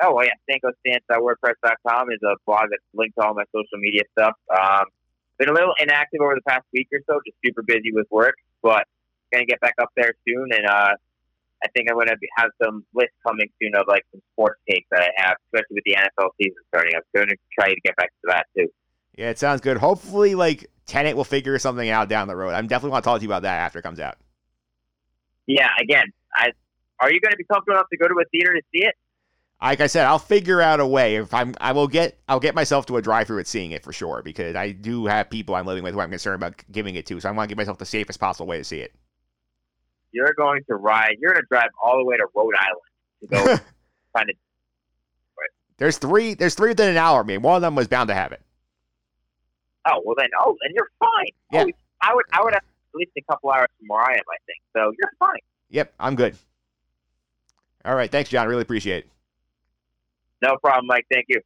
Oh, 0.00 0.14
well, 0.14 0.26
yeah. 0.26 0.32
StankoStance.wordpress.com 0.48 2.10
is 2.12 2.20
a 2.22 2.36
blog 2.46 2.66
that's 2.70 2.82
linked 2.94 3.16
to 3.18 3.26
all 3.26 3.34
my 3.34 3.44
social 3.52 3.78
media 3.78 4.02
stuff. 4.12 4.34
Um, 4.54 4.84
been 5.38 5.48
a 5.48 5.52
little 5.52 5.74
inactive 5.80 6.20
over 6.20 6.34
the 6.34 6.42
past 6.46 6.64
week 6.72 6.88
or 6.92 7.00
so, 7.06 7.20
just 7.26 7.36
super 7.44 7.62
busy 7.62 7.92
with 7.92 8.06
work, 8.10 8.34
but 8.62 8.86
going 9.32 9.46
to 9.46 9.50
get 9.50 9.60
back 9.60 9.74
up 9.80 9.90
there 9.96 10.12
soon. 10.26 10.48
And 10.52 10.66
uh, 10.66 10.94
I 11.62 11.68
think 11.74 11.88
I'm 11.90 11.96
going 11.96 12.08
to 12.08 12.16
have 12.36 12.50
some 12.62 12.84
lists 12.94 13.14
coming 13.26 13.48
soon 13.60 13.74
of 13.74 13.86
like 13.88 14.04
some 14.12 14.22
sports 14.32 14.60
takes 14.68 14.86
that 14.90 15.02
I 15.02 15.22
have, 15.22 15.36
especially 15.46 15.74
with 15.74 15.84
the 15.84 15.96
NFL 15.96 16.30
season 16.40 16.62
starting. 16.68 16.92
I'm 16.94 17.02
going 17.14 17.28
to 17.28 17.36
try 17.58 17.68
to 17.68 17.80
get 17.82 17.96
back 17.96 18.10
to 18.10 18.28
that 18.28 18.46
too. 18.56 18.68
Yeah, 19.16 19.30
it 19.30 19.38
sounds 19.38 19.60
good. 19.60 19.78
Hopefully, 19.78 20.34
like 20.34 20.70
Tenet 20.86 21.16
will 21.16 21.24
figure 21.24 21.58
something 21.58 21.88
out 21.88 22.08
down 22.08 22.28
the 22.28 22.36
road. 22.36 22.54
I'm 22.54 22.68
definitely 22.68 22.92
want 22.92 23.04
to 23.04 23.10
talk 23.10 23.18
to 23.18 23.22
you 23.24 23.28
about 23.28 23.42
that 23.42 23.58
after 23.58 23.80
it 23.80 23.82
comes 23.82 23.98
out. 23.98 24.16
Yeah, 25.46 25.70
again, 25.80 26.06
I 26.34 26.52
are 27.00 27.12
you 27.12 27.20
going 27.20 27.32
to 27.32 27.36
be 27.36 27.44
comfortable 27.44 27.76
enough 27.76 27.88
to 27.90 27.96
go 27.96 28.06
to 28.06 28.14
a 28.14 28.24
theater 28.30 28.54
to 28.54 28.62
see 28.72 28.84
it? 28.84 28.94
Like 29.60 29.80
I 29.80 29.88
said, 29.88 30.06
I'll 30.06 30.20
figure 30.20 30.60
out 30.60 30.78
a 30.78 30.86
way. 30.86 31.16
If 31.16 31.34
I'm, 31.34 31.54
I 31.60 31.72
will 31.72 31.88
get, 31.88 32.18
I'll 32.28 32.38
get 32.38 32.54
myself 32.54 32.86
to 32.86 32.96
a 32.96 33.02
drive-through 33.02 33.40
at 33.40 33.48
seeing 33.48 33.72
it 33.72 33.82
for 33.82 33.92
sure 33.92 34.22
because 34.22 34.54
I 34.54 34.70
do 34.70 35.06
have 35.06 35.30
people 35.30 35.56
I'm 35.56 35.66
living 35.66 35.82
with 35.82 35.94
who 35.94 36.00
I'm 36.00 36.10
concerned 36.10 36.36
about 36.36 36.62
giving 36.70 36.94
it 36.94 37.06
to. 37.06 37.18
So 37.18 37.28
I 37.28 37.32
want 37.32 37.48
to 37.48 37.52
give 37.52 37.58
myself 37.58 37.78
the 37.78 37.86
safest 37.86 38.20
possible 38.20 38.46
way 38.46 38.58
to 38.58 38.64
see 38.64 38.80
it 38.80 38.94
you're 40.12 40.34
going 40.36 40.62
to 40.68 40.76
ride. 40.76 41.16
You're 41.20 41.32
going 41.32 41.42
to 41.42 41.48
drive 41.48 41.70
all 41.82 41.98
the 41.98 42.04
way 42.04 42.16
to 42.16 42.26
Rhode 42.34 42.54
Island 42.54 42.82
to 43.20 43.26
go 43.26 43.64
find 44.12 44.28
it. 44.28 44.36
There's 45.78 45.96
three. 45.96 46.34
There's 46.34 46.54
three 46.54 46.70
within 46.70 46.90
an 46.90 46.96
hour. 46.96 47.20
I 47.20 47.22
mean, 47.22 47.40
one 47.40 47.54
of 47.54 47.62
them 47.62 47.76
was 47.76 47.86
bound 47.86 48.08
to 48.08 48.14
have 48.14 48.32
it. 48.32 48.42
Oh 49.86 50.02
well, 50.04 50.16
then 50.18 50.28
oh, 50.40 50.56
then 50.60 50.74
you're 50.74 50.90
fine. 50.98 51.30
Yeah. 51.52 51.64
Oh, 51.66 51.72
I 52.02 52.14
would. 52.14 52.24
I 52.32 52.42
would 52.42 52.52
have 52.52 52.62
at 52.62 52.98
least 52.98 53.12
a 53.16 53.22
couple 53.30 53.50
hours 53.50 53.68
from 53.78 53.86
where 53.88 54.02
I 54.02 54.14
am. 54.14 54.18
I 54.28 54.36
think 54.46 54.58
so. 54.74 54.92
You're 54.98 55.12
fine. 55.20 55.38
Yep, 55.70 55.94
I'm 56.00 56.16
good. 56.16 56.36
All 57.84 57.94
right, 57.94 58.10
thanks, 58.10 58.28
John. 58.28 58.48
Really 58.48 58.62
appreciate 58.62 59.04
it. 59.04 59.10
No 60.42 60.56
problem, 60.56 60.86
Mike. 60.88 61.06
Thank 61.12 61.26
you. 61.28 61.40